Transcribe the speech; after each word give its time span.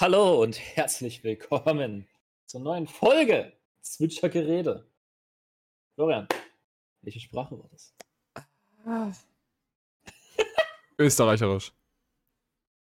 Hallo 0.00 0.44
und 0.44 0.56
herzlich 0.76 1.24
willkommen 1.24 2.06
zur 2.46 2.60
neuen 2.60 2.86
Folge 2.86 3.52
Zwitscher 3.80 4.28
Gerede. 4.28 4.86
Florian, 5.96 6.28
welche 7.02 7.18
Sprache 7.18 7.58
war 7.58 7.68
das? 7.72 9.26
Österreicherisch. 10.98 11.72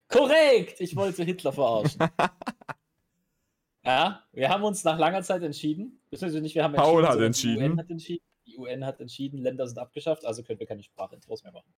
Korrekt! 0.06 0.80
Ich 0.80 0.94
wollte 0.94 1.24
Hitler 1.24 1.52
verarschen. 1.52 1.98
ja, 3.84 4.24
wir 4.30 4.48
haben 4.48 4.62
uns 4.62 4.84
nach 4.84 4.96
langer 4.96 5.22
Zeit 5.22 5.42
entschieden. 5.42 6.00
Beziehungsweise 6.08 6.40
nicht, 6.40 6.54
wir 6.54 6.62
haben 6.62 6.74
Paul 6.74 7.04
hat 7.04 7.18
entschieden. 7.18 7.58
Die 7.64 7.68
UN 7.68 7.78
hat 7.80 7.90
entschieden. 7.90 8.24
Die 8.46 8.58
UN 8.58 8.86
hat 8.86 9.00
entschieden, 9.00 9.38
Länder 9.38 9.66
sind 9.66 9.78
abgeschafft, 9.78 10.24
also 10.24 10.44
können 10.44 10.60
wir 10.60 10.68
keine 10.68 10.84
Sprachintros 10.84 11.42
mehr 11.42 11.52
machen. 11.52 11.74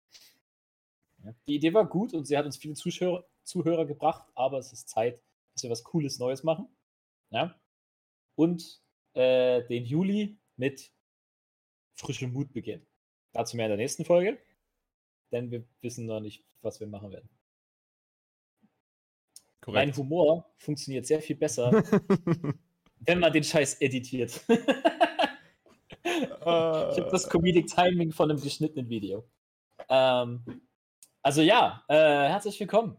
Die 1.47 1.55
Idee 1.55 1.73
war 1.73 1.85
gut 1.85 2.13
und 2.13 2.25
sie 2.25 2.37
hat 2.37 2.45
uns 2.45 2.57
viele 2.57 2.73
Zuschauer, 2.73 3.25
Zuhörer 3.43 3.85
gebracht, 3.85 4.27
aber 4.35 4.57
es 4.57 4.71
ist 4.73 4.89
Zeit, 4.89 5.21
dass 5.53 5.63
wir 5.63 5.69
was 5.69 5.83
Cooles 5.83 6.19
Neues 6.19 6.43
machen. 6.43 6.67
Ja? 7.29 7.59
Und 8.35 8.81
äh, 9.13 9.63
den 9.67 9.85
Juli 9.85 10.37
mit 10.55 10.91
frischem 11.95 12.33
Mut 12.33 12.51
beginnen. 12.53 12.85
Dazu 13.31 13.57
mehr 13.57 13.65
in 13.65 13.71
der 13.71 13.77
nächsten 13.77 14.05
Folge, 14.05 14.39
denn 15.31 15.51
wir 15.51 15.63
wissen 15.81 16.05
noch 16.05 16.19
nicht, 16.19 16.43
was 16.61 16.79
wir 16.79 16.87
machen 16.87 17.11
werden. 17.11 17.29
Mein 19.65 19.91
Korrekt. 19.91 19.97
Humor 19.97 20.53
funktioniert 20.57 21.05
sehr 21.05 21.21
viel 21.21 21.35
besser, 21.35 21.71
wenn 22.99 23.19
man 23.19 23.31
den 23.33 23.43
Scheiß 23.43 23.81
editiert. 23.81 24.43
Ich 26.05 26.49
habe 26.49 27.07
das 27.09 27.29
Comedic 27.29 27.67
Timing 27.67 28.11
von 28.11 28.29
einem 28.29 28.41
geschnittenen 28.41 28.89
Video. 28.89 29.25
Ähm, 29.87 30.43
also 31.21 31.41
ja, 31.41 31.85
äh, 31.87 31.95
herzlich 31.95 32.59
willkommen 32.59 32.97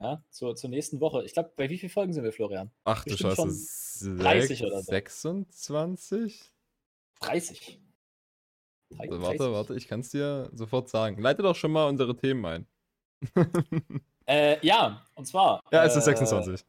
ja, 0.00 0.22
zur, 0.30 0.56
zur 0.56 0.70
nächsten 0.70 1.00
Woche. 1.00 1.24
Ich 1.24 1.32
glaube, 1.32 1.52
bei 1.56 1.68
wie 1.70 1.78
vielen 1.78 1.90
Folgen 1.90 2.12
sind 2.12 2.24
wir, 2.24 2.32
Florian? 2.32 2.70
Ach 2.84 3.04
du 3.04 3.16
Scheiße. 3.16 3.36
schon 3.36 4.18
30 4.18 4.64
oder 4.64 4.82
so. 4.82 4.90
26? 4.90 6.52
30. 7.20 7.80
Also, 8.98 9.22
warte, 9.22 9.52
warte, 9.52 9.74
ich 9.74 9.88
kann 9.88 10.00
es 10.00 10.10
dir 10.10 10.48
sofort 10.52 10.88
sagen. 10.88 11.20
Leite 11.20 11.42
doch 11.42 11.56
schon 11.56 11.72
mal 11.72 11.88
unsere 11.88 12.16
Themen 12.16 12.44
ein. 12.44 12.66
Äh, 14.28 14.58
ja, 14.66 15.06
und 15.14 15.24
zwar. 15.24 15.62
ja, 15.70 15.84
es 15.84 15.94
ist 15.94 16.02
äh, 16.02 16.16
26. 16.16 16.66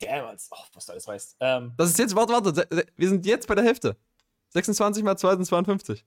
Damn, 0.00 0.24
oh, 0.24 0.56
was 0.72 0.86
du 0.86 0.92
alles 0.92 1.06
weißt. 1.06 1.36
Ähm, 1.38 1.72
Das 1.76 1.90
ist 1.90 1.98
jetzt, 2.00 2.16
warte, 2.16 2.32
warte, 2.32 2.88
wir 2.96 3.08
sind 3.08 3.24
jetzt 3.24 3.46
bei 3.46 3.54
der 3.54 3.62
Hälfte. 3.62 3.96
26 4.48 5.04
mal 5.04 5.16
2 5.16 5.36
sind 5.36 5.44
52. 5.44 6.04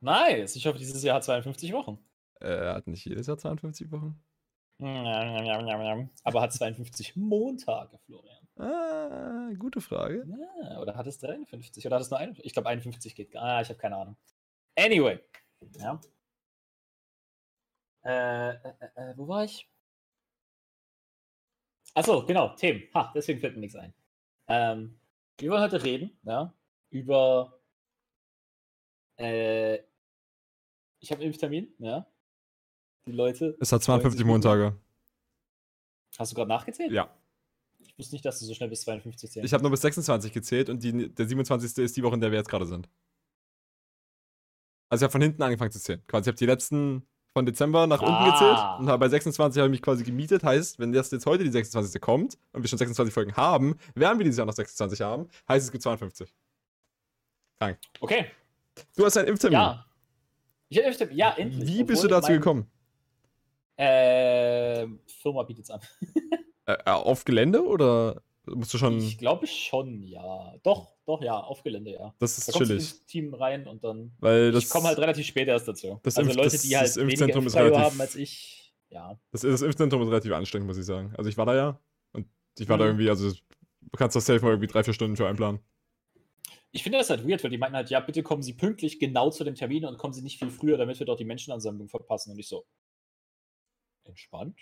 nice. 0.00 0.56
Ich 0.56 0.66
hoffe, 0.66 0.78
dieses 0.78 1.02
Jahr 1.02 1.16
hat 1.16 1.24
52 1.24 1.72
Wochen. 1.72 1.98
Äh, 2.40 2.74
hat 2.74 2.86
nicht 2.86 3.06
jedes 3.06 3.26
Jahr 3.26 3.38
52 3.38 3.90
Wochen? 3.90 4.22
Aber 4.78 6.40
hat 6.42 6.52
52 6.52 7.16
Montage, 7.16 7.98
Florian. 8.04 8.46
Ah, 8.56 9.50
gute 9.58 9.80
Frage. 9.80 10.26
Ja, 10.62 10.80
oder 10.80 10.96
hat 10.96 11.06
es 11.06 11.18
53? 11.18 11.86
Oder 11.86 11.96
hat 11.96 12.02
es 12.02 12.10
nur 12.10 12.18
51? 12.18 12.46
Ich 12.46 12.52
glaube, 12.52 12.68
51 12.68 13.14
geht 13.14 13.30
gar 13.30 13.42
Ah, 13.42 13.60
ich 13.60 13.68
habe 13.68 13.78
keine 13.78 13.96
Ahnung. 13.96 14.16
Anyway. 14.78 15.18
Ja. 15.78 16.00
Äh, 18.04 18.50
äh, 18.50 18.74
äh, 18.94 19.14
wo 19.16 19.26
war 19.28 19.44
ich? 19.44 19.68
Achso, 21.94 22.24
genau, 22.26 22.54
Themen. 22.56 22.82
Ha, 22.94 23.12
deswegen 23.14 23.40
fällt 23.40 23.54
mir 23.54 23.60
nichts 23.60 23.76
ein. 23.76 23.94
Ähm, 24.48 25.00
wir 25.38 25.50
wollen 25.50 25.62
heute 25.62 25.82
reden, 25.82 26.18
ja, 26.22 26.54
über. 26.90 27.58
Äh, 29.18 29.76
ich 31.00 31.10
habe 31.10 31.20
einen 31.20 31.28
Impftermin, 31.28 31.74
ja. 31.78 32.06
Die 33.06 33.12
Leute. 33.12 33.56
Es 33.60 33.72
hat 33.72 33.82
freuen 33.84 34.00
52 34.00 34.18
sich 34.18 34.26
Montage. 34.26 34.76
Hast 36.18 36.32
du 36.32 36.36
gerade 36.36 36.48
nachgezählt? 36.48 36.92
Ja. 36.92 37.10
Ich 37.78 37.96
wusste 37.98 38.14
nicht, 38.14 38.24
dass 38.24 38.38
du 38.40 38.44
so 38.46 38.54
schnell 38.54 38.68
bis 38.68 38.80
52 38.82 39.30
zählst. 39.30 39.44
Ich 39.46 39.52
habe 39.52 39.62
nur 39.62 39.70
bis 39.70 39.80
26 39.82 40.32
gezählt 40.32 40.68
und 40.68 40.82
die, 40.82 41.08
der 41.14 41.26
27. 41.28 41.78
ist 41.84 41.96
die 41.96 42.02
Woche, 42.02 42.14
in 42.14 42.20
der 42.20 42.30
wir 42.30 42.38
jetzt 42.38 42.48
gerade 42.48 42.66
sind. 42.66 42.88
Also 44.88 45.02
ich 45.02 45.04
habe 45.04 45.12
von 45.12 45.20
hinten 45.22 45.42
angefangen 45.42 45.70
zu 45.70 45.80
zählen. 45.80 46.02
Quasi, 46.06 46.22
ich 46.22 46.28
habe 46.28 46.38
die 46.38 46.46
letzten 46.46 47.06
von 47.32 47.44
Dezember 47.44 47.86
nach 47.86 48.00
unten 48.00 48.12
Ah. 48.14 48.30
gezählt 48.30 48.80
und 48.80 48.88
habe 48.88 48.98
bei 49.00 49.08
26 49.08 49.60
habe 49.60 49.68
ich 49.68 49.70
mich 49.78 49.82
quasi 49.82 50.04
gemietet. 50.04 50.42
Heißt, 50.42 50.78
wenn 50.78 50.92
das 50.92 51.10
jetzt 51.10 51.26
heute 51.26 51.44
die 51.44 51.50
26. 51.50 52.00
kommt 52.00 52.38
und 52.52 52.62
wir 52.62 52.68
schon 52.68 52.78
26 52.78 53.12
Folgen 53.12 53.36
haben, 53.36 53.76
werden 53.94 54.18
wir 54.18 54.24
dieses 54.24 54.38
Jahr 54.38 54.46
noch 54.46 54.54
26 54.54 55.00
haben, 55.02 55.28
heißt 55.48 55.66
es 55.66 55.70
gibt 55.72 55.82
52. 55.82 56.34
Okay. 58.00 58.26
Du 58.96 59.04
hast 59.04 59.16
einen 59.16 59.28
Impftermin. 59.28 59.58
Ja. 59.58 59.86
Ich 60.68 60.78
hab 60.78 60.86
Impftermin. 60.86 61.16
Ja, 61.16 61.34
endlich. 61.36 61.68
Wie 61.68 61.84
bist 61.84 62.02
du 62.02 62.06
Obwohl 62.06 62.20
dazu 62.20 62.32
mein- 62.32 62.40
gekommen? 62.40 62.70
Äh, 63.76 64.86
Firma 65.06 65.42
bietet's 65.42 65.70
an. 65.70 65.80
Äh, 66.68 66.78
auf 66.90 67.24
Gelände 67.24 67.64
oder 67.64 68.20
musst 68.44 68.74
du 68.74 68.78
schon. 68.78 68.98
Ich 68.98 69.18
glaube 69.18 69.46
schon, 69.46 70.02
ja. 70.02 70.52
Doch, 70.64 70.96
doch, 71.06 71.22
ja, 71.22 71.38
auf 71.38 71.62
Gelände, 71.62 71.92
ja. 71.92 72.12
das 72.18 72.34
Da 72.34 72.40
ist 72.40 72.46
kommst 72.46 72.60
du 72.60 72.64
chillig. 72.74 72.82
ins 72.90 73.06
Team 73.06 73.34
rein 73.34 73.68
und 73.68 73.84
dann. 73.84 74.10
Weil 74.18 74.50
das, 74.50 74.64
ich 74.64 74.70
komme 74.70 74.88
halt 74.88 74.98
relativ 74.98 75.24
spät 75.26 75.46
erst 75.46 75.68
dazu. 75.68 76.00
das 76.02 76.16
also 76.18 76.28
Impf- 76.28 76.34
Leute, 76.34 76.50
das- 76.50 76.62
die 76.62 76.76
halt 76.76 76.88
das 76.88 76.96
weniger 76.96 77.24
Impfzentrum 77.26 77.46
relativ- 77.46 77.78
haben 77.84 78.00
als 78.00 78.16
ich. 78.16 78.74
Ja. 78.90 79.16
das, 79.30 79.42
das 79.42 79.62
Impfzentrum 79.62 80.02
ist 80.02 80.08
relativ 80.08 80.32
anstrengend, 80.32 80.66
muss 80.66 80.76
ich 80.76 80.86
sagen. 80.86 81.14
Also 81.16 81.30
ich 81.30 81.36
war 81.36 81.46
da 81.46 81.54
ja 81.54 81.80
und 82.12 82.26
ich 82.58 82.68
war 82.68 82.78
da 82.78 82.84
Mhm. 82.86 82.90
irgendwie, 82.90 83.10
also 83.10 83.30
du 83.30 83.38
kannst 83.96 84.16
das 84.16 84.26
safe 84.26 84.40
mal 84.44 84.50
irgendwie 84.50 84.66
drei, 84.66 84.82
vier 84.82 84.94
Stunden 84.94 85.14
für 85.16 85.28
einplanen. 85.28 85.60
Ich 86.72 86.82
finde 86.82 86.98
das 86.98 87.10
halt 87.10 87.28
weird, 87.28 87.44
weil 87.44 87.50
die 87.52 87.58
meinten 87.58 87.76
halt, 87.76 87.90
ja, 87.90 88.00
bitte 88.00 88.24
kommen 88.24 88.42
Sie 88.42 88.54
pünktlich 88.54 88.98
genau 88.98 89.30
zu 89.30 89.44
dem 89.44 89.54
Termin 89.54 89.84
und 89.84 89.98
kommen 89.98 90.12
Sie 90.14 90.22
nicht 90.22 90.40
viel 90.40 90.50
früher, 90.50 90.76
damit 90.78 90.98
wir 90.98 91.06
dort 91.06 91.20
die 91.20 91.24
Menschenansammlung 91.24 91.88
verpassen. 91.88 92.32
Und 92.32 92.40
ich 92.40 92.48
so. 92.48 92.66
Entspannt? 94.06 94.58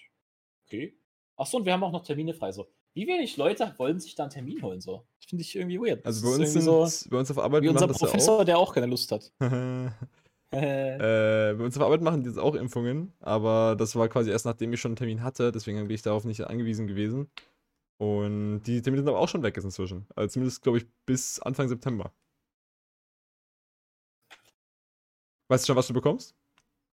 Okay. 0.66 0.96
Achso, 1.36 1.58
und 1.58 1.66
wir 1.66 1.72
haben 1.72 1.82
auch 1.82 1.92
noch 1.92 2.04
Termine 2.04 2.34
frei. 2.34 2.52
So, 2.52 2.68
wie 2.94 3.06
wenig 3.06 3.36
Leute 3.36 3.74
wollen 3.76 3.98
sich 3.98 4.14
da 4.14 4.24
einen 4.24 4.30
Termin 4.30 4.62
holen? 4.62 4.80
So, 4.80 5.04
das 5.18 5.28
finde 5.28 5.42
ich 5.42 5.54
irgendwie 5.56 5.78
weird. 5.78 6.04
Also 6.06 6.26
bei 6.26 6.36
uns, 6.36 6.52
sind, 6.52 7.10
bei 7.10 7.18
uns 7.18 7.30
auf 7.30 7.38
Arbeit 7.38 7.62
Wie 7.62 7.68
unser 7.68 7.88
Professor, 7.88 8.44
der 8.44 8.58
auch 8.58 8.72
keine 8.72 8.86
Lust 8.86 9.10
hat. 9.10 9.32
auch. 9.40 9.50
äh, 10.54 11.54
bei 11.54 11.64
uns 11.64 11.76
auf 11.76 11.82
Arbeit 11.82 12.02
machen 12.02 12.22
die 12.22 12.28
jetzt 12.28 12.38
auch 12.38 12.54
Impfungen, 12.54 13.12
aber 13.18 13.74
das 13.76 13.96
war 13.96 14.08
quasi 14.08 14.30
erst 14.30 14.46
nachdem 14.46 14.72
ich 14.72 14.80
schon 14.80 14.90
einen 14.90 14.96
Termin 14.96 15.22
hatte, 15.24 15.50
deswegen 15.50 15.78
bin 15.78 15.90
ich 15.90 16.02
darauf 16.02 16.24
nicht 16.24 16.42
angewiesen 16.42 16.86
gewesen. 16.86 17.28
Und 17.98 18.62
die 18.62 18.80
Termine 18.82 19.02
sind 19.02 19.08
aber 19.08 19.18
auch 19.18 19.28
schon 19.28 19.42
weg 19.42 19.56
jetzt 19.56 19.64
inzwischen. 19.64 20.06
Also 20.14 20.34
zumindest, 20.34 20.62
glaube 20.62 20.78
ich, 20.78 20.86
bis 21.06 21.40
Anfang 21.40 21.68
September. 21.68 22.12
Weißt 25.48 25.64
du 25.64 25.66
schon, 25.66 25.76
was 25.76 25.88
du 25.88 25.94
bekommst? 25.94 26.34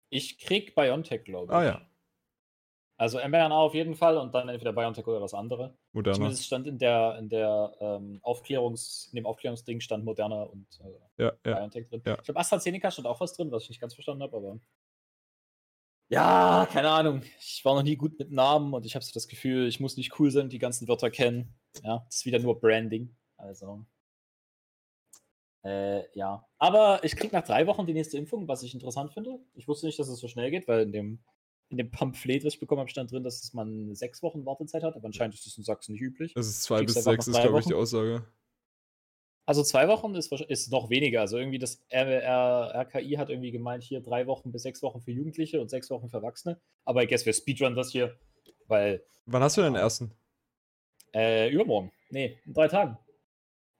Ich 0.09 0.37
krieg 0.37 0.75
BioNTech, 0.75 1.23
glaube 1.23 1.51
ich. 1.51 1.57
Ah 1.57 1.63
ja, 1.63 1.81
Also 2.97 3.17
mRNA 3.17 3.57
auf 3.57 3.73
jeden 3.73 3.95
Fall 3.95 4.17
und 4.17 4.33
dann 4.33 4.47
entweder 4.47 4.71
BioNTech 4.71 5.05
oder 5.05 5.19
das 5.19 5.33
andere. 5.33 5.75
Moderna. 5.91 6.15
Zumindest 6.15 6.45
stand 6.45 6.65
in 6.65 6.77
der, 6.77 7.17
in 7.19 7.27
der 7.27 7.75
ähm, 7.81 8.19
Aufklärungs, 8.21 9.09
in 9.11 9.17
dem 9.17 9.25
Aufklärungsding 9.25 9.81
stand 9.81 10.05
Moderna 10.05 10.43
und 10.43 10.65
äh, 10.81 11.23
Ja, 11.23 11.33
ja. 11.45 11.55
BioNTech 11.55 11.89
drin. 11.89 12.01
ja. 12.05 12.15
Ich 12.17 12.23
glaube, 12.23 12.39
AstraZeneca 12.39 12.91
stand 12.91 13.07
auch 13.07 13.19
was 13.19 13.33
drin, 13.33 13.51
was 13.51 13.63
ich 13.63 13.69
nicht 13.69 13.81
ganz 13.81 13.93
verstanden 13.93 14.23
habe, 14.23 14.37
aber. 14.37 14.59
Ja, 16.07 16.67
keine 16.71 16.89
Ahnung. 16.91 17.23
Ich 17.39 17.65
war 17.65 17.75
noch 17.75 17.83
nie 17.83 17.95
gut 17.97 18.17
mit 18.19 18.31
Namen 18.31 18.73
und 18.73 18.85
ich 18.85 18.95
habe 18.95 19.03
so 19.03 19.11
das 19.11 19.27
Gefühl, 19.27 19.67
ich 19.67 19.79
muss 19.79 19.97
nicht 19.97 20.17
cool 20.19 20.31
sein 20.31 20.43
und 20.43 20.53
die 20.53 20.59
ganzen 20.59 20.87
Wörter 20.87 21.09
kennen. 21.09 21.53
Ja, 21.83 22.03
das 22.05 22.17
ist 22.17 22.25
wieder 22.25 22.39
nur 22.39 22.59
Branding. 22.59 23.13
Also. 23.37 23.85
Äh, 25.63 26.03
ja. 26.17 26.45
Aber 26.59 27.03
ich 27.03 27.15
krieg 27.15 27.33
nach 27.33 27.43
drei 27.43 27.65
Wochen 27.67 27.87
die 27.87 27.93
nächste 27.93 28.17
Impfung, 28.17 28.47
was 28.47 28.61
ich 28.63 28.73
interessant 28.73 29.13
finde. 29.13 29.39
Ich 29.55 29.67
wusste 29.67 29.87
nicht, 29.87 29.97
dass 29.97 30.07
es 30.07 30.19
so 30.19 30.27
schnell 30.27 30.51
geht, 30.51 30.67
weil 30.67 30.81
in 30.83 30.91
dem, 30.91 31.23
in 31.69 31.77
dem 31.77 31.91
Pamphlet, 31.91 32.45
was 32.45 32.53
ich 32.53 32.59
bekommen 32.59 32.79
habe, 32.79 32.89
stand 32.89 33.11
drin, 33.11 33.23
dass 33.23 33.53
man 33.53 33.95
sechs 33.95 34.21
Wochen 34.21 34.45
Wartezeit 34.45 34.83
hat, 34.83 34.95
aber 34.95 35.05
anscheinend 35.05 35.35
ist 35.35 35.45
das 35.45 35.57
in 35.57 35.63
Sachsen 35.63 35.93
nicht 35.93 36.01
üblich. 36.01 36.33
Es 36.35 36.47
ist 36.47 36.63
zwei 36.63 36.83
bis 36.83 36.95
sechs, 36.95 37.27
ist, 37.27 37.41
glaube 37.41 37.59
ich, 37.59 37.65
die? 37.65 37.73
Aussage. 37.73 38.25
Also 39.47 39.63
zwei 39.63 39.87
Wochen 39.87 40.15
ist, 40.15 40.31
ist 40.31 40.71
noch 40.71 40.89
weniger. 40.89 41.21
Also 41.21 41.37
irgendwie 41.37 41.59
das 41.59 41.85
RKI 41.91 43.15
hat 43.17 43.29
irgendwie 43.29 43.51
gemeint, 43.51 43.83
hier 43.83 44.01
drei 44.01 44.25
Wochen 44.25 44.51
bis 44.51 44.63
sechs 44.63 44.81
Wochen 44.81 45.01
für 45.01 45.11
Jugendliche 45.11 45.61
und 45.61 45.69
sechs 45.69 45.89
Wochen 45.91 46.09
für 46.09 46.17
Erwachsene. 46.17 46.59
Aber 46.83 47.03
ich 47.03 47.09
guess 47.09 47.25
wir 47.25 47.33
speedrun 47.33 47.75
das 47.75 47.91
hier, 47.91 48.17
weil 48.67 49.03
Wann 49.27 49.43
hast 49.43 49.57
du 49.57 49.61
denn 49.61 49.73
den 49.73 49.81
ersten? 49.81 50.11
äh, 51.15 51.49
übermorgen. 51.49 51.91
Nee, 52.09 52.37
in 52.45 52.53
drei 52.53 52.67
Tagen. 52.67 52.97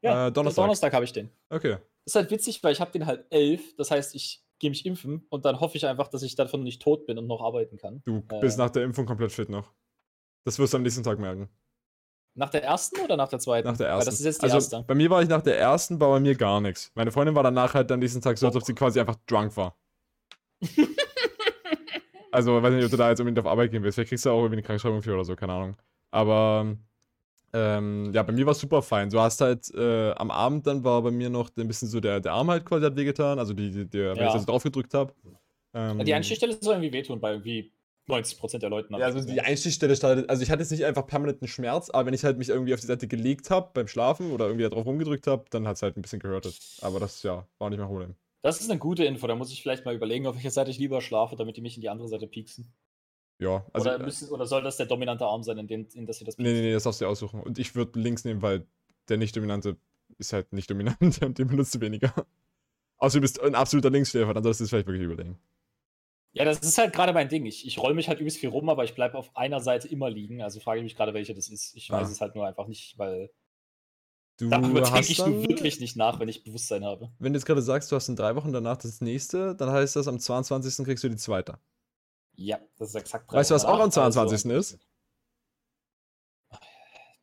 Äh, 0.02 0.32
Donnerstag. 0.32 0.64
Donnerstag 0.64 0.94
habe 0.94 1.06
ich 1.06 1.14
den. 1.14 1.30
Okay. 1.50 1.78
ist 2.06 2.16
halt 2.16 2.32
witzig, 2.32 2.64
weil 2.64 2.74
ich 2.74 2.80
habe 2.80 2.92
den 2.92 3.06
halt 3.06 3.26
elf. 3.32 3.76
Das 3.76 3.92
heißt, 3.92 4.16
ich 4.16 4.45
gehe 4.60 4.70
mich 4.70 4.86
impfen 4.86 5.26
und 5.30 5.46
dann 5.46 5.60
hoffe 5.60 5.78
ich 5.78 5.86
einfach, 5.86 6.08
dass 6.08 6.24
ich 6.24 6.36
davon 6.36 6.64
nicht 6.64 6.82
tot 6.82 7.06
bin 7.06 7.18
und 7.18 7.28
noch 7.28 7.42
arbeiten 7.42 7.78
kann. 7.78 8.02
Du 8.06 8.24
Äh. 8.30 8.40
bist 8.40 8.58
nach 8.58 8.70
der 8.70 8.84
Impfung 8.84 9.06
komplett 9.06 9.32
fit 9.32 9.50
noch. 9.50 9.74
Das 10.46 10.60
wirst 10.60 10.74
du 10.74 10.78
am 10.78 10.84
nächsten 10.84 11.04
Tag 11.04 11.20
merken. 11.20 11.50
Nach 12.38 12.50
der 12.50 12.64
ersten 12.64 13.00
oder 13.02 13.16
nach 13.18 13.30
der 13.30 13.40
zweiten? 13.40 13.68
Nach 13.68 13.78
der 13.78 13.88
Weil 13.88 13.96
ersten. 13.96 14.10
das 14.12 14.20
ist 14.20 14.26
jetzt 14.26 14.42
die 14.42 14.44
also 14.46 14.58
erste. 14.58 14.84
bei 14.86 14.94
mir 14.96 15.10
war 15.10 15.22
ich 15.24 15.30
nach 15.30 15.42
der 15.42 15.58
ersten, 15.58 16.00
war 16.00 16.10
bei 16.10 16.20
mir 16.20 16.36
gar 16.36 16.60
nichts. 16.62 16.92
Meine 16.96 17.12
Freundin 17.12 17.34
war 17.36 17.44
danach 17.44 17.74
halt 17.74 17.90
dann 17.90 18.02
diesen 18.02 18.22
Tag 18.22 18.38
so, 18.38 18.46
als 18.48 18.56
ob 18.56 18.64
sie 18.64 18.74
quasi 18.76 19.00
einfach 19.00 19.16
drunk 19.26 19.56
war. 19.58 19.78
also, 22.32 22.62
weiß 22.62 22.74
nicht, 22.74 22.86
ob 22.86 22.92
du 22.92 22.98
da 22.98 23.10
jetzt 23.10 23.20
unbedingt 23.20 23.40
auf 23.46 23.50
Arbeit 23.52 23.72
gehen 23.72 23.84
willst. 23.84 23.96
Vielleicht 23.96 24.10
kriegst 24.10 24.26
du 24.26 24.30
auch 24.32 24.38
irgendwie 24.40 24.56
eine 24.56 24.64
Krankschreibung 24.64 25.02
für 25.02 25.14
oder 25.14 25.24
so, 25.26 25.36
keine 25.36 25.54
Ahnung. 25.54 25.78
Aber 26.12 26.76
ähm, 27.56 28.12
ja, 28.14 28.22
bei 28.24 28.34
mir 28.34 28.46
war 28.46 28.52
es 28.52 28.60
super 28.60 28.82
fein. 28.82 29.10
Du 29.10 29.20
hast 29.20 29.40
halt 29.40 29.74
äh, 29.74 30.12
am 30.12 30.30
Abend 30.30 30.68
dann 30.68 30.84
war 30.84 31.02
bei 31.02 31.12
mir 31.12 31.30
noch 31.30 31.50
ein 31.58 31.68
bisschen 31.68 31.88
so 31.88 32.00
der, 32.02 32.20
der 32.20 32.34
Arm 32.34 32.50
halt 32.52 32.66
quasi 32.66 32.86
hat 32.86 32.96
wehgetan, 32.98 33.40
also 33.40 33.54
die, 33.54 33.72
die, 33.72 33.86
der, 33.90 34.12
wenn 34.12 34.24
Ja. 34.24 34.28
ich 34.28 34.34
das 34.34 34.46
drauf 34.46 34.64
gedrückt 34.64 34.94
habe. 34.94 35.14
Ähm, 35.74 36.04
Die 36.04 36.14
Anstichstelle 36.14 36.58
soll 36.60 36.76
irgendwie 36.76 36.92
wehtun 36.94 37.20
bei 37.22 37.32
irgendwie 37.32 37.72
90% 38.08 38.62
der 38.62 38.70
Leuten. 38.70 38.94
Ja, 38.94 39.06
also 39.06 39.22
die 39.22 39.40
Einstichstelle 39.42 39.96
startet, 39.96 40.30
also 40.30 40.44
ich 40.44 40.52
hatte 40.52 40.62
jetzt 40.62 40.72
nicht 40.72 40.86
einfach 40.86 41.08
permanenten 41.08 41.48
Schmerz, 41.48 41.90
aber 41.90 42.08
wenn 42.08 42.14
ich 42.14 42.24
halt 42.24 42.38
mich 42.38 42.50
irgendwie 42.50 42.74
auf 42.74 42.80
die 42.82 42.88
Seite 42.88 43.08
gelegt 43.08 43.50
habe 43.50 43.72
beim 43.74 43.88
Schlafen 43.88 44.32
oder 44.32 44.46
irgendwie 44.46 44.64
da 44.64 44.70
drauf 44.70 44.86
rumgedrückt 44.86 45.28
habe, 45.28 45.46
dann 45.50 45.68
hat 45.68 45.78
es 45.78 45.82
halt 45.82 45.98
ein 45.98 46.02
bisschen 46.02 46.20
gehörtet. 46.20 46.60
Aber 46.82 47.00
das, 47.00 47.24
ja, 47.24 47.48
war 47.58 47.70
nicht 47.70 47.80
mein 47.80 47.88
Problem. 47.88 48.16
Das 48.44 48.62
ist 48.62 48.70
eine 48.70 48.80
gute 48.80 49.04
Info, 49.06 49.28
da 49.28 49.36
muss 49.36 49.52
ich 49.52 49.62
vielleicht 49.62 49.86
mal 49.86 49.96
überlegen, 49.96 50.28
auf 50.28 50.36
welcher 50.36 50.52
Seite 50.52 50.70
ich 50.72 50.78
lieber 50.78 51.02
schlafe, 51.02 51.36
damit 51.36 51.58
die 51.58 51.62
mich 51.62 51.76
in 51.76 51.82
die 51.82 51.90
andere 51.90 52.08
Seite 52.08 52.28
pieksen. 52.28 52.72
Ja, 53.40 53.66
also. 53.74 53.90
Oder, 53.90 54.00
müssen, 54.04 54.30
oder 54.30 54.46
soll 54.46 54.64
das 54.64 54.78
der 54.78 54.86
dominante 54.86 55.26
Arm 55.26 55.44
sein, 55.44 55.58
in 55.58 55.68
dem 55.68 55.88
in 55.94 56.06
das 56.06 56.20
sie 56.20 56.26
das 56.26 56.38
Nee, 56.38 56.54
nee, 56.54 56.62
nee, 56.62 56.74
das 56.74 56.84
darfst 56.84 57.02
du 57.02 57.06
aussuchen. 57.06 57.42
Und 57.42 57.60
ich 57.60 57.76
würde 57.76 58.00
links 58.00 58.24
nehmen, 58.24 58.42
weil 58.42 58.66
der 59.10 59.18
nicht-dominante 59.18 59.78
ist 60.18 60.32
halt 60.34 60.54
nicht 60.54 60.70
dominant 60.70 60.98
und 61.22 61.38
den 61.38 61.48
benutzt 61.48 61.76
du 61.76 61.82
weniger. 61.82 62.14
Außer 62.98 63.18
du 63.18 63.22
bist 63.22 63.42
ein 63.42 63.56
absoluter 63.56 63.90
Linksschläfer, 63.90 64.34
dann 64.34 64.44
solltest 64.44 64.62
du 64.62 64.64
es 64.66 64.70
vielleicht 64.70 64.88
wirklich 64.88 65.04
überlegen. 65.04 65.38
Ja, 66.32 66.44
das 66.46 66.60
ist 66.60 66.78
halt 66.78 66.94
gerade 66.94 67.14
mein 67.14 67.30
Ding. 67.30 67.46
Ich, 67.46 67.66
ich 67.66 67.78
roll 67.80 67.94
mich 67.94 68.08
halt 68.10 68.20
übelst 68.20 68.38
viel 68.38 68.50
rum, 68.50 68.68
aber 68.70 68.84
ich 68.84 68.94
bleibe 68.94 69.18
auf 69.18 69.36
einer 69.36 69.60
Seite 69.62 69.88
immer 69.88 70.10
liegen. 70.10 70.42
Also 70.42 70.60
frage 70.60 70.80
ich 70.80 70.84
mich 70.84 70.96
gerade, 70.96 71.14
welche 71.14 71.34
das 71.34 71.50
ist. 71.50 71.76
Ich 71.76 71.92
Ah. 71.92 72.02
weiß 72.02 72.10
es 72.10 72.20
halt 72.22 72.36
nur 72.36 72.46
einfach 72.46 72.68
nicht, 72.68 72.98
weil 72.98 73.30
Du 74.38 74.50
darüber 74.50 74.82
denke 74.82 75.00
ich 75.00 75.18
dann, 75.18 75.48
wirklich 75.48 75.80
nicht 75.80 75.96
nach, 75.96 76.20
wenn 76.20 76.28
ich 76.28 76.44
Bewusstsein 76.44 76.84
habe. 76.84 77.10
wenn 77.20 77.32
du 77.32 77.38
jetzt 77.38 77.46
gerade 77.46 77.62
sagst, 77.62 77.90
du 77.92 77.96
hast 77.96 78.10
in 78.10 78.18
drei 78.18 78.36
Wochen 78.36 78.52
danach 78.52 78.76
das 78.76 79.00
nächste, 79.00 79.56
dann 79.56 79.70
heißt 79.70 79.96
das, 79.96 80.10
am 80.10 80.20
22. 80.20 80.86
kriegst 80.86 81.06
du 81.06 81.10
die 81.10 81.16
zweite. 81.16 81.58
Ja, 82.36 82.60
das 82.78 82.90
ist 82.90 82.96
exakt 82.96 83.32
drei 83.32 83.38
Weißt 83.38 83.52
du, 83.52 83.56
was 83.56 83.66
auch 83.66 83.80
am 83.80 83.90
nach, 83.90 83.98
also- 83.98 84.12
22. 84.12 84.52
ist? 84.52 84.80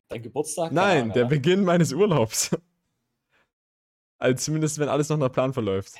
Dein 0.09 0.21
Geburtstag? 0.21 0.71
Nein, 0.71 1.03
Ahnung, 1.03 1.13
der 1.13 1.23
Alter. 1.23 1.35
Beginn 1.35 1.63
meines 1.63 1.93
Urlaubs. 1.93 2.51
Also 4.19 4.37
zumindest, 4.45 4.79
wenn 4.79 4.87
alles 4.87 5.09
noch 5.09 5.17
nach 5.17 5.29
Plan 5.33 5.51
verläuft. 5.51 5.95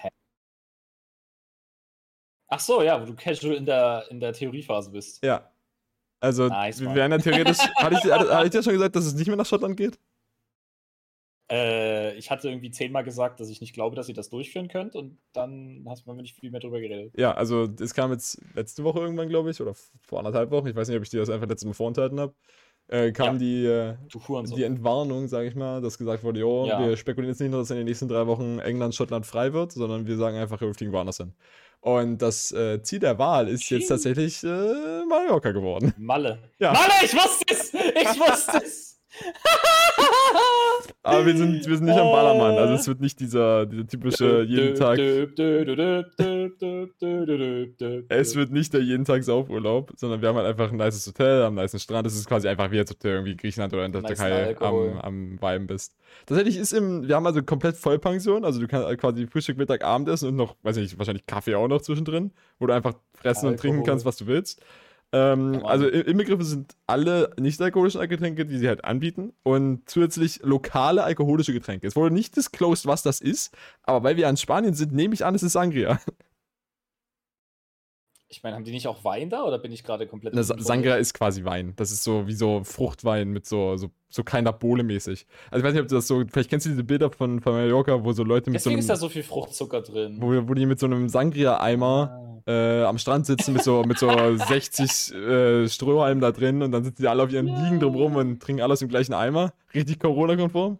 Ach 2.48 2.60
so, 2.62 2.82
ja, 2.82 3.02
wo 3.02 3.06
du 3.06 3.16
casual 3.16 3.56
in 3.56 3.66
der, 3.66 4.06
in 4.10 4.22
der 4.22 4.32
Theoriephase 4.32 4.92
bist. 4.92 5.22
Ja. 5.22 5.52
Also, 6.22 6.48
Nice, 6.48 6.80
wir 6.80 6.96
wären 6.96 7.12
ja 7.12 7.18
theoretisch. 7.18 7.58
hatte, 7.58 7.96
ich, 7.96 8.10
hatte 8.10 8.46
ich 8.46 8.52
dir 8.52 8.64
schon 8.64 8.72
gesagt, 8.74 8.96
dass 8.96 9.04
es 9.06 9.14
nicht 9.16 9.28
mehr 9.28 9.36
nach 9.36 9.46
Schottland 9.46 9.76
geht? 9.76 10.00
Äh, 11.54 12.16
ich 12.16 12.32
hatte 12.32 12.50
irgendwie 12.50 12.72
zehnmal 12.72 13.04
gesagt, 13.04 13.40
dass 13.40 13.50
ich 13.50 13.62
nicht 13.62 13.74
glaube, 13.74 13.96
dass 13.96 14.10
ihr 14.10 14.16
das 14.16 14.30
durchführen 14.30 14.70
könnt 14.70 14.96
und 14.96 15.20
dann 15.34 15.86
hast 15.88 16.08
du 16.08 16.14
nicht 16.14 16.36
viel 16.36 16.50
mehr 16.50 16.60
drüber 16.60 16.80
geredet. 16.80 17.14
Ja, 17.16 17.34
also, 17.34 17.70
es 17.80 17.94
kam 17.94 18.12
jetzt 18.12 18.42
letzte 18.56 18.84
Woche 18.84 19.00
irgendwann, 19.00 19.30
glaube 19.30 19.52
ich, 19.52 19.62
oder 19.62 19.74
vor 20.02 20.20
anderthalb 20.20 20.50
Wochen. 20.52 20.68
Ich 20.68 20.76
weiß 20.76 20.88
nicht, 20.88 20.98
ob 20.98 21.04
ich 21.04 21.10
dir 21.10 21.20
das 21.20 21.30
einfach 21.30 21.48
letztes 21.48 21.68
Mal 21.68 21.74
vorenthalten 21.74 22.20
habe. 22.20 22.34
Äh, 22.88 23.12
kam 23.12 23.36
Ja. 23.36 23.40
die, 23.40 23.66
äh, 23.66 23.96
die 24.56 24.64
Entwarnung, 24.64 25.28
sage 25.28 25.48
ich 25.48 25.56
mal, 25.56 25.80
dass 25.82 25.98
gesagt 25.98 26.24
wurde: 26.24 26.40
Jo, 26.40 26.66
Ja. 26.66 26.80
wir 26.86 26.98
spekulieren 26.98 27.32
jetzt 27.34 27.40
nicht 27.40 27.52
nur, 27.52 27.60
dass 27.62 27.72
in 27.72 27.78
den 27.78 27.86
nächsten 27.86 28.08
drei 28.08 28.26
Wochen 28.28 28.60
England, 28.60 28.96
Schottland 28.96 29.26
frei 29.26 29.54
wird, 29.54 29.72
sondern 29.72 30.06
wir 30.08 30.18
sagen 30.18 30.36
einfach, 30.38 30.60
wir 30.60 30.74
fliegen 30.74 30.92
woanders 30.92 31.18
hin. 31.18 31.34
Und 31.82 32.18
das 32.22 32.52
äh, 32.52 32.82
Ziel 32.82 33.00
der 33.00 33.20
Wahl 33.20 33.48
ist 33.48 33.70
jetzt 33.70 33.88
tatsächlich 33.88 34.44
äh, 34.44 35.06
Mallorca 35.08 35.52
geworden. 35.52 35.94
Malle. 35.98 36.40
Ja. 36.60 36.72
Malle, 36.74 36.94
ich 37.04 37.14
wusste 37.14 37.46
es! 37.50 37.74
Ich 37.74 38.20
wusste 38.20 38.62
es! 38.64 38.93
Aber 41.04 41.26
wir 41.26 41.36
sind, 41.36 41.68
wir 41.68 41.76
sind 41.78 41.86
nicht 41.86 42.00
am 42.00 42.12
Ballermann. 42.12 42.58
Also 42.58 42.76
es 42.76 42.88
wird 42.88 43.02
nicht 43.02 43.20
dieser, 43.20 43.66
dieser 43.66 43.86
typische 43.86 44.44
jeden 44.44 44.76
Tag. 44.76 44.98
Es 48.10 48.36
wird 48.36 48.52
nicht 48.52 48.74
der 48.74 48.82
jeden 48.82 49.04
Tag 49.06 49.24
Saufurlaub, 49.24 49.92
sondern 49.98 50.22
wir 50.22 50.30
haben 50.30 50.38
halt 50.38 50.48
einfach 50.48 50.72
ein 50.72 50.78
nices 50.78 51.06
Hotel, 51.06 51.44
am 51.44 51.56
nice 51.56 51.82
Strand. 51.82 52.08
Es 52.08 52.16
ist 52.16 52.28
quasi 52.28 52.48
einfach 52.48 52.72
wie, 52.72 52.80
als 52.80 52.92
ob 52.92 53.00
du 53.00 53.10
irgendwie 53.10 53.32
in 53.32 53.38
Griechenland 53.38 53.74
oder 53.74 53.86
in 53.86 53.92
der 53.92 54.02
Nice 54.02 54.18
Türkei 54.18 54.46
Alkohol. 54.48 54.92
am, 54.92 55.00
am 55.02 55.42
Weiben 55.42 55.68
bist. 55.68 55.96
Tatsächlich 56.26 56.58
ist 56.58 56.72
im, 56.72 57.08
wir 57.08 57.16
haben 57.16 57.28
also 57.28 57.44
komplett 57.44 57.76
Vollpension, 57.76 58.46
also 58.46 58.60
du 58.60 58.68
kannst 58.68 58.88
halt 58.88 59.00
quasi 59.00 59.28
Frühstück, 59.28 59.58
Mittag, 59.58 59.84
Abendessen 59.84 60.30
und 60.30 60.36
noch, 60.36 60.56
weiß 60.64 60.78
nicht, 60.78 60.98
wahrscheinlich 60.98 61.26
Kaffee 61.26 61.56
auch 61.56 61.68
noch 61.68 61.82
zwischendrin, 61.82 62.32
wo 62.60 62.68
du 62.68 62.74
einfach 62.74 62.94
fressen 63.16 63.50
und 63.50 63.60
trinken 63.60 63.80
Alkohol. 63.80 63.92
kannst, 63.92 64.06
was 64.06 64.18
du 64.18 64.28
willst. 64.28 64.62
Ähm, 65.14 65.62
also 65.66 65.88
i- 65.88 66.02
inbegriffen 66.02 66.44
sind 66.44 66.76
alle 66.88 67.34
nicht-alkoholischen 67.40 68.08
Getränke, 68.10 68.46
die 68.46 68.58
sie 68.58 68.68
halt 68.68 68.84
anbieten 68.84 69.34
und 69.44 69.88
zusätzlich 69.90 70.40
lokale 70.44 71.04
alkoholische 71.04 71.54
Getränke. 71.54 71.86
Es 71.88 71.96
wurde 71.96 72.14
nicht 72.16 72.36
disclosed, 72.36 72.88
was 72.88 73.04
das 73.04 73.22
ist, 73.22 73.56
aber 73.84 74.04
weil 74.04 74.18
wir 74.18 74.28
an 74.28 74.38
Spanien 74.38 74.74
sind, 74.74 74.92
nehme 74.92 75.14
ich 75.14 75.24
an, 75.24 75.36
es 75.36 75.44
ist 75.44 75.54
Sangria. 75.54 76.00
Ich 78.36 78.42
meine, 78.42 78.56
haben 78.56 78.64
die 78.64 78.72
nicht 78.72 78.88
auch 78.88 79.04
Wein 79.04 79.30
da 79.30 79.44
oder 79.44 79.60
bin 79.60 79.72
ich 79.72 79.84
gerade 79.84 80.08
komplett. 80.08 80.34
Na, 80.34 80.40
uninformiert? 80.40 80.66
Sangria 80.66 80.96
ist 80.96 81.14
quasi 81.14 81.44
Wein. 81.46 81.74
Das 81.76 81.92
ist 81.92 82.04
so 82.04 82.26
wie 82.26 82.34
so 82.34 82.64
Fruchtwein 82.64 83.30
mit 83.30 83.46
so, 83.46 83.78
so, 83.78 83.92
so 84.10 84.24
kleiner 84.24 84.52
Bohle 84.52 84.82
mäßig. 84.82 85.28
Also 85.52 85.60
ich 85.60 85.64
weiß 85.68 85.74
nicht, 85.74 85.84
ob 85.84 85.88
du 85.88 85.94
das 85.96 86.08
so, 86.08 86.24
vielleicht 86.32 86.50
kennst 86.50 86.66
du 86.66 86.72
diese 86.72 86.84
Bilder 86.84 87.12
von, 87.12 87.42
von 87.42 87.54
Mallorca, 87.54 88.04
wo 88.04 88.12
so 88.12 88.24
Leute 88.24 88.50
mit 88.50 88.56
Deswegen 88.60 88.80
ist 88.80 88.86
so 88.88 88.94
da 88.94 88.94
einem, 88.96 89.02
so 89.02 89.10
viel 89.10 89.22
Fruchtzucker 89.22 89.82
drin. 89.84 90.18
wo, 90.20 90.50
wo 90.50 90.54
die 90.56 90.66
mit 90.66 90.80
so 90.80 90.88
einem 90.88 91.10
Sangria-Eimer 91.10 92.42
Ah. 92.46 92.52
äh, 92.52 92.84
am 92.86 92.98
Strand 92.98 93.28
sitzen 93.28 93.54
mit 93.54 93.64
so, 93.64 93.84
mit 93.84 94.00
so 94.00 94.10
60 94.36 95.14
äh, 95.14 95.70
Strohhalmen 95.70 96.20
da 96.20 96.32
drin 96.32 96.64
und 96.64 96.72
dann 96.72 96.84
sitzen 96.84 97.04
die 97.04 97.08
alle 97.08 97.22
auf 97.22 97.32
ihren. 97.32 97.46
Liegen 97.46 97.80
drumrum 97.80 98.16
und 98.16 98.42
trinken 98.42 98.64
alles 98.64 98.82
im 98.82 98.90
gleichen 98.90 99.14
Eimer. 99.14 99.54
Richtig 99.76 100.00
Corona-konform. 100.00 100.80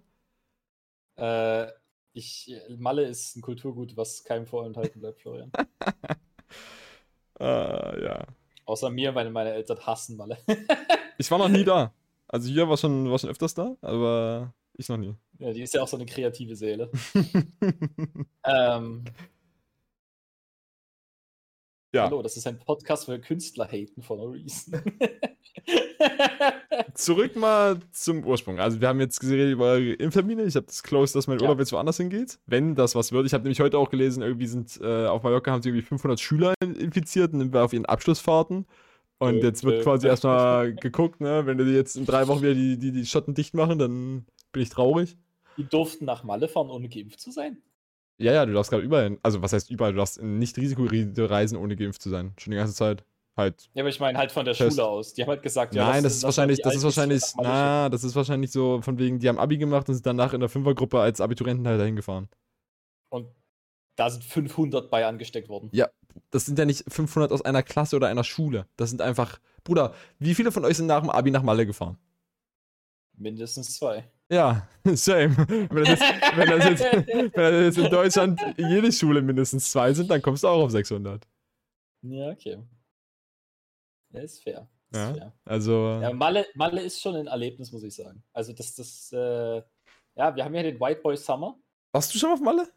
Äh, 1.18 1.68
ich, 2.14 2.52
Malle 2.78 3.04
ist 3.04 3.36
ein 3.36 3.42
Kulturgut, 3.42 3.96
was 3.96 4.24
keinem 4.24 4.48
vorenthalten 4.48 5.02
bleibt, 5.02 5.22
Florian. 5.22 5.52
Ah, 7.40 7.96
ja. 8.02 8.26
Außer 8.66 8.90
mir, 8.90 9.14
weil 9.16 9.30
meine 9.30 9.54
Eltern 9.54 9.80
hassen 9.86 10.18
Malle. 10.18 10.38
Ich 11.20 11.30
war 11.30 11.38
noch 11.38 11.48
nie 11.48 11.64
da. 11.64 11.94
Also 12.28 12.50
hier 12.50 12.68
war 12.68 12.76
schon, 12.76 13.10
war 13.10 13.20
schon 13.20 13.30
öfters 13.30 13.54
da, 13.54 13.76
aber 13.82 14.52
ich 14.76 14.90
noch 14.90 14.98
nie. 14.98 15.14
ja, 15.38 15.54
die 15.54 15.62
ist 15.62 15.76
ja 15.76 15.84
auch 15.84 15.88
so 15.88 15.96
eine 15.96 16.08
kreative 16.08 16.56
Seele. 16.56 16.90
ähm, 18.44 19.04
ja. 21.94 22.06
Hallo, 22.06 22.22
das 22.22 22.38
ist 22.38 22.48
ein 22.48 22.60
Podcast, 22.60 23.08
wo 23.08 23.12
wir 23.12 23.20
Künstler 23.20 23.68
haten 23.68 24.02
for 24.02 24.18
no 24.18 24.26
reason. 24.26 24.82
Zurück 26.94 27.36
mal 27.36 27.80
zum 27.92 28.26
Ursprung. 28.26 28.60
Also 28.60 28.82
wir 28.82 28.88
haben 28.88 29.00
jetzt 29.00 29.20
geredet 29.20 29.54
über 29.54 29.66
eure 29.66 29.94
Impftermine. 29.94 30.44
Ich 30.44 30.56
habe 30.56 30.66
das 30.66 30.84
closed, 30.84 31.16
dass 31.16 31.28
mein 31.28 31.38
Ja. 31.38 31.44
Urlaub 31.44 31.60
jetzt 31.60 31.72
woanders 31.72 31.98
hingeht. 31.98 32.40
Wenn 32.46 32.76
das 32.76 32.96
was 32.96 33.12
wird. 33.12 33.26
Ich 33.26 33.34
habe 33.34 33.44
nämlich 33.44 33.60
heute 33.60 33.78
auch 33.78 33.90
gelesen, 33.90 34.22
irgendwie 34.24 34.48
sind 34.48 34.80
äh, 34.82 35.06
auf 35.08 35.24
Mallorca 35.24 35.52
haben 35.52 35.62
sie 35.62 35.70
irgendwie 35.70 35.86
500 35.86 36.20
Schüler 36.20 36.54
infiziert 36.62 37.34
und 37.34 37.56
auf 37.56 37.74
ihren 37.74 37.86
Abschlussfahrten. 37.86 38.66
Und 39.20 39.36
Äh, 39.36 39.44
jetzt 39.44 39.64
wird 39.64 39.80
äh, 39.80 39.84
quasi 39.84 40.08
erstmal 40.08 40.74
geguckt, 40.76 41.22
ne? 41.22 41.46
Wenn 41.46 41.58
die 41.58 41.64
jetzt 41.66 41.96
in 41.96 42.06
drei 42.06 42.28
Wochen 42.28 42.42
wieder 42.42 42.56
die, 42.56 42.78
die, 42.78 42.92
die 42.92 43.06
Schotten 43.06 43.34
dicht 43.34 43.54
machen, 43.54 43.80
dann 43.80 44.26
bin 44.52 44.62
ich 44.64 44.70
traurig. 44.70 45.16
die 45.58 45.66
durften 45.66 46.06
nach 46.06 46.24
Malle 46.24 46.48
fahren, 46.48 46.70
ohne 46.70 46.90
geimpft 46.90 47.20
zu 47.22 47.32
sein. 47.32 47.58
Ja, 48.18 48.32
ja, 48.34 48.46
du 48.46 48.54
darfst 48.54 48.70
gerade 48.72 48.84
überall 48.84 49.04
hin. 49.06 49.20
Also 49.24 49.42
was 49.42 49.54
heißt 49.54 49.70
überall? 49.72 49.92
Du 49.92 49.98
darfst 49.98 50.22
nicht 50.22 50.56
Risikogebiete 50.58 51.30
reisen, 51.30 51.58
ohne 51.58 51.76
geimpft 51.76 52.02
zu 52.02 52.10
sein. 52.10 52.34
Schon 52.38 52.52
die 52.52 52.58
ganze 52.58 52.74
Zeit. 52.76 53.04
Halt 53.36 53.70
Ja, 53.74 53.82
aber 53.82 53.90
ich 53.90 54.00
meine 54.00 54.18
halt 54.20 54.32
von 54.32 54.46
der 54.46 54.54
Test. 54.54 54.76
Schule 54.76 54.88
aus. 54.88 55.14
Die 55.16 55.24
haben 55.24 55.30
halt 55.30 55.42
gesagt, 55.42 55.74
ja, 55.74 55.86
Nein, 55.90 56.04
das 56.04 56.14
lass- 56.14 56.18
ist 56.18 56.24
wahrscheinlich, 56.24 56.62
das 56.62 56.76
ist 56.76 56.84
wahrscheinlich, 56.84 57.24
na, 57.42 57.90
das 57.90 58.04
ist 58.04 58.16
wahrscheinlich 58.16 58.52
so 58.52 58.80
von 58.84 59.00
wegen, 59.00 59.18
die 59.18 59.28
haben 59.28 59.40
Abi 59.40 59.58
gemacht 59.58 59.90
und 59.90 59.96
sind 59.96 60.06
danach 60.06 60.34
in 60.34 60.40
der 60.40 60.50
Fünfergruppe 60.50 61.00
als 61.00 61.20
Abiturienten 61.20 61.68
halt 61.68 61.80
dahin 61.80 61.96
gefahren. 61.96 62.30
Und 63.10 63.28
da 63.96 64.12
sind 64.12 64.24
500 64.24 64.92
bei 64.92 65.08
angesteckt 65.08 65.50
worden. 65.50 65.72
Das 66.30 66.46
sind 66.46 66.60
ja 66.60 66.66
nicht 66.66 66.84
500 66.88 67.32
aus 67.32 67.42
einer 67.42 67.64
Klasse 67.64 67.96
oder 67.96 68.08
einer 68.08 68.24
Schule. 68.24 68.68
Das 68.78 68.92
sind 68.92 69.02
einfach, 69.02 69.40
Bruder, 69.64 69.96
wie 70.20 70.36
viele 70.36 70.52
von 70.52 70.64
euch 70.64 70.78
sind 70.78 70.86
nach 70.86 71.02
dem 71.02 71.10
Abi 71.10 71.32
nach 71.32 71.42
Malle 71.42 71.66
gefahren? 71.66 71.98
Mindestens 73.18 73.76
zwei. 73.78 74.12
Ja, 74.32 74.68
same. 74.86 75.36
Wenn 75.38 75.84
das, 75.84 76.00
jetzt, 76.00 76.38
wenn, 76.38 76.50
das 76.50 76.66
jetzt, 76.66 76.84
wenn 77.36 77.54
das 77.54 77.76
jetzt 77.76 77.78
in 77.78 77.92
Deutschland 77.92 78.42
jede 78.58 78.92
Schule 78.92 79.22
mindestens 79.22 79.72
zwei 79.72 79.94
sind, 79.94 80.10
dann 80.10 80.22
kommst 80.22 80.44
du 80.44 80.48
auch 80.48 80.64
auf 80.64 80.72
600. 80.72 81.28
Ja, 82.04 82.30
okay. 82.32 82.62
Ja, 84.12 84.22
ist 84.22 84.44
fair. 84.44 84.68
Ist 84.92 85.00
Ja. 85.00 85.14
fair. 85.14 85.34
Also, 85.46 86.00
Ja, 86.02 86.14
Malle, 86.14 86.46
Malle 86.56 86.82
ist 86.82 87.02
schon 87.02 87.16
ein 87.16 87.28
Erlebnis, 87.28 87.72
muss 87.72 87.84
ich 87.84 87.96
sagen. 87.96 88.24
Also 88.34 88.54
das, 88.54 88.76
das, 88.76 89.12
äh, 89.12 89.62
ja, 90.16 90.36
wir 90.36 90.44
haben 90.44 90.56
ja 90.56 90.64
den 90.64 90.80
White 90.80 91.02
Boy 91.02 91.18
Summer 91.18 91.58
warst 91.92 92.14
du 92.14 92.18
schon 92.18 92.32
auf 92.32 92.42
Malle? 92.42 92.68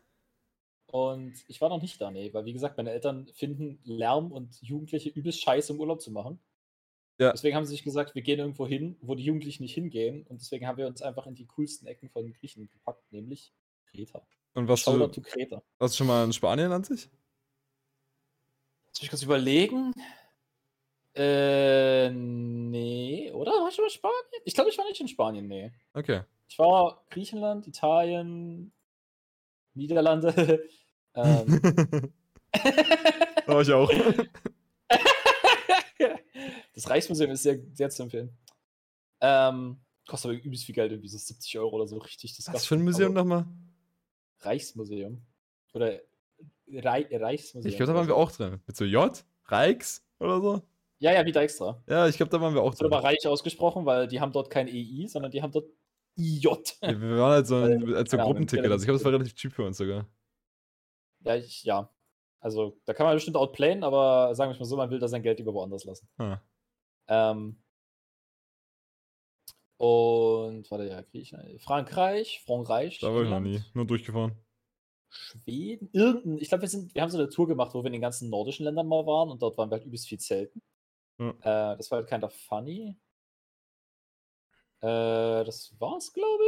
und 0.93 1.35
ich 1.49 1.61
war 1.61 1.69
noch 1.69 1.81
nicht 1.81 2.01
da, 2.01 2.11
nee, 2.11 2.33
weil 2.33 2.45
wie 2.45 2.53
gesagt, 2.53 2.77
meine 2.77 2.91
Eltern 2.91 3.27
finden 3.35 3.81
Lärm 3.85 4.31
und 4.31 4.61
Jugendliche 4.63 5.09
übelst 5.11 5.43
scheiße, 5.43 5.73
um 5.73 5.81
Urlaub 5.81 6.01
zu 6.01 6.11
machen. 6.11 6.39
Ja. 7.19 7.33
Deswegen 7.33 7.57
haben 7.57 7.65
sie 7.65 7.73
sich 7.73 7.85
gesagt, 7.85 8.15
wir 8.15 8.23
gehen 8.23 8.39
irgendwo 8.39 8.67
hin, 8.67 8.97
wo 9.01 9.15
die 9.15 9.25
Jugendlichen 9.25 9.63
nicht 9.63 9.75
hingehen 9.75 10.27
und 10.29 10.41
deswegen 10.41 10.67
haben 10.67 10.77
wir 10.77 10.87
uns 10.87 11.01
einfach 11.01 11.27
in 11.27 11.35
die 11.35 11.47
coolsten 11.47 11.87
Ecken 11.87 12.11
von 12.11 12.33
Griechen 12.33 12.69
gepackt, 12.69 13.11
nämlich 13.11 13.55
Kreta. 13.91 14.27
Und 14.55 14.69
warst 14.69 14.85
Shoutout 14.85 15.07
du, 15.07 15.21
to 15.21 15.21
Kreta. 15.23 15.63
warst 15.79 15.95
du 15.95 15.99
schon 15.99 16.07
mal 16.07 16.25
in 16.25 16.33
Spanien 16.33 16.73
an 16.73 16.85
sich? 16.85 17.09
Lass 18.89 19.01
mich 19.01 19.11
kurz 19.11 19.23
überlegen. 19.23 19.93
Äh, 21.15 22.11
nee, 22.11 23.31
oder? 23.33 23.53
War 23.53 23.69
ich 23.69 23.75
schon 23.75 23.85
mal 23.85 23.89
in 23.89 23.95
Spanien? 23.95 24.43
Ich 24.45 24.55
glaube, 24.55 24.71
ich 24.71 24.77
war 24.77 24.85
nicht 24.87 25.01
in 25.01 25.09
Spanien, 25.09 25.47
nee. 25.47 25.73
Okay. 25.95 26.23
Ich 26.49 26.59
war 26.59 27.05
Griechenland, 27.11 27.67
Italien, 27.67 28.73
Niederlande. 29.75 30.69
ähm, 31.15 32.13
War 33.47 33.61
ich 33.61 33.73
auch. 33.73 33.91
das 36.77 36.89
Reichsmuseum 36.91 37.31
ist 37.31 37.43
sehr, 37.43 37.59
sehr 37.73 37.91
zu 37.91 38.03
empfehlen. 38.03 38.37
Ähm, 39.21 39.79
kostet 40.07 40.31
aber 40.31 40.41
übelst 40.41 40.65
viel 40.65 40.75
Geld, 40.75 40.93
irgendwie 40.93 41.09
so 41.09 41.19
70 41.19 41.59
Euro 41.59 41.75
oder 41.77 41.89
so, 41.89 41.97
richtig. 41.99 42.37
Das 42.37 42.53
Was 42.53 42.67
für 42.67 42.77
ein 42.77 42.85
Museum 42.85 43.15
nochmal? 43.15 43.47
Reichsmuseum. 44.41 45.23
Oder 45.73 46.01
Rei 46.69 47.07
Reichsmuseum. 47.11 47.71
Ich 47.71 47.77
glaube, 47.77 47.93
da 47.93 47.95
waren 47.95 48.05
oder 48.05 48.15
wir 48.15 48.15
so. 48.15 48.21
auch 48.21 48.33
drin. 48.33 48.61
Mit 48.67 48.77
so 48.77 48.85
J? 48.85 49.25
Reichs 49.47 50.07
oder 50.21 50.41
so? 50.41 50.63
Ja, 50.99 51.13
ja, 51.13 51.25
wieder 51.25 51.43
extra. 51.43 51.83
Ja, 51.89 52.09
ich 52.09 52.17
glaube, 52.17 52.31
da 52.31 52.41
waren 52.41 52.55
wir 52.55 52.63
auch 52.63 52.73
wird 52.73 52.83
drin. 52.83 52.93
aber 52.93 53.05
reich 53.05 53.27
ausgesprochen, 53.27 53.87
weil 53.87 54.07
die 54.07 54.21
haben 54.21 54.33
dort 54.33 54.51
kein 54.51 54.69
EI, 54.69 55.07
sondern 55.09 55.31
die 55.31 55.43
haben 55.43 55.53
dort 55.53 55.71
IJ. 56.17 56.47
Ja, 56.83 57.01
wir 57.01 57.19
waren 57.19 57.33
halt 57.33 57.47
so 57.47 57.57
ein, 57.57 57.95
als 57.95 58.11
so 58.11 58.19
Ahnung, 58.19 58.33
Gruppenticket. 58.33 58.71
Also 58.71 58.83
ich 58.83 58.87
glaube, 58.87 58.99
das 58.99 59.05
war 59.05 59.13
relativ 59.13 59.35
cheap 59.35 59.53
für 59.53 59.65
uns 59.65 59.79
sogar. 59.79 60.07
Ja, 61.21 61.37
ich, 61.37 61.65
ja. 61.65 61.91
Also, 62.41 62.79
da 62.85 62.93
kann 62.93 63.07
man 63.07 63.17
bestimmt 63.17 63.37
outplayen, 63.37 63.83
aber 63.83 64.35
sagen 64.35 64.53
wir 64.53 64.59
mal 64.59 64.65
so, 64.65 64.77
man 64.77 64.91
will 64.91 64.99
da 64.99 65.09
sein 65.09 65.23
Geld 65.23 65.39
lieber 65.39 65.55
woanders 65.55 65.85
lassen. 65.85 66.09
Ah. 66.19 66.41
Ähm, 67.09 67.63
und, 69.79 70.71
warte, 70.71 70.89
ja, 70.89 71.03
Griechenland, 71.03 71.61
Frankreich, 71.61 72.43
Frankreich, 72.47 72.99
Da 73.01 73.15
war 73.15 73.23
ich 73.23 73.31
noch 73.31 73.41
nie. 73.41 73.63
Nur 73.75 73.87
durchgefahren. 73.87 74.35
Schweden, 75.09 75.89
irgendein, 75.93 76.39
ich 76.39 76.49
glaube, 76.49 76.63
wir 76.63 76.69
sind, 76.69 76.95
wir 76.95 77.03
haben 77.03 77.11
so 77.11 77.19
eine 77.19 77.29
Tour 77.29 77.47
gemacht, 77.47 77.75
wo 77.75 77.83
wir 77.83 77.87
in 77.87 77.93
den 77.93 78.03
ganzen 78.03 78.31
nordischen 78.31 78.65
Ländern 78.65 78.89
mal 78.89 79.07
waren 79.07 79.31
und 79.31 79.41
dort 79.43 79.57
waren 79.57 79.71
wir 79.71 79.77
halt 79.77 79.85
übelst 79.85 80.09
viel 80.09 80.19
Zelten. 80.19 80.63
Ja. 81.19 81.31
Äh, 81.31 81.77
das 81.77 81.91
war 81.91 81.99
halt 81.99 82.09
kind 82.09 82.25
of 82.25 82.35
funny. 82.35 82.97
Äh, 84.81 85.45
das 85.45 85.75
war's, 85.79 86.13
glaube 86.13 86.45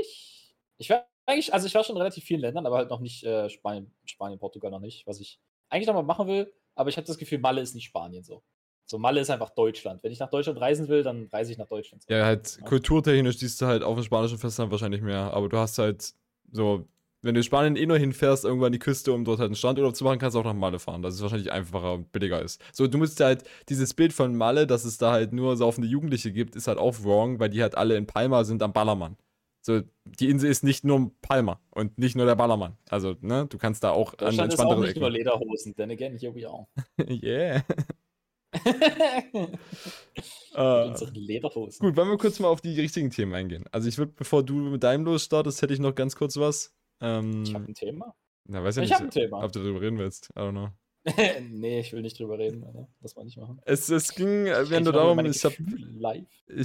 ich. 0.00 0.56
Ich 0.78 0.90
war 0.90 1.06
eigentlich, 1.26 1.52
also 1.52 1.66
ich 1.66 1.74
war 1.74 1.84
schon 1.84 1.96
in 1.96 2.02
relativ 2.02 2.24
vielen 2.24 2.40
Ländern, 2.40 2.66
aber 2.66 2.76
halt 2.76 2.90
noch 2.90 3.00
nicht 3.00 3.24
äh, 3.24 3.48
Spanien, 3.48 3.94
Spanien, 4.04 4.38
Portugal 4.38 4.70
noch 4.70 4.80
nicht, 4.80 5.06
was 5.06 5.20
ich 5.20 5.40
eigentlich 5.70 5.86
noch 5.86 5.94
mal 5.94 6.02
machen 6.02 6.28
will, 6.28 6.52
aber 6.74 6.90
ich 6.90 6.96
habe 6.96 7.06
das 7.06 7.18
Gefühl, 7.18 7.38
Malle 7.38 7.60
ist 7.60 7.74
nicht 7.74 7.84
Spanien 7.84 8.22
so. 8.22 8.44
So, 8.86 8.98
Malle 8.98 9.20
ist 9.20 9.30
einfach 9.30 9.50
Deutschland. 9.50 10.02
Wenn 10.02 10.12
ich 10.12 10.18
nach 10.18 10.30
Deutschland 10.30 10.60
reisen 10.60 10.88
will, 10.88 11.02
dann 11.02 11.28
reise 11.32 11.52
ich 11.52 11.58
nach 11.58 11.66
Deutschland. 11.68 12.04
Ja, 12.08 12.24
halt 12.26 12.58
Ja. 12.60 12.66
kulturtechnisch 12.66 13.38
siehst 13.38 13.60
du 13.60 13.66
halt 13.66 13.82
auf 13.82 13.96
dem 13.96 14.04
spanischen 14.04 14.38
Festland 14.38 14.70
wahrscheinlich 14.70 15.00
mehr. 15.00 15.32
Aber 15.32 15.48
du 15.48 15.56
hast 15.56 15.78
halt 15.78 16.12
so, 16.52 16.86
wenn 17.22 17.34
du 17.34 17.40
in 17.40 17.44
Spanien 17.44 17.76
eh 17.76 17.86
nur 17.86 17.96
hinfährst, 17.96 18.44
irgendwann 18.44 18.72
die 18.72 18.78
Küste, 18.78 19.12
um 19.12 19.24
dort 19.24 19.38
halt 19.38 19.48
einen 19.48 19.56
Strandurlaub 19.56 19.96
zu 19.96 20.04
machen, 20.04 20.18
kannst 20.18 20.34
du 20.34 20.40
auch 20.40 20.44
nach 20.44 20.52
Malle 20.52 20.78
fahren. 20.78 21.00
Das 21.00 21.14
ist 21.14 21.22
wahrscheinlich 21.22 21.50
einfacher 21.50 21.94
und 21.94 22.12
billiger 22.12 22.42
ist. 22.42 22.60
So, 22.72 22.86
du 22.86 22.98
musst 22.98 23.18
halt 23.20 23.44
dieses 23.70 23.94
Bild 23.94 24.12
von 24.12 24.36
Malle, 24.36 24.66
dass 24.66 24.84
es 24.84 24.98
da 24.98 25.12
halt 25.12 25.32
nur 25.32 25.56
saufende 25.56 25.88
Jugendliche 25.88 26.30
gibt, 26.30 26.54
ist 26.54 26.68
halt 26.68 26.76
auch 26.78 27.02
wrong, 27.02 27.40
weil 27.40 27.48
die 27.48 27.62
halt 27.62 27.76
alle 27.78 27.96
in 27.96 28.06
Palma 28.06 28.44
sind 28.44 28.62
am 28.62 28.74
Ballermann. 28.74 29.16
So, 29.62 29.80
die 30.04 30.28
Insel 30.28 30.50
ist 30.50 30.62
nicht 30.62 30.84
nur 30.84 31.10
Palma 31.22 31.58
und 31.70 31.96
nicht 31.98 32.16
nur 32.16 32.26
der 32.26 32.34
Ballermann. 32.34 32.76
Also, 32.90 33.16
ne, 33.22 33.46
du 33.48 33.56
kannst 33.56 33.82
da 33.82 33.92
auch 33.92 34.12
an 34.12 34.18
Deutschland 34.18 34.52
ist 34.52 34.58
auch 34.60 34.64
entspanntere 34.64 34.80
nicht 34.82 35.00
nur. 35.00 35.08
Lederhosen, 35.08 35.74
denn 35.74 35.90
again, 35.90 36.18
here 36.18 36.34
we 36.34 36.46
are. 36.46 36.66
yeah. 37.08 37.62
Äh, 40.56 40.94
Lederhosen. 41.14 41.84
Gut, 41.84 41.96
wollen 41.96 42.10
wir 42.10 42.16
kurz 42.16 42.38
mal 42.38 42.46
auf 42.46 42.60
die 42.60 42.78
richtigen 42.80 43.10
Themen 43.10 43.34
eingehen. 43.34 43.64
Also 43.72 43.88
ich 43.88 43.98
würde, 43.98 44.12
bevor 44.14 44.44
du 44.44 44.54
mit 44.54 44.84
deinem 44.84 45.04
losstartest, 45.04 45.60
hätte 45.62 45.74
ich 45.74 45.80
noch 45.80 45.94
ganz 45.96 46.14
kurz 46.14 46.36
was. 46.36 46.72
Ähm, 47.00 47.42
Ich 47.42 47.52
habe 47.54 47.64
ein 47.64 47.74
Thema. 47.74 48.14
na, 48.44 48.62
weiß 48.62 48.76
ja 48.76 48.82
Ich 48.84 48.90
nicht, 48.90 48.94
habe 48.94 49.08
ein 49.08 49.10
Thema. 49.10 49.42
ob 49.42 49.50
du 49.50 49.58
darüber 49.58 49.80
reden 49.80 49.98
willst. 49.98 50.30
I 50.36 50.40
don't 50.40 50.52
know. 50.52 50.68
nee, 51.50 51.80
ich 51.80 51.92
will 51.92 52.02
nicht 52.02 52.18
drüber 52.20 52.38
reden, 52.38 52.62
Alter. 52.64 52.88
Lass 53.00 53.16
mal 53.16 53.24
nicht 53.24 53.36
machen. 53.36 53.60
Es, 53.64 53.88
es 53.90 54.14
ging 54.14 54.46
äh, 54.46 54.70
während 54.70 54.86
mache 54.86 54.94
darum, 54.96 55.18
ich 55.26 55.44
habe 55.44 55.56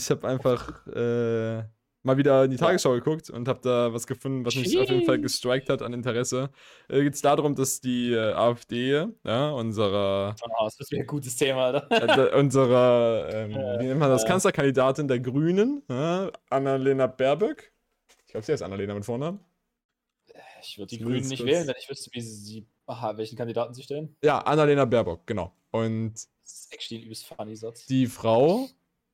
hab 0.09 0.23
einfach 0.23 0.85
äh, 0.87 1.63
mal 2.03 2.17
wieder 2.17 2.43
in 2.45 2.51
die. 2.51 2.57
Tagesschau 2.57 2.93
geguckt 2.93 3.29
und 3.29 3.47
habe 3.47 3.59
da 3.61 3.93
was 3.93 4.07
gefunden, 4.07 4.45
was 4.45 4.55
mich 4.55 4.77
auf 4.77 4.89
jeden 4.89 5.05
Fall 5.05 5.19
gestrikt 5.19 5.69
hat 5.69 5.81
an 5.81 5.93
Interesse. 5.93 6.49
Äh, 6.87 7.03
Geht 7.03 7.13
es 7.15 7.21
darum, 7.21 7.55
dass 7.55 7.81
die 7.81 8.13
äh, 8.13 8.33
AfD, 8.33 9.05
ja, 9.23 9.49
unserer, 9.51 10.35
Oh, 10.41 10.63
das 10.65 10.79
ist 10.79 10.93
ein 10.93 11.05
gutes 11.05 11.35
Thema, 11.35 11.65
Alter. 11.67 12.33
äh, 12.33 12.39
unserer, 12.39 13.29
ähm, 13.33 13.51
wie 13.79 13.85
nennt 13.87 13.99
man 13.99 14.09
das. 14.09 14.25
Kanzlerkandidatin 14.25 15.07
der 15.07 15.19
Grünen, 15.19 15.83
ja, 15.89 16.31
Annalena 16.49 17.07
Baerbock. 17.07 17.63
Ich 18.25 18.31
glaube, 18.31 18.45
sie 18.45 18.51
heißt 18.53 18.63
Annalena 18.63 18.93
mit 18.93 19.05
Vornamen. 19.05 19.39
Ich 20.61 20.77
würde 20.77 20.89
die 20.95 20.99
Grünen 21.03 21.27
nicht 21.27 21.43
wählen, 21.45 21.67
wenn 21.67 21.75
ich 21.79 21.89
wüsste, 21.89 22.09
wie 22.13 22.21
sie, 22.21 22.67
aha, 22.85 23.15
welchen 23.17 23.37
Kandidaten 23.37 23.73
sie 23.73 23.81
stellen. 23.83 24.15
Ja, 24.21 24.39
Annalena 24.39 24.85
Baerbock, 24.85 25.25
genau. 25.25 25.53
Und 25.71 26.13
Das 26.13 26.27
ist 26.43 26.73
actually 26.73 27.01
ein 27.01 27.05
übelst 27.05 27.25
funny 27.27 27.55
Satz. 27.55 27.85
die 27.85 28.07
Frau 28.07 28.67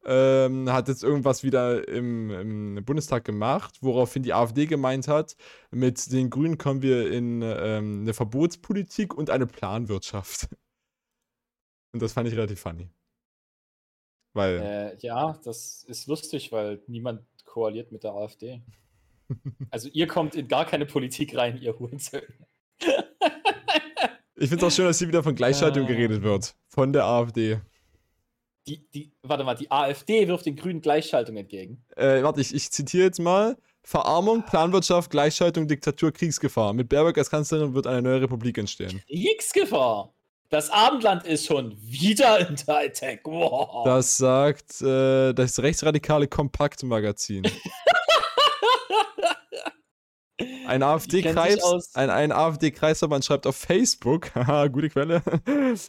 ähm, 0.06 0.72
hat 0.72 0.88
jetzt 0.88 1.04
irgendwas 1.04 1.44
wieder 1.44 1.88
im, 1.88 2.30
im 2.76 2.86
Bundestag 2.86 3.26
gemacht, 3.26 3.78
woraufhin 3.82 4.24
die 4.24 4.34
AfD 4.34 4.66
gemeint 4.68 5.08
hat, 5.08 5.36
mit 5.72 6.12
den 6.12 6.30
Grünen 6.30 6.58
kommen 6.58 6.82
wir 6.82 7.12
in 7.12 7.42
ähm, 7.42 8.02
eine 8.02 8.14
Verbotspolitik 8.14 9.14
und 9.14 9.30
eine 9.30 9.48
Planwirtschaft. 9.48 10.48
Und 11.94 12.02
das 12.02 12.12
fand 12.12 12.28
ich 12.28 12.36
relativ 12.36 12.60
funny. 12.60 12.90
Weil, 14.34 14.60
Äh, 14.60 14.98
ja, 15.00 15.40
das 15.46 15.84
ist 15.88 16.08
lustig, 16.08 16.52
weil 16.52 16.82
niemand 16.88 17.22
koaliert 17.46 17.92
mit 17.94 18.04
der 18.04 18.12
AfD. 18.14 18.62
Also 19.72 19.90
ihr 19.94 20.06
kommt 20.06 20.36
in 20.36 20.48
gar 20.50 20.66
keine 20.66 20.86
Politik 20.86 21.36
rein, 21.36 21.58
ihr 21.58 21.80
Hurensöhne. 21.80 22.28
ich 24.36 24.50
finde 24.50 24.58
es 24.58 24.64
auch 24.64 24.76
schön, 24.76 24.86
dass 24.86 25.00
hier 25.00 25.08
wieder 25.08 25.24
von 25.24 25.36
Gleichschaltung 25.36 25.86
Äh. 25.86 25.88
geredet 25.88 26.22
wird. 26.22 26.56
Von 26.68 26.94
der 26.94 27.06
AfD. 27.06 27.60
Die, 28.68 28.84
die, 28.94 29.12
warte 29.22 29.44
mal, 29.44 29.56
die 29.56 29.70
AfD 29.70 30.28
wirft 30.28 30.46
den 30.46 30.56
Grünen 30.56 30.82
Gleichschaltung 30.82 31.38
entgegen. 31.38 31.84
Äh, 31.96 32.24
warte, 32.24 32.42
ich, 32.42 32.54
ich 32.54 32.72
zitiere 32.72 33.06
jetzt 33.06 33.20
mal. 33.20 33.58
Verarmung, 33.84 34.44
Planwirtschaft, 34.44 35.12
Gleichschaltung, 35.12 35.68
Diktatur, 35.68 36.12
Kriegsgefahr. 36.12 36.74
Mit 36.74 36.90
Baerbock 36.90 37.18
als 37.20 37.30
Kanzlerin 37.30 37.76
wird 37.76 37.86
eine 37.86 38.02
neue 38.02 38.22
Republik 38.22 38.58
entstehen. 38.58 39.02
Kriegsgefahr! 39.08 40.12
Das 40.50 40.70
Abendland 40.70 41.26
ist 41.26 41.46
schon 41.46 41.76
wieder 41.82 42.48
in 42.48 42.56
der 42.68 42.78
Attack. 42.78 43.22
Wow. 43.26 43.84
Das 43.84 44.18
sagt 44.18 44.82
äh, 44.82 45.34
das 45.34 45.62
rechtsradikale 45.62 46.28
Kompakt-Magazin. 46.28 47.44
Ein 50.68 50.84
AfD-Kreis, 50.84 51.96
ein, 51.96 52.10
ein 52.10 52.32
AfD-Kreisverband 52.32 53.24
schreibt 53.26 53.48
auf 53.48 53.56
Facebook, 53.56 54.34
haha, 54.36 54.68
gute 54.68 54.90
Quelle, 54.90 55.22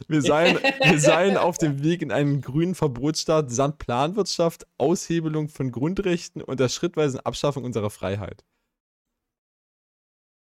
wir 0.07 0.21
seien, 0.21 0.57
wir 0.57 0.99
seien 0.99 1.37
auf 1.37 1.57
dem 1.57 1.83
Weg 1.83 2.01
in 2.01 2.11
einen 2.11 2.41
grünen 2.41 2.75
Verbotsstaat 2.75 3.51
samt 3.51 3.77
Planwirtschaft, 3.79 4.67
Aushebelung 4.77 5.49
von 5.49 5.71
Grundrechten 5.71 6.41
und 6.41 6.59
der 6.59 6.69
schrittweisen 6.69 7.19
Abschaffung 7.19 7.63
unserer 7.63 7.89
Freiheit. 7.89 8.43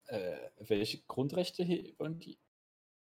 äh, 0.08 0.38
welche 0.60 1.02
Grundrechte 1.08 1.64
wollen 1.98 2.20
die? 2.20 2.38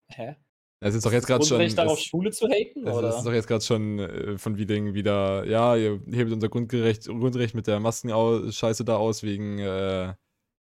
Hä? 0.09 0.37
Das 0.81 0.95
ist 0.95 1.07
doch 1.07 1.13
jetzt 1.13 1.27
gerade 1.27 1.45
schon. 1.45 1.57
Grundrecht 1.59 1.79
darauf, 1.79 1.99
Das, 1.99 2.05
Schwule 2.05 2.31
zu 2.33 2.49
haten? 2.49 2.85
das, 2.85 2.99
oder? 2.99 3.09
das 3.09 3.19
ist 3.19 3.25
doch 3.27 3.33
jetzt 3.33 3.49
gerade 3.49 3.65
schon 3.65 3.99
äh, 3.99 4.39
von 4.39 4.59
wegen 4.59 4.95
wieder, 4.95 5.45
ja, 5.47 5.77
ihr 5.77 6.01
hebt 6.11 6.33
unser 6.33 6.49
Grundgerecht, 6.49 7.07
Grundrecht 7.07 7.55
mit 7.55 7.67
der 7.67 7.81
Maskenscheiße 7.81 8.85
da 8.85 8.97
aus, 8.97 9.23
wegen, 9.23 9.59
äh, 9.59 10.15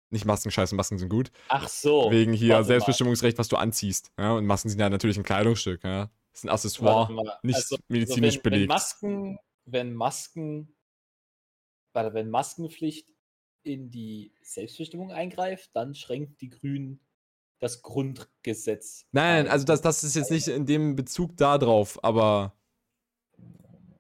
nicht 0.10 0.26
Maskenscheiße, 0.26 0.76
Masken 0.76 0.98
sind 0.98 1.10
gut. 1.10 1.32
Ach 1.50 1.68
so. 1.68 2.12
Wegen 2.12 2.34
hier 2.34 2.50
warte 2.50 2.62
mal. 2.62 2.68
Selbstbestimmungsrecht, 2.68 3.38
was 3.38 3.48
du 3.48 3.58
anziehst. 3.58 4.12
Ja? 4.18 4.34
Und 4.34 4.46
Masken 4.46 4.70
sind 4.70 4.80
ja 4.80 4.90
natürlich 4.90 5.18
ein 5.18 5.24
Kleidungsstück. 5.24 5.84
Ja? 5.84 6.10
Das 6.32 6.40
ist 6.40 6.44
ein 6.46 6.50
Accessoire, 6.50 7.12
mal, 7.12 7.38
nicht 7.44 7.56
also- 7.56 7.78
medizinisch 7.88 8.36
wenn, 8.36 8.44
Wenn 8.44 8.52
belegt. 8.52 8.70
Masken, 8.70 9.40
wenn 9.66 9.94
Masken, 9.94 10.76
warte, 11.94 12.14
wenn 12.14 12.30
Maskenpflicht 12.30 13.08
in 13.64 13.90
die 13.90 14.32
Selbstbestimmung 14.42 15.12
eingreift, 15.12 15.72
dann 15.74 15.96
schränkt 15.96 16.40
die 16.42 16.50
Grünen 16.50 17.00
das 17.60 17.82
Grundgesetz. 17.82 19.08
Nein, 19.12 19.46
ein. 19.46 19.52
also 19.52 19.66
das, 19.66 19.82
das 19.82 20.04
ist 20.04 20.16
jetzt 20.16 20.30
nicht 20.30 20.48
in 20.48 20.66
dem 20.66 20.96
Bezug 20.96 21.36
da 21.38 21.58
drauf, 21.58 22.04
aber 22.04 22.54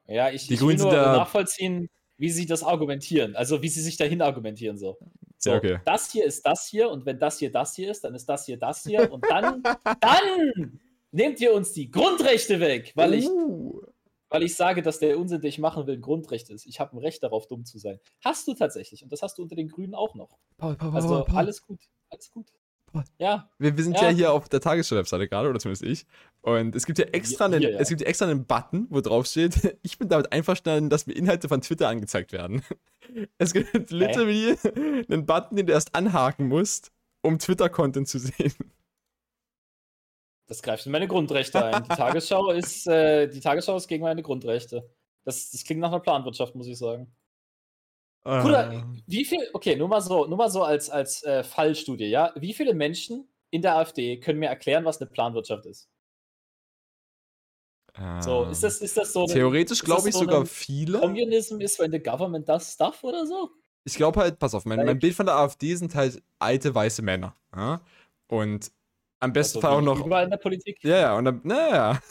Ja, 0.07 0.29
ich, 0.29 0.47
die 0.47 0.53
ich 0.53 0.59
Grünen 0.59 0.77
will 0.79 0.85
nur 0.85 0.93
nachvollziehen, 0.93 1.89
wie 2.17 2.29
sie 2.29 2.45
das 2.45 2.63
argumentieren. 2.63 3.35
Also 3.35 3.61
wie 3.63 3.69
sie 3.69 3.81
sich 3.81 3.97
dahin 3.97 4.21
argumentieren 4.21 4.77
so. 4.77 4.97
So 5.37 5.53
okay. 5.53 5.79
Das 5.85 6.11
hier 6.11 6.25
ist 6.25 6.45
das 6.45 6.67
hier 6.67 6.89
und 6.89 7.05
wenn 7.05 7.19
das 7.19 7.39
hier 7.39 7.51
das 7.51 7.75
hier 7.75 7.91
ist, 7.91 8.03
dann 8.03 8.15
ist 8.15 8.25
das 8.27 8.45
hier 8.45 8.57
das 8.57 8.83
hier 8.83 9.11
und 9.11 9.25
dann, 9.29 9.61
dann 10.01 10.79
nehmt 11.11 11.39
ihr 11.39 11.53
uns 11.53 11.71
die 11.73 11.89
Grundrechte 11.91 12.59
weg, 12.59 12.93
weil 12.95 13.13
ich, 13.13 13.27
Uh. 13.27 13.81
weil 14.29 14.43
ich 14.43 14.55
sage, 14.55 14.81
dass 14.81 14.99
der 14.99 15.17
Unsinn, 15.19 15.41
den 15.41 15.49
ich 15.49 15.59
machen 15.59 15.87
will, 15.87 15.95
ein 15.95 16.01
Grundrecht 16.01 16.49
ist. 16.49 16.65
Ich 16.65 16.79
habe 16.79 16.95
ein 16.95 16.99
Recht 16.99 17.21
darauf, 17.23 17.47
dumm 17.47 17.65
zu 17.65 17.77
sein. 17.77 17.99
Hast 18.23 18.47
du 18.47 18.53
tatsächlich 18.53 19.03
und 19.03 19.11
das 19.11 19.21
hast 19.21 19.37
du 19.37 19.43
unter 19.43 19.55
den 19.55 19.67
Grünen 19.69 19.95
auch 19.95 20.15
noch. 20.15 20.37
Paul, 20.57 20.75
Paul, 20.75 20.89
Paul, 20.89 20.95
Also 20.95 21.07
Paul, 21.09 21.25
Paul. 21.25 21.37
alles 21.37 21.61
gut, 21.61 21.79
alles 22.09 22.31
gut. 22.31 22.47
Ja, 23.17 23.49
Wir, 23.57 23.75
wir 23.77 23.83
sind 23.83 23.95
ja. 23.97 24.03
Ja. 24.03 24.09
hier 24.09 24.31
auf 24.33 24.47
der 24.49 24.61
Tagesschau-Webseite 24.61 25.27
gerade, 25.27 25.49
oder 25.49 25.59
zumindest 25.59 25.83
ich. 25.83 26.05
Und 26.41 26.75
es 26.75 26.85
gibt 26.85 26.99
ja 26.99 27.05
extra 27.05 27.49
Wir- 27.49 27.55
einen, 27.57 27.61
ja. 27.73 27.79
es 27.79 27.89
gibt 27.89 28.01
extra 28.01 28.25
einen 28.25 28.45
Button, 28.45 28.87
wo 28.89 29.01
drauf 29.01 29.25
steht, 29.25 29.77
ich 29.83 29.97
bin 29.97 30.09
damit 30.09 30.31
einverstanden, 30.31 30.89
dass 30.89 31.07
mir 31.07 31.13
Inhalte 31.13 31.47
von 31.49 31.61
Twitter 31.61 31.87
angezeigt 31.89 32.31
werden. 32.31 32.61
Es 33.37 33.53
gibt 33.53 33.91
literally 33.91 34.57
einen 35.09 35.25
Button, 35.27 35.55
den 35.55 35.67
du 35.67 35.73
erst 35.73 35.93
anhaken 35.95 36.47
musst, 36.47 36.91
um 37.21 37.37
Twitter-Content 37.39 38.07
zu 38.09 38.17
sehen. 38.19 38.53
das 40.47 40.61
greift 40.61 40.85
in 40.85 40.91
meine 40.91 41.07
Grundrechte 41.07 41.63
ein. 41.63 41.83
Die 41.83 41.89
Tagesschau 41.89 42.51
ist, 42.51 42.87
äh, 42.87 43.27
die 43.27 43.39
Tagesschau 43.39 43.77
ist 43.77 43.87
gegen 43.87 44.03
meine 44.03 44.21
Grundrechte. 44.23 44.89
Das, 45.23 45.51
das 45.51 45.63
klingt 45.63 45.81
nach 45.81 45.89
einer 45.91 45.99
Planwirtschaft, 46.01 46.55
muss 46.55 46.67
ich 46.67 46.77
sagen. 46.77 47.15
Bruder, 48.25 48.71
Ah. 48.71 48.93
wie 49.05 49.23
viel, 49.23 49.39
okay, 49.53 49.75
nur 49.75 49.87
mal 49.87 50.01
so, 50.01 50.25
nur 50.25 50.37
mal 50.37 50.49
so 50.49 50.63
als, 50.63 50.89
als 50.89 51.21
äh, 51.23 51.43
Fallstudie, 51.43 52.05
ja? 52.07 52.31
Wie 52.35 52.53
viele 52.53 52.73
Menschen 52.73 53.27
in 53.51 53.61
der 53.61 53.75
AfD 53.77 54.19
können 54.19 54.39
mir 54.39 54.47
erklären, 54.49 54.83
was 54.83 54.99
eine 54.99 55.09
Planwirtschaft 55.09 55.65
ist? 55.67 55.87
So, 58.19 58.43
ist 58.45 58.61
das, 58.61 58.81
ist 58.81 58.97
das 58.97 59.13
so 59.13 59.21
eine 59.21 59.29
Ähm, 59.31 59.35
Theoretisch 59.35 59.79
ist 59.79 59.85
glaube 59.85 60.09
ich 60.09 60.13
so 60.15 60.21
sogar 60.21 60.45
viele. 60.45 60.99
Communism 60.99 61.61
is 61.61 61.79
when 61.79 61.91
the 61.91 61.99
government 61.99 62.47
does 62.49 62.73
stuff 62.73 63.01
oder 63.03 63.25
so? 63.25 63.51
Ich 63.85 63.95
glaube 63.95 64.19
halt, 64.19 64.37
pass 64.39 64.53
auf, 64.53 64.65
mein, 64.65 64.83
mein 64.85 64.99
Bild 64.99 65.13
von 65.13 65.25
der 65.27 65.35
AfD 65.35 65.75
sind 65.75 65.95
halt 65.95 66.21
alte 66.39 66.75
weiße 66.75 67.01
Männer. 67.01 67.35
Ja? 67.55 67.79
Und 68.27 68.71
am 69.21 69.31
besten 69.31 69.59
Also 69.59 69.67
Fall 69.67 69.77
auch 69.77 69.81
noch. 69.81 70.05
Überall 70.05 70.25
in 70.25 70.31
der 70.31 70.37
Politik. 70.37 70.83
Ja, 70.83 70.97
ja, 70.97 71.17
und 71.17 71.27
am, 71.27 71.39
naja. 71.45 72.01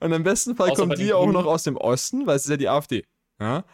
Und 0.00 0.12
am 0.12 0.22
besten 0.24 0.56
Fall 0.56 0.70
Außer 0.70 0.82
kommen 0.82 0.96
die 0.98 1.12
auch 1.12 1.30
noch 1.30 1.46
aus 1.46 1.62
dem 1.62 1.76
Osten, 1.76 2.26
weil 2.26 2.34
es 2.36 2.44
ist 2.44 2.50
ja 2.50 2.56
die 2.56 2.68
AfD. 2.68 3.04
Ja? 3.40 3.64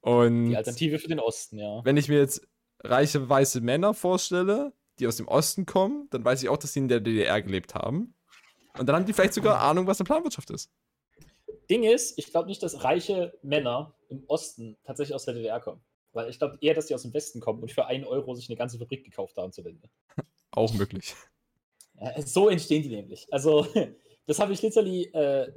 Und 0.00 0.50
Die 0.50 0.56
Alternative 0.56 0.98
für 0.98 1.08
den 1.08 1.20
Osten, 1.20 1.58
ja. 1.58 1.84
wenn 1.84 1.96
ich 1.96 2.08
mir 2.08 2.18
jetzt 2.18 2.46
reiche 2.80 3.28
weiße 3.28 3.60
Männer 3.60 3.94
vorstelle, 3.94 4.72
die 4.98 5.06
aus 5.06 5.16
dem 5.16 5.28
Osten 5.28 5.66
kommen, 5.66 6.08
dann 6.10 6.24
weiß 6.24 6.42
ich 6.42 6.48
auch, 6.48 6.56
dass 6.56 6.72
die 6.72 6.78
in 6.78 6.88
der 6.88 7.00
DDR 7.00 7.42
gelebt 7.42 7.74
haben. 7.74 8.14
Und 8.78 8.86
dann 8.86 8.96
haben 8.96 9.06
die 9.06 9.12
vielleicht 9.12 9.34
sogar 9.34 9.60
Ahnung, 9.60 9.86
was 9.86 10.00
eine 10.00 10.06
Planwirtschaft 10.06 10.50
ist. 10.50 10.70
Ding 11.68 11.84
ist, 11.84 12.18
ich 12.18 12.30
glaube 12.30 12.48
nicht, 12.48 12.62
dass 12.62 12.84
reiche 12.84 13.38
Männer 13.42 13.94
im 14.08 14.24
Osten 14.26 14.76
tatsächlich 14.84 15.14
aus 15.14 15.24
der 15.24 15.34
DDR 15.34 15.60
kommen. 15.60 15.82
Weil 16.12 16.28
ich 16.28 16.38
glaube 16.38 16.58
eher, 16.60 16.74
dass 16.74 16.86
die 16.86 16.94
aus 16.94 17.02
dem 17.02 17.14
Westen 17.14 17.40
kommen 17.40 17.62
und 17.62 17.70
für 17.70 17.86
einen 17.86 18.04
Euro 18.04 18.34
sich 18.34 18.48
eine 18.48 18.56
ganze 18.56 18.78
Fabrik 18.78 19.04
gekauft 19.04 19.36
haben 19.36 19.52
zur 19.52 19.64
Wende. 19.64 19.88
Auch 20.50 20.72
möglich. 20.74 21.14
Ja, 22.00 22.20
so 22.22 22.48
entstehen 22.48 22.82
die 22.82 22.88
nämlich. 22.88 23.26
Also, 23.30 23.66
das 24.26 24.40
habe 24.40 24.52
ich 24.52 24.62
literally 24.62 25.04
äh, 25.12 25.52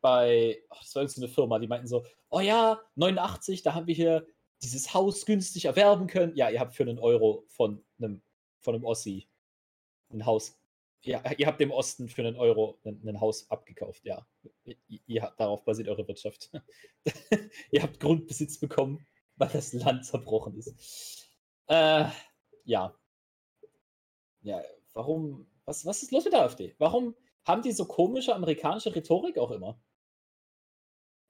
bei, 0.00 0.62
ach, 0.70 0.80
das 0.80 0.94
war 0.94 1.02
eine 1.02 1.28
Firma, 1.28 1.58
die 1.58 1.68
meinten 1.68 1.86
so, 1.86 2.04
oh 2.30 2.40
ja, 2.40 2.80
89, 2.96 3.62
da 3.62 3.74
haben 3.74 3.86
wir 3.86 3.94
hier 3.94 4.26
dieses 4.62 4.94
Haus 4.94 5.26
günstig 5.26 5.66
erwerben 5.66 6.06
können. 6.06 6.34
Ja, 6.36 6.50
ihr 6.50 6.60
habt 6.60 6.74
für 6.74 6.82
einen 6.82 6.98
Euro 6.98 7.44
von 7.48 7.84
einem, 7.98 8.22
von 8.60 8.74
einem 8.74 8.84
Ossi 8.84 9.28
ein 10.10 10.26
Haus. 10.26 10.58
Ja, 11.02 11.22
ihr 11.36 11.46
habt 11.46 11.60
dem 11.60 11.70
Osten 11.70 12.08
für 12.08 12.22
einen 12.22 12.36
Euro 12.36 12.78
ein, 12.84 13.00
ein 13.06 13.20
Haus 13.20 13.48
abgekauft, 13.50 14.04
ja. 14.04 14.26
Ihr, 14.64 14.76
ihr 15.06 15.32
darauf 15.36 15.64
basiert 15.64 15.88
eure 15.88 16.06
Wirtschaft. 16.08 16.50
ihr 17.70 17.82
habt 17.82 18.00
Grundbesitz 18.00 18.58
bekommen, 18.58 19.06
weil 19.36 19.48
das 19.48 19.72
Land 19.72 20.04
zerbrochen 20.04 20.56
ist. 20.56 21.30
Äh, 21.68 22.06
ja. 22.64 22.94
Ja, 24.40 24.62
warum, 24.92 25.46
was, 25.64 25.86
was 25.86 26.02
ist 26.02 26.10
los 26.10 26.24
mit 26.24 26.32
der 26.32 26.42
AfD? 26.42 26.74
Warum 26.78 27.14
haben 27.44 27.62
die 27.62 27.72
so 27.72 27.86
komische 27.86 28.34
amerikanische 28.34 28.94
Rhetorik 28.94 29.38
auch 29.38 29.52
immer? 29.52 29.80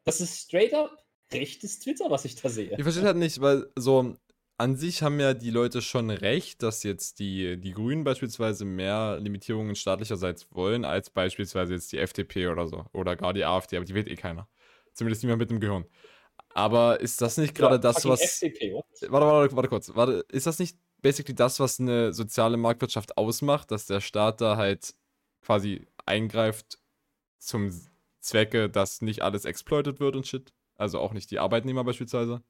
Das 0.08 0.20
ist 0.20 0.38
straight 0.38 0.74
up 0.74 0.90
rechtes 1.32 1.78
Twitter, 1.78 2.10
was 2.10 2.24
ich 2.24 2.36
da 2.36 2.48
sehe. 2.48 2.74
Ich 2.76 2.82
verstehe 2.82 3.04
halt 3.04 3.16
nicht, 3.16 3.40
weil 3.40 3.70
so 3.76 4.16
an 4.56 4.76
sich 4.76 5.02
haben 5.02 5.20
ja 5.20 5.34
die 5.34 5.50
Leute 5.50 5.82
schon 5.82 6.10
recht, 6.10 6.62
dass 6.62 6.82
jetzt 6.82 7.20
die, 7.20 7.60
die 7.60 7.72
Grünen 7.72 8.02
beispielsweise 8.02 8.64
mehr 8.64 9.18
Limitierungen 9.20 9.76
staatlicherseits 9.76 10.48
wollen, 10.50 10.84
als 10.84 11.10
beispielsweise 11.10 11.74
jetzt 11.74 11.92
die 11.92 11.98
FDP 11.98 12.48
oder 12.48 12.66
so. 12.66 12.84
Oder 12.92 13.14
gar 13.14 13.32
die 13.32 13.44
AfD, 13.44 13.76
aber 13.76 13.84
die 13.84 13.94
wählt 13.94 14.08
eh 14.08 14.16
keiner. 14.16 14.48
Zumindest 14.94 15.22
niemand 15.22 15.38
mit 15.38 15.50
dem 15.50 15.60
Gehirn. 15.60 15.84
Aber 16.54 16.98
ist 17.00 17.20
das 17.20 17.36
nicht 17.36 17.54
gerade 17.54 17.76
Ja, 17.76 17.78
das, 17.78 18.04
was. 18.04 18.20
FDP? 18.20 18.72
Warte, 18.72 19.10
warte, 19.26 19.56
warte 19.56 19.68
kurz. 19.68 19.94
Warte, 19.94 20.24
ist 20.28 20.46
das 20.46 20.58
nicht 20.58 20.76
basically 21.02 21.36
das, 21.36 21.60
was 21.60 21.78
eine 21.78 22.12
soziale 22.12 22.56
Marktwirtschaft 22.56 23.16
ausmacht, 23.16 23.70
dass 23.70 23.86
der 23.86 24.00
Staat 24.00 24.40
da 24.40 24.56
halt 24.56 24.94
quasi 25.42 25.86
eingreift 26.04 26.78
zum 27.38 27.70
Zwecke, 28.20 28.68
dass 28.68 29.02
nicht 29.02 29.22
alles 29.22 29.44
exploited 29.44 30.00
wird 30.00 30.16
und 30.16 30.26
shit? 30.26 30.52
Also 30.76 31.00
auch 31.00 31.12
nicht 31.12 31.30
die 31.30 31.38
Arbeitnehmer 31.38 31.84
beispielsweise. 31.84 32.42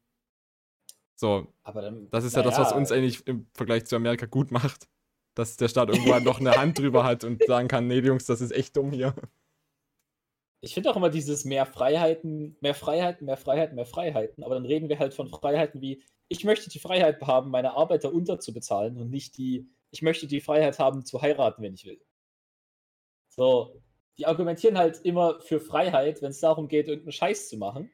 So, 1.16 1.52
Aber 1.64 1.82
dann, 1.82 2.08
das 2.10 2.24
ist 2.24 2.36
ja 2.36 2.42
das, 2.42 2.58
was 2.58 2.72
uns 2.72 2.92
eigentlich 2.92 3.26
im 3.26 3.48
Vergleich 3.54 3.86
zu 3.86 3.96
Amerika 3.96 4.26
gut 4.26 4.52
macht. 4.52 4.88
Dass 5.34 5.56
der 5.56 5.68
Staat 5.68 5.88
irgendwo 5.88 6.12
halt 6.12 6.24
noch 6.24 6.40
eine 6.40 6.52
Hand 6.52 6.78
drüber 6.78 7.04
hat 7.04 7.24
und 7.24 7.42
sagen 7.46 7.68
kann, 7.68 7.86
nee, 7.86 7.98
Jungs, 7.98 8.26
das 8.26 8.40
ist 8.40 8.52
echt 8.52 8.76
dumm 8.76 8.92
hier. 8.92 9.14
Ich 10.60 10.74
finde 10.74 10.90
auch 10.90 10.96
immer 10.96 11.10
dieses 11.10 11.44
mehr 11.44 11.66
Freiheiten, 11.66 12.56
mehr 12.60 12.74
Freiheiten, 12.74 13.26
mehr 13.26 13.36
Freiheiten, 13.36 13.76
mehr 13.76 13.86
Freiheiten. 13.86 14.44
Aber 14.44 14.54
dann 14.54 14.66
reden 14.66 14.88
wir 14.88 14.98
halt 14.98 15.14
von 15.14 15.28
Freiheiten 15.28 15.80
wie, 15.80 16.02
ich 16.28 16.44
möchte 16.44 16.68
die 16.70 16.80
Freiheit 16.80 17.20
haben, 17.22 17.50
meine 17.50 17.72
Arbeiter 17.74 18.12
unterzubezahlen 18.12 18.96
und 18.96 19.10
nicht 19.10 19.38
die, 19.38 19.68
ich 19.90 20.02
möchte 20.02 20.26
die 20.26 20.40
Freiheit 20.40 20.78
haben, 20.78 21.04
zu 21.04 21.22
heiraten, 21.22 21.62
wenn 21.62 21.74
ich 21.74 21.84
will. 21.84 22.00
So, 23.28 23.80
die 24.18 24.26
argumentieren 24.26 24.76
halt 24.76 25.00
immer 25.04 25.40
für 25.40 25.60
Freiheit, 25.60 26.20
wenn 26.22 26.30
es 26.30 26.40
darum 26.40 26.68
geht, 26.68 26.88
irgendeinen 26.88 27.12
Scheiß 27.12 27.48
zu 27.48 27.56
machen. 27.56 27.90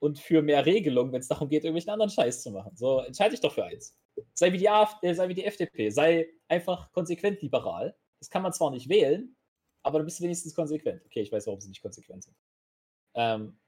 Und 0.00 0.18
für 0.18 0.42
mehr 0.42 0.66
Regelung, 0.66 1.12
wenn 1.12 1.20
es 1.20 1.28
darum 1.28 1.48
geht, 1.48 1.64
irgendwelchen 1.64 1.90
anderen 1.90 2.10
Scheiß 2.10 2.42
zu 2.42 2.50
machen. 2.50 2.76
So, 2.76 3.00
entscheide 3.00 3.30
dich 3.30 3.40
doch 3.40 3.54
für 3.54 3.64
eins. 3.64 3.96
Sei 4.34 4.52
wie 4.52 4.58
die 4.58 4.68
AfD, 4.68 5.06
äh, 5.06 5.14
sei 5.14 5.28
wie 5.28 5.34
die 5.34 5.44
FDP, 5.44 5.88
sei 5.90 6.28
einfach 6.48 6.92
konsequent 6.92 7.40
liberal. 7.40 7.96
Das 8.18 8.28
kann 8.28 8.42
man 8.42 8.52
zwar 8.52 8.70
nicht 8.70 8.88
wählen, 8.88 9.34
aber 9.82 10.00
du 10.00 10.04
bist 10.04 10.20
wenigstens 10.20 10.54
konsequent. 10.54 11.02
Okay, 11.06 11.22
ich 11.22 11.32
weiß, 11.32 11.46
warum 11.46 11.60
sie 11.60 11.68
nicht 11.68 11.80
konsequent 11.80 12.24
sind. 12.24 12.36
Ähm, 13.14 13.58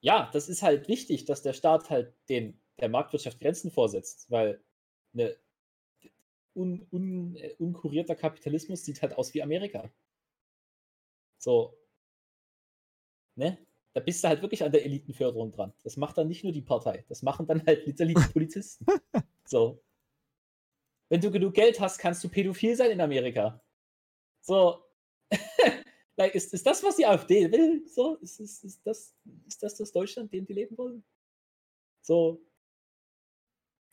ja, 0.00 0.30
das 0.32 0.48
ist 0.48 0.62
halt 0.62 0.88
wichtig, 0.88 1.26
dass 1.26 1.42
der 1.42 1.52
Staat 1.52 1.90
halt 1.90 2.14
den, 2.28 2.60
der 2.80 2.88
Marktwirtschaft 2.88 3.40
Grenzen 3.40 3.70
vorsetzt, 3.70 4.30
weil 4.30 4.64
eine 5.12 5.36
un, 6.54 6.86
un, 6.90 7.36
äh, 7.36 7.54
unkurierter 7.58 8.14
Kapitalismus 8.14 8.84
sieht 8.84 9.02
halt 9.02 9.14
aus 9.14 9.34
wie 9.34 9.42
Amerika. 9.42 9.90
So. 11.42 11.76
Ne? 13.36 13.58
Da 13.94 14.00
bist 14.00 14.22
du 14.22 14.28
halt 14.28 14.40
wirklich 14.42 14.62
an 14.62 14.72
der 14.72 14.84
Elitenförderung 14.84 15.52
dran. 15.52 15.72
Das 15.82 15.96
macht 15.96 16.16
dann 16.16 16.28
nicht 16.28 16.44
nur 16.44 16.52
die 16.52 16.62
Partei, 16.62 17.04
das 17.08 17.22
machen 17.22 17.46
dann 17.46 17.66
halt 17.66 17.86
literally 17.86 18.14
die 18.26 18.32
Polizisten. 18.32 18.86
So. 19.44 19.82
Wenn 21.08 21.20
du 21.20 21.30
genug 21.30 21.54
Geld 21.54 21.78
hast, 21.80 21.98
kannst 21.98 22.22
du 22.24 22.28
pädophil 22.28 22.76
sein 22.76 22.92
in 22.92 23.00
Amerika. 23.00 23.62
So. 24.40 24.84
like, 26.16 26.34
ist, 26.34 26.54
ist 26.54 26.66
das, 26.66 26.82
was 26.82 26.96
die 26.96 27.06
AfD 27.06 27.50
will? 27.50 27.86
So, 27.88 28.16
ist, 28.16 28.40
ist, 28.40 28.64
ist, 28.64 28.86
das, 28.86 29.14
ist 29.46 29.62
das 29.62 29.76
das 29.76 29.92
Deutschland, 29.92 30.32
dem 30.32 30.46
die 30.46 30.54
leben 30.54 30.78
wollen? 30.78 31.04
So. 32.00 32.40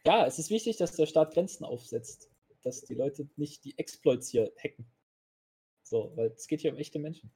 Ja, 0.05 0.25
es 0.25 0.39
ist 0.39 0.49
wichtig, 0.49 0.77
dass 0.77 0.95
der 0.95 1.07
Staat 1.07 1.33
Grenzen 1.33 1.65
aufsetzt. 1.65 2.29
Dass 2.61 2.83
die 2.83 2.95
Leute 2.95 3.27
nicht 3.35 3.65
die 3.65 3.77
Exploits 3.77 4.29
hier 4.29 4.53
hacken. 4.57 4.89
So, 5.83 6.11
weil 6.15 6.27
es 6.27 6.47
geht 6.47 6.61
hier 6.61 6.71
um 6.71 6.77
echte 6.77 6.99
Menschen. 6.99 7.31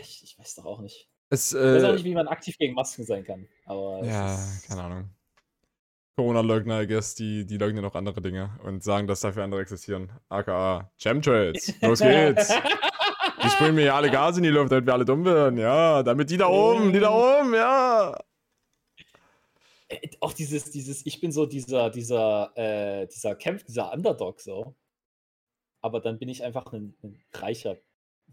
Ich, 0.00 0.22
ich 0.22 0.38
weiß 0.38 0.54
doch 0.56 0.64
auch 0.64 0.80
nicht. 0.80 1.08
Es, 1.28 1.52
Ich 1.52 1.58
weiß 1.58 1.84
auch 1.84 1.88
äh, 1.90 1.92
nicht, 1.92 2.04
wie 2.04 2.14
man 2.14 2.28
aktiv 2.28 2.58
gegen 2.58 2.74
Masken 2.74 3.04
sein 3.04 3.24
kann. 3.24 3.48
Aber 3.64 4.04
ja, 4.04 4.34
ist, 4.34 4.68
keine 4.68 4.82
Ahnung. 4.82 5.10
Corona-Leugner, 6.16 6.82
I 6.82 6.86
guess, 6.86 7.14
die, 7.14 7.46
die 7.46 7.56
leugnen 7.56 7.84
auch 7.84 7.94
andere 7.94 8.20
Dinge 8.20 8.58
und 8.64 8.82
sagen, 8.82 9.06
dass 9.06 9.20
dafür 9.20 9.44
andere 9.44 9.62
existieren. 9.62 10.10
AKA 10.28 10.90
Chemtrails. 10.98 11.72
Los 11.80 12.00
geht's. 12.00 12.52
Die 13.42 13.48
sprühen 13.48 13.74
mir 13.74 13.86
ja 13.86 13.96
alle 13.96 14.10
Gase 14.10 14.40
in 14.40 14.44
die 14.44 14.50
Luft, 14.50 14.70
damit 14.70 14.84
wir 14.84 14.92
alle 14.92 15.06
dumm 15.06 15.24
werden. 15.24 15.58
Ja, 15.58 16.02
damit 16.02 16.28
die 16.28 16.36
da 16.36 16.46
oben, 16.46 16.92
die 16.92 17.00
da 17.00 17.10
oben, 17.10 17.54
ja. 17.54 18.14
Äh, 19.88 20.08
auch 20.20 20.34
dieses, 20.34 20.70
dieses, 20.70 21.06
ich 21.06 21.20
bin 21.20 21.32
so 21.32 21.46
dieser, 21.46 21.88
dieser, 21.88 22.52
äh, 22.54 23.06
dieser 23.06 23.34
Kämpf, 23.34 23.64
dieser 23.64 23.92
Underdog 23.92 24.40
so. 24.40 24.74
Aber 25.80 26.00
dann 26.00 26.18
bin 26.18 26.28
ich 26.28 26.44
einfach 26.44 26.70
ein, 26.72 26.94
ein 27.02 27.18
reicher, 27.32 27.78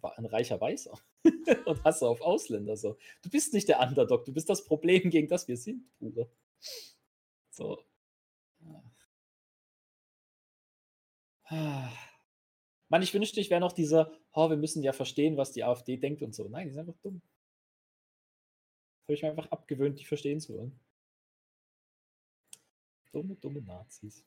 ein 0.01 0.25
reicher 0.25 0.60
Weißer. 0.60 0.97
und 1.65 1.83
hasse 1.83 2.07
auf 2.07 2.21
Ausländer 2.21 2.77
so. 2.77 2.97
Du 3.21 3.29
bist 3.29 3.53
nicht 3.53 3.67
der 3.67 3.79
Underdog, 3.79 4.25
du 4.25 4.33
bist 4.33 4.49
das 4.49 4.63
Problem, 4.63 5.10
gegen 5.10 5.27
das 5.27 5.47
wir 5.47 5.57
sind, 5.57 5.88
Bruder. 5.99 6.29
So. 7.49 7.83
Ah. 11.49 11.91
Mann, 12.89 13.01
ich 13.01 13.13
wünschte, 13.13 13.39
ich 13.39 13.49
wäre 13.49 13.62
noch 13.62 13.73
dieser, 13.73 14.12
oh, 14.33 14.49
wir 14.49 14.57
müssen 14.57 14.83
ja 14.83 14.93
verstehen, 14.93 15.38
was 15.38 15.51
die 15.51 15.63
AfD 15.63 15.97
denkt 15.97 16.21
und 16.21 16.36
so. 16.36 16.47
Nein, 16.47 16.67
die 16.67 16.73
sind 16.73 16.81
einfach 16.81 17.01
dumm. 17.01 17.21
Habe 19.03 19.13
ich 19.13 19.21
mir 19.21 19.29
einfach 19.29 19.49
abgewöhnt, 19.51 19.99
die 19.99 20.05
verstehen 20.05 20.39
zu 20.39 20.53
wollen. 20.53 20.79
Dumme, 23.13 23.36
dumme 23.36 23.62
Nazis. 23.62 24.25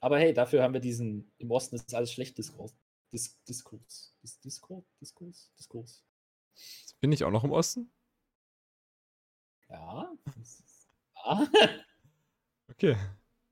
Aber 0.00 0.18
hey, 0.18 0.34
dafür 0.34 0.62
haben 0.62 0.74
wir 0.74 0.80
diesen, 0.80 1.30
im 1.38 1.50
Osten 1.52 1.76
ist 1.76 1.94
alles 1.94 2.12
schlecht 2.12 2.36
Diskurs. 2.36 2.74
Dis 3.12 3.42
Diskurs. 3.44 4.14
Dis 4.22 4.40
Diskurs? 4.40 4.84
Diskurs? 5.00 5.50
Diskurs. 5.58 6.02
Bin 7.00 7.12
ich 7.12 7.24
auch 7.24 7.30
noch 7.30 7.44
im 7.44 7.52
Osten? 7.52 7.90
Ja. 9.68 10.10
ja. 11.26 11.48
Okay. 12.70 12.96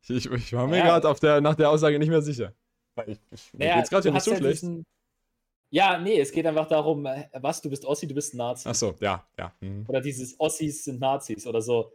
Ich, 0.09 0.27
ich, 0.27 0.53
war 0.55 0.67
mir 0.67 0.79
Ja. 0.79 0.99
gerade 0.99 1.21
der, 1.21 1.41
nach 1.43 1.55
der 1.55 1.69
Aussage 1.71 1.99
nicht 1.99 2.09
mehr 2.09 2.23
sicher. 2.23 2.55
Weil 2.95 3.11
ich, 3.11 3.19
ich, 3.31 3.53
Naja, 3.55 3.77
geht's 3.77 3.91
gerade 3.91 4.03
hier 4.05 4.13
nicht 4.13 4.23
so 4.25 4.31
ja 4.33 4.37
schlecht. 4.39 4.63
diesen- 4.63 4.87
Ja, 5.69 5.99
nee, 5.99 6.19
es 6.19 6.33
geht 6.33 6.47
einfach 6.47 6.67
darum, 6.67 7.05
äh, 7.05 7.29
was, 7.35 7.61
du 7.61 7.69
bist 7.69 7.85
Ossi, 7.85 8.09
du 8.09 8.15
bist 8.15 8.33
ein 8.35 8.39
Nazi. 8.39 8.67
Achso, 8.69 8.95
ja, 9.01 9.25
ja. 9.39 9.55
mhm. 9.61 9.85
Oder 9.87 10.01
dieses 10.01 10.41
Ossis 10.41 10.85
sind 10.85 11.01
Nazis 11.01 11.47
oder 11.47 11.61
so. 11.61 11.93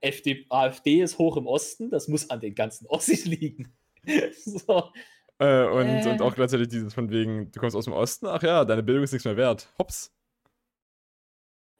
FD, 0.00 0.46
AfD 0.50 1.00
ist 1.02 1.16
hoch 1.18 1.38
im 1.38 1.46
Osten, 1.46 1.90
das 1.90 2.08
muss 2.08 2.28
an 2.28 2.40
den 2.40 2.54
ganzen 2.54 2.86
Ossis 2.88 3.24
liegen. 3.24 3.74
so. 4.44 4.92
Äh, 5.38 5.66
und, 5.66 5.86
Äh. 5.86 6.10
und 6.10 6.22
auch 6.22 6.34
gleichzeitig 6.34 6.68
dieses 6.68 6.94
von 6.94 7.10
wegen, 7.10 7.50
du 7.52 7.60
kommst 7.60 7.76
aus 7.76 7.84
dem 7.84 7.92
Osten, 7.92 8.26
ach 8.26 8.42
ja, 8.42 8.64
deine 8.64 8.82
Bildung 8.82 9.04
ist 9.04 9.12
nichts 9.12 9.24
mehr 9.26 9.36
wert. 9.36 9.68
Hops. 9.78 10.12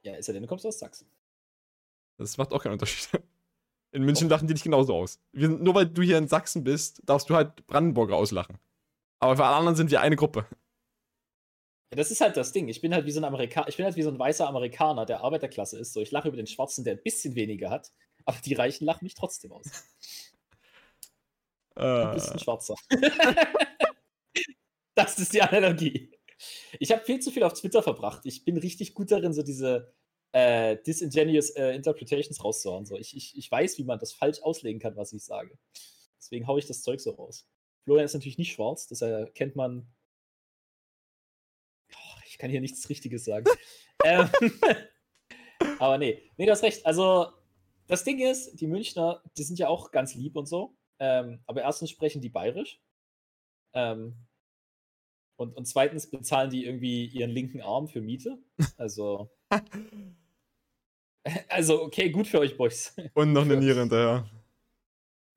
Ja, 0.03 0.15
ist 0.15 0.27
ja 0.27 0.33
denn, 0.35 0.43
du 0.43 0.49
kommst 0.49 0.67
aus 0.67 0.79
Sachsen. 0.79 1.09
Das 2.19 2.37
macht 2.39 2.53
auch 2.53 2.63
keinen 2.63 2.73
Unterschied. 2.73 3.09
In 3.93 4.03
München 4.05 4.29
lachen 4.29 4.47
die 4.47 4.55
dich 4.55 4.63
genauso 4.63 4.95
aus. 4.95 5.21
Wir, 5.33 5.49
sind- 5.49 5.63
nur 5.63 5.75
weil 5.75 5.87
du 5.87 6.03
hier 6.03 6.19
in 6.19 6.29
Sachsen 6.29 6.65
bist, 6.65 7.01
darfst 7.07 7.31
du 7.31 7.35
halt 7.35 7.67
Brandenburger 7.67 8.17
auslachen. 8.17 8.59
Aber 9.21 9.37
für 9.37 9.45
alle 9.47 9.57
anderen 9.57 9.77
sind 9.77 9.91
wir 9.91 10.03
eine 10.03 10.17
Gruppe. 10.17 10.47
Ja, 11.91 11.97
das 11.97 12.11
ist 12.11 12.21
halt 12.21 12.37
das 12.37 12.53
Ding. 12.53 12.69
Ich 12.69 12.83
bin 12.83 12.93
halt 12.93 13.07
wie 13.07 13.11
so 13.13 13.21
ein 13.21 13.25
Amerikaner, 13.25 13.69
ich 13.69 13.77
bin 13.77 13.87
halt 13.87 13.97
wie 13.97 14.03
so 14.03 14.11
ein 14.11 14.19
weißer 14.19 14.47
Amerikaner, 14.47 15.07
der 15.07 15.23
Arbeiterklasse 15.23 15.79
ist. 15.79 15.95
So, 15.95 16.01
ich 16.03 16.11
lache 16.11 16.29
über 16.29 16.37
den 16.37 16.47
Schwarzen, 16.49 16.85
der 16.85 16.95
ein 16.95 17.03
bisschen 17.03 17.37
weniger 17.37 17.71
hat, 17.71 17.93
aber 18.27 18.37
die 18.45 18.55
Reichen 18.55 18.85
lachen 18.85 19.05
mich 19.05 19.15
trotzdem 19.15 19.53
aus. 19.53 19.65
Du 21.77 22.11
bist 22.15 22.31
ein 22.31 22.37
Äh, 22.37 22.41
Schwarzer. 22.41 22.75
Das 24.99 25.19
ist 25.19 25.35
die 25.35 25.43
Analogie. 25.43 26.11
Ich 26.81 26.91
habe 26.91 27.05
viel 27.05 27.21
zu 27.21 27.31
viel 27.31 27.43
auf 27.43 27.53
Twitter 27.53 27.83
verbracht. 27.83 28.23
Ich 28.25 28.47
bin 28.47 28.57
richtig 28.57 28.95
gut 28.95 29.11
darin, 29.11 29.35
so 29.35 29.43
diese 29.43 29.93
äh, 30.33 30.79
disingenuous 30.87 31.51
äh, 31.51 31.73
Interpretations 31.75 32.43
rauszuhauen. 32.43 32.87
So, 32.87 32.97
ich, 32.97 33.15
ich, 33.15 33.37
ich 33.37 33.51
weiß, 33.51 33.77
wie 33.77 33.85
man 33.85 33.99
das 33.99 34.15
falsch 34.15 34.41
auslegen 34.41 34.81
kann, 34.81 34.97
was 34.97 35.13
ich 35.13 35.23
sage. 35.23 35.59
Deswegen 36.19 36.47
haue 36.47 36.59
ich 36.59 36.67
das 36.67 36.83
Zeug 36.83 37.01
so 37.01 37.11
raus. 37.11 37.47
Florian 37.85 38.07
ist 38.07 38.15
natürlich 38.15 38.39
nicht 38.39 38.53
schwarz, 38.53 38.87
das 38.87 39.03
erkennt 39.03 39.55
man. 39.55 39.87
Oh, 41.93 42.21
ich 42.27 42.39
kann 42.39 42.51
hier 42.51 42.61
nichts 42.61 42.89
Richtiges 42.89 43.25
sagen. 43.25 43.47
ähm, 44.05 44.29
aber 45.79 45.99
nee, 45.99 46.23
nee, 46.37 46.47
du 46.47 46.53
hast 46.53 46.63
recht. 46.63 46.85
Also, 46.85 47.33
das 47.87 48.03
Ding 48.03 48.19
ist, 48.19 48.61
die 48.61 48.67
Münchner, 48.67 49.23
die 49.37 49.43
sind 49.43 49.59
ja 49.59 49.69
auch 49.69 49.91
ganz 49.91 50.15
lieb 50.15 50.37
und 50.37 50.47
so. 50.47 50.76
Ähm, 50.99 51.41
aber 51.47 51.63
erstens 51.63 51.91
sprechen 51.91 52.21
die 52.21 52.29
bayerisch. 52.29 52.81
Ähm, 53.75 54.27
und, 55.37 55.55
und 55.55 55.67
zweitens 55.67 56.11
bezahlen 56.11 56.51
die 56.51 56.65
irgendwie 56.65 57.07
ihren 57.07 57.31
linken 57.31 57.61
Arm 57.61 57.89
für 57.89 58.01
Miete. 58.01 58.39
Also. 58.79 59.31
also, 61.49 61.83
okay, 61.83 62.11
gut 62.11 62.27
für 62.27 62.39
euch, 62.39 62.57
Boys. 62.57 62.95
Und 63.15 63.33
noch 63.33 63.43
eine 63.43 63.57
Niere 63.57 63.81
hinterher. 63.81 64.31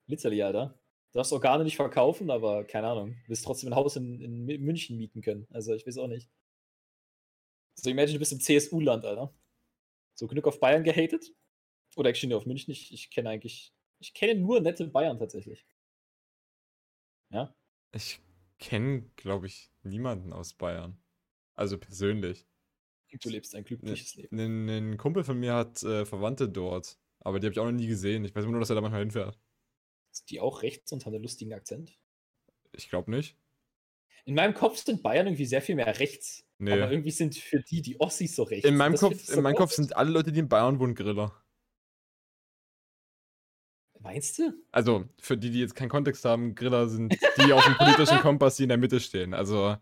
Literally, 0.06 0.42
Alter. 0.42 0.78
Du 1.12 1.18
darfst 1.18 1.32
Organe 1.32 1.64
nicht 1.64 1.76
verkaufen, 1.76 2.30
aber 2.30 2.64
keine 2.64 2.86
Ahnung. 2.88 3.16
Du 3.24 3.30
wirst 3.30 3.44
trotzdem 3.44 3.72
ein 3.72 3.76
Haus 3.76 3.96
in, 3.96 4.20
in 4.20 4.44
München 4.44 4.96
mieten 4.96 5.20
können. 5.20 5.48
Also, 5.50 5.74
ich 5.74 5.86
weiß 5.86 5.98
auch 5.98 6.06
nicht. 6.06 6.30
So, 7.74 7.90
imagine, 7.90 8.14
du 8.14 8.18
bist 8.20 8.32
im 8.32 8.40
CSU-Land, 8.40 9.04
Alter. 9.04 9.34
So 10.14 10.26
genug 10.28 10.46
auf 10.46 10.60
Bayern 10.60 10.84
gehatet. 10.84 11.34
Oder 11.96 12.10
actually 12.10 12.28
nur 12.28 12.38
auf 12.38 12.46
München. 12.46 12.70
Ich, 12.70 12.92
ich 12.92 13.10
kenne 13.10 13.30
eigentlich. 13.30 13.74
Ich 14.00 14.14
kenne 14.14 14.40
nur 14.40 14.60
nette 14.60 14.86
Bayern 14.88 15.18
tatsächlich. 15.18 15.66
Ja. 17.30 17.54
Ich 17.92 18.20
kenne, 18.58 19.02
glaube 19.16 19.46
ich, 19.46 19.70
niemanden 19.82 20.32
aus 20.32 20.54
Bayern. 20.54 20.98
Also 21.54 21.78
persönlich. 21.78 22.46
Du 23.22 23.28
lebst 23.28 23.54
ein 23.54 23.64
glückliches 23.64 24.16
ne, 24.16 24.22
Leben. 24.22 24.68
Ein, 24.68 24.96
Kumpel 24.96 25.24
von 25.24 25.38
mir 25.38 25.54
hat 25.54 25.82
äh, 25.82 26.06
Verwandte 26.06 26.48
dort, 26.48 26.98
aber 27.18 27.40
die 27.40 27.46
habe 27.46 27.52
ich 27.52 27.58
auch 27.58 27.64
noch 27.64 27.72
nie 27.72 27.88
gesehen. 27.88 28.24
Ich 28.24 28.34
weiß 28.34 28.44
nur, 28.44 28.60
dass 28.60 28.70
er 28.70 28.76
da 28.76 28.80
manchmal 28.80 29.00
hinfährt. 29.00 29.38
Ist 30.12 30.30
die 30.30 30.40
auch 30.40 30.62
rechts 30.62 30.92
und 30.92 31.04
haben 31.06 31.14
einen 31.14 31.22
lustigen 31.22 31.52
Akzent? 31.52 31.98
Ich 32.72 32.88
glaube 32.88 33.10
nicht. 33.10 33.36
In 34.24 34.34
meinem 34.34 34.54
Kopf 34.54 34.78
sind 34.78 35.02
Bayern 35.02 35.26
irgendwie 35.26 35.46
sehr 35.46 35.62
viel 35.62 35.74
mehr 35.74 35.98
rechts. 35.98 36.46
Nee. 36.58 36.72
Aber 36.72 36.90
irgendwie 36.90 37.10
sind 37.10 37.34
für 37.34 37.60
die 37.60 37.82
die 37.82 37.98
Ossis 38.00 38.36
so 38.36 38.44
rechts. 38.44 38.68
In 38.68 38.76
meinem, 38.76 38.94
Kopf, 38.94 39.28
in 39.28 39.42
meinem 39.42 39.56
Kopf 39.56 39.72
sind 39.72 39.96
alle 39.96 40.10
Leute, 40.10 40.30
die 40.30 40.40
in 40.40 40.48
Bayern 40.48 40.78
wohnen, 40.78 40.94
Griller. 40.94 41.34
Meinst 44.02 44.38
du? 44.38 44.52
Also, 44.72 45.04
für 45.20 45.36
die, 45.36 45.50
die 45.50 45.60
jetzt 45.60 45.74
keinen 45.74 45.90
Kontext 45.90 46.24
haben, 46.24 46.54
Griller 46.54 46.88
sind 46.88 47.16
die 47.36 47.52
auf 47.52 47.64
dem 47.64 47.74
politischen 47.74 48.18
Kompass, 48.22 48.56
die 48.56 48.62
in 48.62 48.70
der 48.70 48.78
Mitte 48.78 48.98
stehen. 48.98 49.34
Also, 49.34 49.76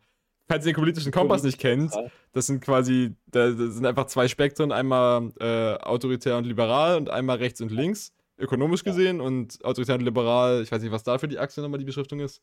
falls 0.49 0.67
ihr 0.67 0.73
den 0.73 0.81
politischen 0.81 1.13
Kompass 1.13 1.45
nicht 1.45 1.59
kennt, 1.59 1.93
das 2.33 2.47
sind 2.47 2.61
quasi, 2.61 3.15
das 3.27 3.55
sind 3.57 3.87
einfach 3.87 4.07
zwei 4.07 4.27
Spektren, 4.27 4.73
einmal 4.73 5.33
äh, 5.39 5.75
autoritär 5.85 6.37
und 6.37 6.47
liberal 6.47 6.97
und 6.97 7.11
einmal 7.11 7.37
rechts 7.37 7.61
und 7.61 7.71
links, 7.71 8.13
ökonomisch 8.39 8.83
gesehen. 8.83 9.21
Und 9.21 9.65
autoritär 9.65 9.95
und 9.95 10.03
liberal, 10.03 10.63
ich 10.63 10.73
weiß 10.73 10.83
nicht, 10.83 10.93
was 10.93 11.05
da 11.05 11.19
für 11.19 11.29
die 11.29 11.39
Achse 11.39 11.61
nochmal 11.61 11.79
die 11.79 11.85
Beschriftung 11.85 12.19
ist. 12.19 12.43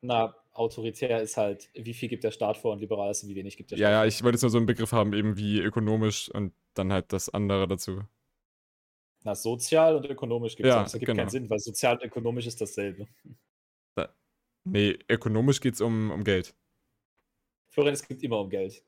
Na, 0.00 0.34
autoritär 0.52 1.22
ist 1.22 1.36
halt, 1.36 1.70
wie 1.74 1.94
viel 1.94 2.08
gibt 2.08 2.24
der 2.24 2.32
Staat 2.32 2.56
vor 2.56 2.72
und 2.72 2.80
liberal 2.80 3.12
ist, 3.12 3.28
wie 3.28 3.36
wenig 3.36 3.56
gibt 3.56 3.70
der 3.70 3.76
Staat 3.76 3.82
Ja, 3.84 3.90
ja, 3.90 4.04
ich 4.04 4.24
wollte 4.24 4.34
jetzt 4.34 4.42
nur 4.42 4.50
so 4.50 4.58
einen 4.58 4.66
Begriff 4.66 4.90
haben, 4.90 5.12
eben 5.12 5.36
wie 5.36 5.60
ökonomisch 5.60 6.28
und 6.30 6.52
dann 6.74 6.92
halt 6.92 7.12
das 7.12 7.28
andere 7.28 7.68
dazu. 7.68 8.00
Na, 9.24 9.34
sozial 9.34 9.96
und 9.96 10.06
ökonomisch 10.06 10.56
gibt 10.56 10.68
es 10.68 10.74
ja, 10.74 10.82
Das 10.82 10.94
ergibt 10.94 11.08
genau. 11.08 11.22
keinen 11.22 11.30
Sinn, 11.30 11.48
weil 11.48 11.58
sozial 11.58 11.96
und 11.96 12.04
ökonomisch 12.04 12.46
ist 12.46 12.60
dasselbe. 12.60 13.06
Da, 13.94 14.14
nee, 14.64 14.98
ökonomisch 15.08 15.60
geht 15.60 15.74
es 15.74 15.80
um, 15.80 16.10
um 16.10 16.24
Geld. 16.24 16.54
Florian, 17.70 17.94
es 17.94 18.06
geht 18.06 18.22
immer 18.22 18.40
um 18.40 18.50
Geld. 18.50 18.84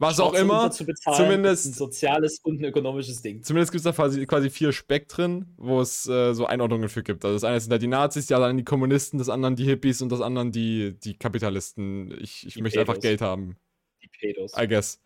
Was 0.00 0.18
auch 0.18 0.32
immer, 0.32 0.70
zumindest 0.70 1.66
ein 1.66 1.72
soziales 1.74 2.38
und 2.42 2.58
ein 2.58 2.64
ökonomisches 2.64 3.20
Ding. 3.20 3.42
Zumindest 3.42 3.70
gibt 3.70 3.80
es 3.80 3.84
da 3.84 3.92
quasi, 3.92 4.24
quasi 4.24 4.48
vier 4.48 4.72
Spektren, 4.72 5.52
wo 5.58 5.78
es 5.82 6.08
äh, 6.08 6.32
so 6.32 6.46
Einordnungen 6.46 6.88
für 6.88 7.02
gibt. 7.02 7.22
Also 7.22 7.36
das 7.36 7.44
eine 7.44 7.60
sind 7.60 7.70
halt 7.70 7.82
die 7.82 7.86
Nazis, 7.86 8.26
die 8.26 8.32
anderen 8.32 8.56
die 8.56 8.64
Kommunisten, 8.64 9.18
das 9.18 9.28
andere 9.28 9.54
die 9.56 9.64
Hippies 9.64 10.00
und 10.00 10.10
das 10.10 10.22
andere 10.22 10.50
die, 10.50 10.98
die 10.98 11.18
Kapitalisten. 11.18 12.18
Ich, 12.18 12.46
ich 12.46 12.56
möchte 12.62 12.78
Pedos. 12.78 12.88
einfach 12.88 13.02
Geld 13.02 13.20
haben. 13.20 13.58
Die 14.02 14.08
Pedos. 14.08 14.54
I 14.58 14.66
guess. 14.66 14.98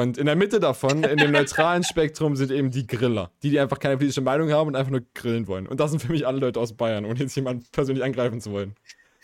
Und 0.00 0.16
in 0.16 0.24
der 0.24 0.36
Mitte 0.36 0.58
davon, 0.58 1.04
in 1.04 1.18
dem 1.18 1.32
neutralen 1.32 1.84
Spektrum, 1.84 2.34
sind 2.34 2.50
eben 2.50 2.70
die 2.70 2.86
Griller. 2.86 3.30
Die, 3.42 3.50
die 3.50 3.60
einfach 3.60 3.78
keine 3.78 3.98
politische 3.98 4.22
Meinung 4.22 4.50
haben 4.50 4.68
und 4.68 4.74
einfach 4.74 4.90
nur 4.90 5.02
grillen 5.12 5.46
wollen. 5.48 5.66
Und 5.66 5.80
das 5.80 5.90
sind 5.90 6.00
für 6.00 6.10
mich 6.10 6.26
alle 6.26 6.38
Leute 6.38 6.60
aus 6.60 6.72
Bayern, 6.72 7.04
ohne 7.04 7.20
jetzt 7.20 7.36
jemanden 7.36 7.66
persönlich 7.72 8.02
angreifen 8.02 8.40
zu 8.40 8.52
wollen. 8.52 8.74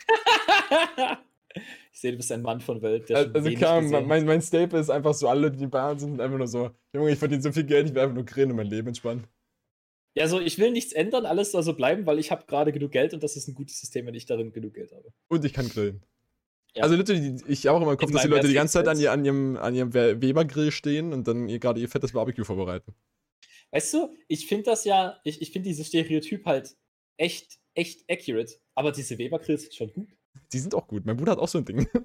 ich 1.93 2.01
sehe, 2.01 2.11
du 2.11 2.19
bist 2.19 2.31
ein 2.33 2.43
Mann 2.43 2.61
von 2.61 2.83
Welt. 2.83 3.11
also, 3.11 3.33
also 3.33 3.51
klar, 3.53 3.81
mein, 3.81 4.27
mein 4.27 4.43
Staple 4.43 4.79
ist 4.79 4.91
einfach 4.91 5.15
so, 5.15 5.29
alle 5.29 5.41
Leute, 5.41 5.57
die 5.57 5.65
in 5.65 5.71
Bayern 5.71 5.99
sind, 5.99 6.21
einfach 6.21 6.37
nur 6.37 6.47
so, 6.47 6.71
Junge, 6.93 7.13
ich 7.13 7.19
verdiene 7.19 7.41
so 7.41 7.51
viel 7.51 7.65
Geld, 7.65 7.89
ich 7.89 7.95
will 7.95 8.03
einfach 8.03 8.15
nur 8.15 8.27
grillen 8.27 8.51
und 8.51 8.57
mein 8.59 8.67
Leben 8.67 8.89
entspannen. 8.89 9.27
Ja, 10.15 10.25
also 10.25 10.39
ich 10.39 10.59
will 10.59 10.71
nichts 10.71 10.93
ändern, 10.93 11.25
alles 11.25 11.53
soll 11.53 11.63
so 11.63 11.73
bleiben, 11.73 12.05
weil 12.05 12.19
ich 12.19 12.31
habe 12.31 12.45
gerade 12.47 12.73
genug 12.73 12.93
Geld 12.93 13.15
und 13.15 13.23
das 13.23 13.37
ist 13.37 13.49
ein 13.49 13.55
gutes 13.55 13.81
System, 13.81 14.05
wenn 14.05 14.15
ich 14.15 14.27
darin 14.27 14.53
genug 14.53 14.75
Geld 14.75 14.93
habe. 14.93 15.09
Und 15.29 15.45
ich 15.47 15.55
kann 15.55 15.69
grillen. 15.71 16.03
Ja. 16.79 16.85
Also 16.85 16.95
literally, 16.95 17.43
ich 17.49 17.69
auch 17.69 17.81
immer 17.81 17.91
im 17.93 17.99
Kopf, 17.99 18.13
dass 18.13 18.23
die 18.23 18.29
Leute 18.29 18.49
die 18.49 18.55
ganze 18.55 18.75
Zeit 18.75 18.89
an, 18.89 18.99
ihr, 18.99 19.11
an, 19.11 19.25
ihrem, 19.25 19.57
an 19.57 19.75
ihrem 19.75 19.93
Webergrill 19.93 20.71
stehen 20.71 21.13
und 21.13 21.27
dann 21.27 21.49
gerade 21.49 21.81
ihr 21.81 21.89
fettes 21.89 22.13
Barbecue 22.13 22.45
vorbereiten. 22.45 22.95
Weißt 23.73 23.93
du, 23.95 24.15
ich 24.29 24.47
finde 24.47 24.65
das 24.65 24.85
ja, 24.85 25.19
ich, 25.25 25.43
ich 25.43 25.51
finde 25.51 25.69
dieses 25.69 25.89
Stereotyp 25.89 26.47
halt 26.47 26.77
echt, 27.17 27.59
echt 27.75 28.05
accurate, 28.09 28.55
aber 28.75 28.93
diese 28.93 29.19
Webergrills 29.19 29.63
sind 29.63 29.75
schon 29.75 29.93
gut. 29.93 30.09
Die 30.53 30.59
sind 30.59 30.75
auch 30.75 30.87
gut. 30.87 31.05
Mein 31.05 31.17
Bruder 31.17 31.33
hat 31.33 31.39
auch 31.39 31.49
so 31.49 31.59
ein 31.59 31.65
Ding. 31.65 31.87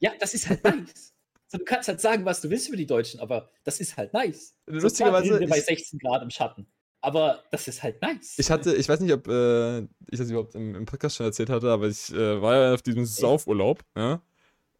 Ja, 0.00 0.12
das 0.18 0.34
ist 0.34 0.50
halt 0.50 0.62
nice. 0.64 1.14
So, 1.46 1.56
du 1.56 1.64
kannst 1.64 1.88
halt 1.88 1.98
sagen, 1.98 2.26
was 2.26 2.42
du 2.42 2.50
willst 2.50 2.68
über 2.68 2.76
die 2.76 2.84
Deutschen, 2.84 3.20
aber 3.20 3.50
das 3.62 3.80
ist 3.80 3.96
halt 3.96 4.12
nice. 4.12 4.54
Lustigerweise. 4.66 5.38
So, 5.38 5.46
bei 5.46 5.60
16 5.60 5.98
Grad 5.98 6.22
im 6.22 6.28
Schatten. 6.28 6.66
Aber 7.04 7.42
das 7.50 7.68
ist 7.68 7.82
halt 7.82 8.00
nice. 8.00 8.38
Ich 8.38 8.50
hatte, 8.50 8.74
ich 8.74 8.88
weiß 8.88 9.00
nicht, 9.00 9.12
ob 9.12 9.28
äh, 9.28 9.80
ich 10.10 10.18
das 10.18 10.30
überhaupt 10.30 10.54
im, 10.54 10.74
im, 10.74 10.86
Podcast 10.86 11.16
schon 11.16 11.26
erzählt 11.26 11.50
hatte, 11.50 11.70
aber 11.70 11.86
ich 11.86 12.10
äh, 12.14 12.40
war 12.40 12.56
ja 12.56 12.72
auf 12.72 12.80
diesem 12.80 13.04
Saufurlaub, 13.04 13.84
ja. 13.94 14.22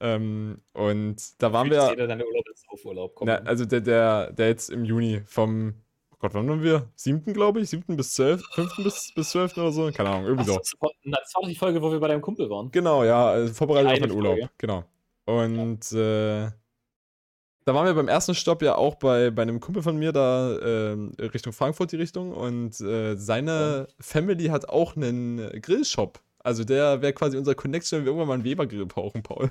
Ähm, 0.01 0.63
und 0.73 1.17
da 1.43 1.53
waren 1.53 1.71
wir. 1.71 1.91
Jeder 1.91 2.07
deine 2.07 2.25
Urlaub 2.25 2.49
ist 2.49 2.65
Saufurlaub. 2.71 3.21
Na, 3.25 3.37
also 3.37 3.67
der, 3.67 3.83
der, 3.83 4.33
der 4.33 4.49
jetzt 4.49 4.71
im 4.71 4.87
Juni 4.87 5.21
vom 5.27 5.75
Oh 6.13 6.17
Gott, 6.19 6.33
wann 6.33 6.49
waren 6.49 6.63
wir? 6.63 6.89
Siebten, 6.95 7.35
glaube 7.35 7.61
ich? 7.61 7.69
Siebten 7.69 7.95
bis 7.95 8.15
zwölf? 8.15 8.43
Fünften 8.53 8.85
bis, 8.85 9.13
bis 9.15 9.29
zwölften 9.29 9.61
oder 9.61 9.73
so? 9.73 9.93
Keine 9.93 10.09
Ahnung, 10.09 10.25
irgendwie 10.25 10.47
so. 10.47 10.57
Das 10.57 10.73
war 10.81 10.91
doch 11.43 11.49
die 11.49 11.55
Folge, 11.55 11.83
wo 11.83 11.93
wir 11.93 12.01
bei 12.01 12.09
deinem 12.09 12.23
Kumpel 12.23 12.49
waren. 12.49 12.71
Genau, 12.71 13.05
ja, 13.05 13.29
also 13.29 13.53
vorbereitet 13.53 13.93
auf 13.93 14.09
den 14.09 14.13
Urlaub. 14.13 14.39
Genau. 14.57 14.85
Und 15.27 15.91
ja. 15.93 16.47
äh, 16.47 16.51
da 17.65 17.75
waren 17.75 17.87
wir 17.87 17.95
beim 17.95 18.09
ersten 18.09 18.35
Stopp 18.35 18.63
ja 18.63 18.77
auch 18.77 18.97
bei, 18.97 19.31
bei 19.31 19.43
einem 19.43 19.61
Kumpel 19.61 19.83
von 19.83 19.97
mir 19.97 20.13
da 20.13 20.57
äh, 20.57 20.97
Richtung 21.21 21.53
Frankfurt 21.53 21.93
die 21.93 21.97
Richtung 21.97 22.33
und 22.33 22.79
äh, 22.81 23.17
seine 23.17 23.87
und? 23.89 24.05
Family 24.05 24.47
hat 24.47 24.69
auch 24.69 24.97
einen 24.97 25.39
Grillshop. 25.61 26.21
Also 26.41 26.65
der 26.65 27.01
wäre 27.01 27.15
quasi 27.15 27.39
unser 27.39 27.55
Connection, 27.55 27.99
wenn 27.99 28.05
wir 28.05 28.11
irgendwann 28.11 28.29
mal 28.29 28.35
einen 28.35 28.45
Webergrill 28.45 28.85
brauchen, 28.85 29.23
Paul. 29.23 29.51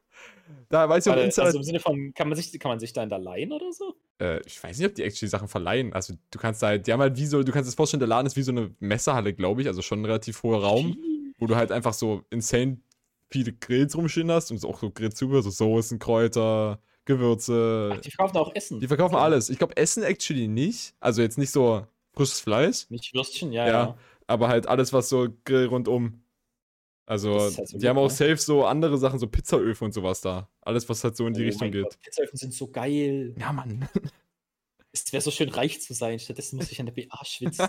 da 0.68 0.88
weiß 0.88 1.06
ich 1.06 1.12
auch 1.12 1.16
also, 1.16 1.42
also 1.42 1.58
im 1.58 1.64
Sinne 1.64 1.80
von, 1.80 2.14
kann 2.14 2.28
man 2.28 2.36
sich, 2.36 2.56
kann 2.60 2.70
man 2.70 2.78
sich 2.78 2.92
da 2.92 3.02
in 3.02 3.08
der 3.08 3.18
leihen 3.18 3.52
oder 3.52 3.72
so? 3.72 3.96
Äh, 4.20 4.40
ich 4.46 4.62
weiß 4.62 4.78
nicht, 4.78 4.86
ob 4.86 4.94
die 4.94 5.02
actually 5.02 5.28
Sachen 5.28 5.48
verleihen. 5.48 5.92
Also 5.92 6.14
du 6.30 6.38
kannst 6.38 6.62
halt, 6.62 6.86
die 6.86 6.92
haben 6.92 7.00
halt 7.00 7.16
wie 7.16 7.26
so, 7.26 7.42
du 7.42 7.50
kannst 7.50 7.68
es 7.68 7.74
vorstellen, 7.74 7.98
der 7.98 8.08
Laden 8.08 8.26
ist 8.26 8.36
wie 8.36 8.42
so 8.42 8.52
eine 8.52 8.72
Messerhalle, 8.78 9.32
glaube 9.32 9.62
ich, 9.62 9.66
also 9.66 9.82
schon 9.82 10.02
ein 10.02 10.04
relativ 10.04 10.40
hoher 10.44 10.62
Raum, 10.62 10.96
wo 11.38 11.48
du 11.48 11.56
halt 11.56 11.72
einfach 11.72 11.94
so 11.94 12.22
insane 12.30 12.78
viele 13.28 13.52
Grills 13.52 13.96
rumstehen 13.96 14.30
hast 14.30 14.52
und 14.52 14.64
auch 14.64 14.78
so 14.78 14.90
Grillzubehör, 14.90 15.42
so 15.42 15.50
Soßen, 15.50 15.98
Kräuter, 15.98 16.80
Gewürze. 17.10 17.90
Ach, 17.92 18.00
die 18.00 18.10
verkaufen 18.10 18.36
auch 18.36 18.54
Essen. 18.54 18.80
Die 18.80 18.88
verkaufen 18.88 19.16
okay. 19.16 19.24
alles. 19.24 19.50
Ich 19.50 19.58
glaube, 19.58 19.76
Essen 19.76 20.02
actually 20.02 20.48
nicht. 20.48 20.94
Also 21.00 21.22
jetzt 21.22 21.38
nicht 21.38 21.50
so 21.50 21.86
frisches 22.12 22.40
Fleisch. 22.40 22.88
Nicht 22.88 23.12
Würstchen, 23.14 23.52
ja, 23.52 23.66
ja. 23.66 23.72
ja. 23.72 23.98
Aber 24.26 24.48
halt 24.48 24.68
alles, 24.68 24.92
was 24.92 25.08
so 25.08 25.28
Grill 25.44 25.66
rundum. 25.66 26.22
Also, 27.06 27.40
halt 27.40 27.52
so 27.52 27.64
die 27.64 27.78
gut, 27.78 27.88
haben 27.88 27.98
auch 27.98 28.04
ne? 28.04 28.10
safe 28.10 28.36
so 28.36 28.64
andere 28.64 28.96
Sachen, 28.96 29.18
so 29.18 29.26
Pizzaöfen 29.26 29.86
und 29.86 29.92
sowas 29.92 30.20
da. 30.20 30.48
Alles, 30.60 30.88
was 30.88 31.02
halt 31.02 31.16
so 31.16 31.26
in 31.26 31.34
die 31.34 31.42
oh 31.42 31.46
Richtung 31.46 31.72
geht. 31.72 31.82
Gott, 31.82 31.98
Pizzaöfen 32.00 32.36
sind 32.36 32.54
so 32.54 32.68
geil. 32.68 33.34
Ja, 33.38 33.52
Mann. 33.52 33.88
Es 34.92 35.12
wäre 35.12 35.20
so 35.20 35.30
schön, 35.30 35.50
reich 35.50 35.80
zu 35.80 35.94
sein. 35.94 36.18
Stattdessen 36.18 36.56
muss 36.56 36.72
ich 36.72 36.80
an 36.80 36.86
der 36.86 36.92
BA 36.92 37.24
schwitzen. 37.24 37.68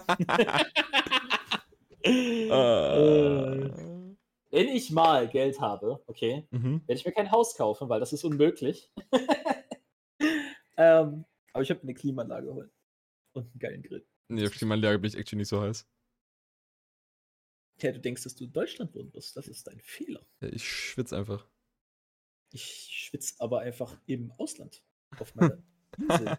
uh. 2.50 3.70
wenn 4.52 4.68
ich 4.68 4.92
mal 4.92 5.28
Geld 5.28 5.60
habe, 5.60 6.04
okay, 6.08 6.46
mhm. 6.52 6.82
werde 6.86 7.00
ich 7.00 7.06
mir 7.06 7.14
kein 7.14 7.32
Haus 7.32 7.56
kaufen, 7.56 7.90
weil 7.90 8.00
das 8.00 8.14
ist 8.14 8.24
unmöglich. 8.24 8.92
ähm, 10.78 11.26
aber 11.54 11.64
ich 11.64 11.70
habe 11.70 11.82
eine 11.82 11.94
Klimaanlage 11.94 12.48
geholt. 12.48 12.72
Und 13.34 13.46
einen 13.46 13.60
geilen 13.60 13.82
Grill. 13.82 14.06
Nee, 14.28 14.46
auf 14.46 14.52
Klimaanlage 14.52 15.00
bin 15.00 15.10
ich 15.10 15.18
actually 15.18 15.40
nicht 15.40 15.48
so 15.48 15.62
heiß. 15.62 15.88
Ja, 17.82 17.92
du 17.92 18.00
denkst, 18.00 18.24
dass 18.24 18.36
du 18.36 18.44
in 18.44 18.54
Deutschland 18.54 18.94
wohnen 18.94 19.10
musst. 19.14 19.36
Das 19.36 19.48
ist 19.48 19.66
dein 19.68 19.80
Fehler. 19.80 20.22
Ja, 20.42 20.50
ich 20.50 20.68
schwitze 20.68 21.18
einfach. 21.18 21.48
Ich 22.52 22.64
schwitze 22.92 23.36
aber 23.40 23.62
einfach 23.62 23.98
im 24.06 24.32
Ausland. 24.38 24.84
Auf 25.18 25.34
meiner 25.36 25.58
Insel. 25.98 26.38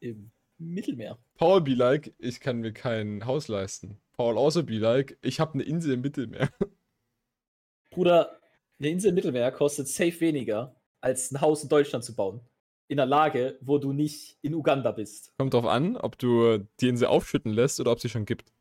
Im 0.00 0.30
Mittelmeer. 0.58 1.18
Paul 1.36 1.62
be 1.62 1.74
like, 1.74 2.14
ich 2.18 2.40
kann 2.40 2.58
mir 2.58 2.72
kein 2.72 3.24
Haus 3.24 3.48
leisten. 3.48 3.98
Paul 4.12 4.38
also 4.38 4.62
be 4.62 4.78
like, 4.78 5.18
ich 5.22 5.40
habe 5.40 5.54
eine 5.54 5.62
Insel 5.62 5.94
im 5.94 6.02
Mittelmeer. 6.02 6.50
Bruder, 7.96 8.38
Eine 8.78 8.90
Insel 8.90 9.08
im 9.08 9.14
Mittelmeer 9.14 9.50
kostet 9.52 9.88
safe 9.88 10.20
weniger, 10.20 10.76
als 11.00 11.32
ein 11.32 11.40
Haus 11.40 11.62
in 11.62 11.70
Deutschland 11.70 12.04
zu 12.04 12.14
bauen. 12.14 12.40
In 12.88 13.00
einer 13.00 13.08
Lage, 13.08 13.56
wo 13.62 13.78
du 13.78 13.94
nicht 13.94 14.36
in 14.42 14.54
Uganda 14.54 14.92
bist. 14.92 15.32
Kommt 15.38 15.54
drauf 15.54 15.64
an, 15.64 15.96
ob 15.96 16.18
du 16.18 16.58
die 16.80 16.88
Insel 16.88 17.08
aufschütten 17.08 17.54
lässt 17.54 17.80
oder 17.80 17.92
ob 17.92 18.00
sie 18.00 18.10
schon 18.10 18.26
gibt. 18.26 18.52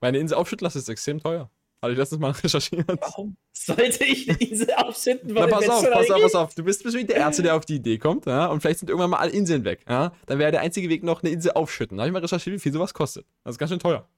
Weil 0.00 0.08
eine 0.08 0.18
Insel 0.18 0.38
aufschütten 0.38 0.64
lassen 0.64 0.78
ist 0.78 0.88
extrem 0.88 1.20
teuer. 1.20 1.50
Hatte 1.82 1.92
ich 1.92 1.98
letztens 1.98 2.20
mal 2.20 2.30
recherchiert. 2.42 2.88
Warum 2.88 3.36
sollte 3.52 4.04
ich 4.04 4.28
eine 4.28 4.38
Insel 4.38 4.72
aufschütten? 4.74 5.34
Na, 5.34 5.46
pass 5.48 5.68
auf, 5.68 5.90
pass 5.90 6.10
auf, 6.10 6.22
pass 6.22 6.34
auf. 6.34 6.54
Du 6.54 6.64
bist 6.64 6.82
bestimmt 6.82 7.10
der 7.10 7.16
Erste, 7.16 7.42
der 7.42 7.56
auf 7.56 7.66
die 7.66 7.76
Idee 7.76 7.98
kommt, 7.98 8.24
ja? 8.24 8.46
Und 8.46 8.62
vielleicht 8.62 8.80
sind 8.80 8.88
irgendwann 8.88 9.10
mal 9.10 9.18
alle 9.18 9.32
Inseln 9.32 9.64
weg, 9.64 9.84
ja? 9.86 10.12
Dann 10.24 10.38
wäre 10.38 10.50
der 10.50 10.62
einzige 10.62 10.88
Weg 10.88 11.02
noch 11.02 11.22
eine 11.22 11.30
Insel 11.30 11.52
aufschütten. 11.52 11.98
Da 11.98 12.04
habe 12.04 12.08
ich 12.08 12.14
mal 12.14 12.20
recherchiert, 12.20 12.56
wie 12.56 12.60
viel 12.60 12.72
sowas 12.72 12.94
kostet. 12.94 13.26
Das 13.44 13.52
ist 13.54 13.58
ganz 13.58 13.70
schön 13.70 13.80
teuer. 13.80 14.08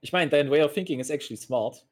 Ich 0.00 0.12
meine, 0.12 0.30
dein 0.30 0.48
Way 0.48 0.62
of 0.62 0.72
thinking 0.72 1.00
ist 1.00 1.10
actually 1.10 1.36
smart. 1.36 1.84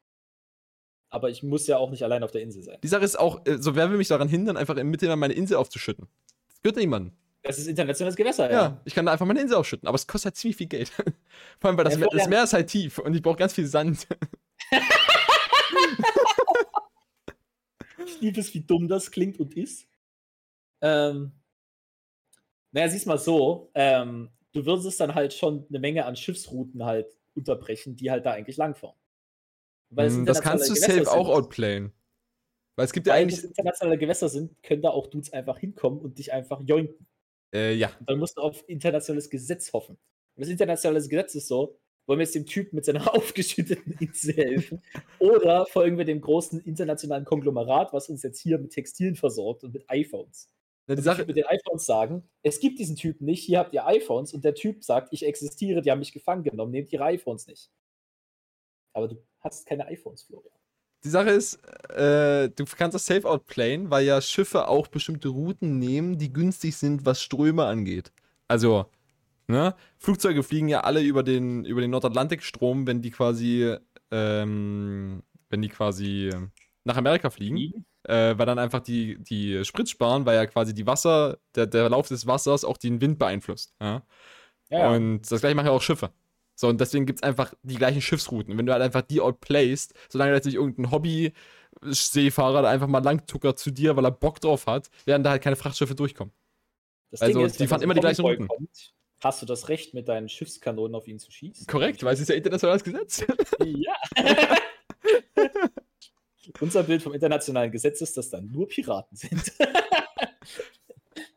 Aber 1.13 1.29
ich 1.29 1.43
muss 1.43 1.67
ja 1.67 1.77
auch 1.77 1.91
nicht 1.91 2.03
allein 2.05 2.23
auf 2.23 2.31
der 2.31 2.41
Insel 2.41 2.63
sein. 2.63 2.79
Die 2.83 2.89
Sache 2.89 3.05
ist 3.05 3.19
auch, 3.19 3.45
äh, 3.45 3.59
so 3.59 3.77
wer 3.77 3.91
will 3.91 3.99
mich 3.99 4.09
daran 4.09 4.29
hindern, 4.29 4.57
einfach 4.57 4.77
im 4.77 4.89
Mittelmeer 4.89 5.17
meine 5.17 5.35
Insel 5.35 5.59
aufzuschütten? 5.59 6.09
Das 6.49 6.63
gehört 6.63 6.77
niemandem. 6.79 7.13
Das 7.43 7.59
ist 7.59 7.67
internationales 7.67 8.17
Gewässer, 8.17 8.51
Ja. 8.51 8.63
ja. 8.63 8.81
ich 8.85 8.95
kann 8.95 9.05
da 9.05 9.13
einfach 9.13 9.27
meine 9.27 9.41
Insel 9.41 9.57
aufschütten, 9.59 9.87
aber 9.87 9.97
es 9.97 10.07
kostet 10.07 10.27
halt 10.27 10.37
ziemlich 10.37 10.57
viel 10.57 10.69
Geld. 10.69 10.89
Vor 11.61 11.69
allem, 11.69 11.77
weil 11.77 11.85
das, 11.85 11.95
Ja, 11.95 12.01
Meer, 12.01 12.09
das 12.13 12.29
Meer 12.29 12.45
ist 12.45 12.53
halt 12.55 12.69
tief 12.69 12.99
und 12.99 13.15
ich 13.15 13.21
brauche 13.21 13.37
ganz 13.37 13.53
viel 13.53 13.67
Sand. 13.67 14.07
Ich 18.05 18.21
liebe 18.21 18.41
es, 18.41 18.53
wie 18.55 18.61
dumm 18.61 18.89
das 18.89 19.11
klingt 19.11 19.39
und 19.39 19.55
ist. 19.55 19.87
Ähm, 20.81 21.33
naja, 22.73 22.89
siehst 22.89 23.07
mal 23.07 23.19
so, 23.19 23.71
ähm, 23.75 24.31
du 24.53 24.65
würdest 24.65 24.99
dann 25.01 25.15
halt 25.15 25.33
schon 25.35 25.67
eine 25.69 25.79
Menge 25.79 26.05
an 26.05 26.17
Schiffsrouten 26.17 26.85
halt 26.85 27.07
unterbrechen, 27.35 27.97
die 27.97 28.11
halt 28.11 28.27
da 28.27 28.33
eigentlich 28.33 28.57
langfahren. 28.57 28.97
Hm, 29.97 30.27
das 30.27 30.41
kannst 30.41 30.69
du 30.69 30.75
internationale 30.75 31.05
safe 31.05 31.11
auch 31.11 31.25
Gewässer 31.25 31.25
sind. 31.25 31.45
outplayen. 31.45 31.93
Weil 32.77 32.87
es 32.87 32.93
gibt 32.93 33.07
ja 33.07 33.15
Weil 33.15 33.23
eigentlich. 33.23 33.41
das 33.41 33.45
internationale 33.45 33.99
Gewässer 33.99 34.29
sind, 34.29 34.63
können 34.63 34.83
da 34.83 34.91
auch 34.91 35.07
Dudes 35.09 35.33
einfach 35.33 35.59
hinkommen 35.59 36.01
und 36.01 36.19
dich 36.19 36.33
einfach 36.33 36.61
jointen. 36.65 37.07
Äh, 37.55 37.75
ja. 37.75 37.91
Und 38.01 38.09
dann 38.09 38.19
musst 38.19 38.39
du 38.39 38.41
auf 38.41 38.65
internationales 38.67 39.29
Gesetz 39.29 39.73
hoffen. 39.73 39.99
Und 40.35 40.41
das 40.41 40.49
internationale 40.49 41.07
Gesetz 41.07 41.35
ist 41.35 41.49
so, 41.49 41.79
wollen 42.07 42.19
wir 42.19 42.25
jetzt 42.25 42.35
dem 42.35 42.47
Typ 42.47 42.73
mit 42.73 42.85
seiner 42.85 43.03
aufgeschütteten 43.15 43.93
Insel 44.01 44.35
helfen? 44.35 44.83
Oder 45.19 45.67
folgen 45.67 45.99
wir 45.99 46.05
dem 46.05 46.21
großen 46.21 46.61
internationalen 46.61 47.25
Konglomerat, 47.25 47.93
was 47.93 48.09
uns 48.09 48.23
jetzt 48.23 48.41
hier 48.41 48.59
mit 48.59 48.73
Textilien 48.73 49.17
versorgt 49.17 49.65
und 49.65 49.75
mit 49.75 49.85
iPhones? 49.89 50.51
Na, 50.87 50.97
die 50.97 51.03
Sache, 51.03 51.25
mit 51.25 51.37
den 51.37 51.45
iPhones 51.45 51.87
sagen, 51.87 52.29
es 52.43 52.59
gibt 52.59 52.79
diesen 52.81 52.97
Typen 52.97 53.25
nicht, 53.25 53.45
hier 53.45 53.61
habt 53.61 53.73
ihr 53.73 53.87
iPhones 53.87 54.35
und 54.35 54.45
der 54.45 54.55
Typ 54.55 54.83
sagt, 54.83 55.13
ich 55.13 55.25
existiere, 55.25 55.81
die 55.81 55.91
haben 55.93 56.01
mich 56.01 56.13
gefangen 56.13 56.43
genommen, 56.43 56.73
nehmt 56.73 56.93
ihre 56.93 57.05
iPhones 57.05 57.47
nicht. 57.47 57.71
Aber 58.95 59.09
du 59.09 59.23
hast 59.43 59.67
keine 59.67 59.87
iPhones, 59.87 60.23
Florian. 60.23 60.53
die 61.05 61.09
Sache 61.09 61.31
ist, 61.31 61.55
äh, 61.91 62.49
du 62.51 62.65
kannst 62.77 62.95
das 62.95 63.07
safe 63.07 63.29
outplayen, 63.29 63.91
weil 63.91 64.05
ja 64.05 64.21
Schiffe 64.21 64.69
auch 64.69 64.89
bestimmte 64.89 65.29
Routen 65.29 65.79
nehmen, 65.79 66.19
die 66.19 66.33
günstig 66.33 66.77
sind, 66.77 67.05
was 67.05 67.21
Ströme 67.23 67.65
angeht. 67.65 68.13
Also, 68.49 68.87
ne? 69.49 69.75
Flugzeuge 69.99 70.43
fliegen 70.43 70.69
ja 70.69 70.81
alle 70.83 71.03
über 71.03 71.23
den, 71.23 71.65
über 71.65 71.81
den 71.81 71.91
Nordatlantikstrom, 71.91 72.87
wenn 72.87 73.03
die 73.03 73.11
quasi, 73.11 73.77
ähm, 74.11 75.23
wenn 75.49 75.63
die 75.63 75.69
quasi 75.69 76.31
nach 76.85 76.97
Amerika 76.97 77.31
fliegen. 77.31 77.57
Fliegen? 77.57 77.87
äh, 78.05 78.37
weil 78.37 78.47
dann 78.47 78.59
einfach 78.59 78.81
die, 78.81 79.19
die 79.23 79.65
Sprit 79.65 79.89
sparen, 79.89 80.27
weil 80.27 80.37
ja 80.37 80.47
quasi 80.47 80.75
die 80.75 80.87
Wasser, 80.87 81.39
der, 81.55 81.67
der 81.67 81.89
Lauf 81.89 82.09
des 82.09 82.27
Wassers 82.27 82.65
auch 82.65 82.77
den 82.77 83.01
Wind 83.01 83.19
beeinflusst. 83.19 83.75
Ja? 83.81 84.03
Ja, 84.71 84.91
Und 84.91 85.31
das 85.31 85.41
gleiche 85.41 85.55
machen 85.55 85.67
ja 85.67 85.73
auch 85.73 85.83
Schiffe. 85.83 86.11
So, 86.63 86.69
und 86.69 86.81
deswegen 86.81 87.07
gibt 87.07 87.19
es 87.19 87.23
einfach 87.25 87.53
die 87.65 87.75
gleichen 87.75 88.01
Schiffsrouten. 88.01 88.57
Wenn 88.57 88.67
du 88.67 88.73
halt 88.73 88.85
einfach 88.85 89.03
die 89.03 89.21
outplayst, 89.21 89.95
solange 90.09 90.33
jetzt 90.33 90.45
nicht 90.45 90.55
irgendein 90.55 90.93
Hobby-Seefahrer 90.93 92.63
da 92.63 92.71
einfach 92.71 92.87
mal 92.87 93.03
langtuckert 93.03 93.59
zu 93.59 93.73
dir, 93.73 93.97
weil 93.97 94.05
er 94.05 94.13
Bock 94.13 94.41
drauf 94.41 94.69
hat, 94.69 94.89
werden 95.05 95.25
da 95.25 95.31
halt 95.31 95.43
keine 95.43 95.57
Frachtschiffe 95.57 95.97
durchkommen. 95.97 96.33
das 97.11 97.21
also, 97.21 97.41
Ding 97.41 97.47
ist, 97.49 97.59
die 97.59 97.67
fahren 97.67 97.83
immer 97.83 97.95
die 97.95 98.01
gleichen 98.01 98.25
Routen. 98.25 98.47
Kommt, 98.47 98.95
hast 99.19 99.43
du 99.43 99.47
das 99.47 99.71
Recht, 99.71 99.93
mit 99.93 100.07
deinen 100.07 100.29
Schiffskanonen 100.29 100.95
auf 100.95 101.09
ihn 101.09 101.19
zu 101.19 101.33
schießen? 101.33 101.67
Korrekt, 101.67 102.05
weil 102.05 102.15
es 102.15 102.21
ist 102.21 102.29
ja 102.29 102.37
internationales 102.37 102.85
Gesetz. 102.85 103.25
Ja. 103.65 103.97
Unser 106.61 106.85
Bild 106.85 107.03
vom 107.03 107.13
internationalen 107.13 107.73
Gesetz 107.73 108.01
ist, 108.03 108.17
dass 108.17 108.31
dann 108.31 108.53
nur 108.53 108.69
Piraten 108.69 109.17
sind. 109.17 109.53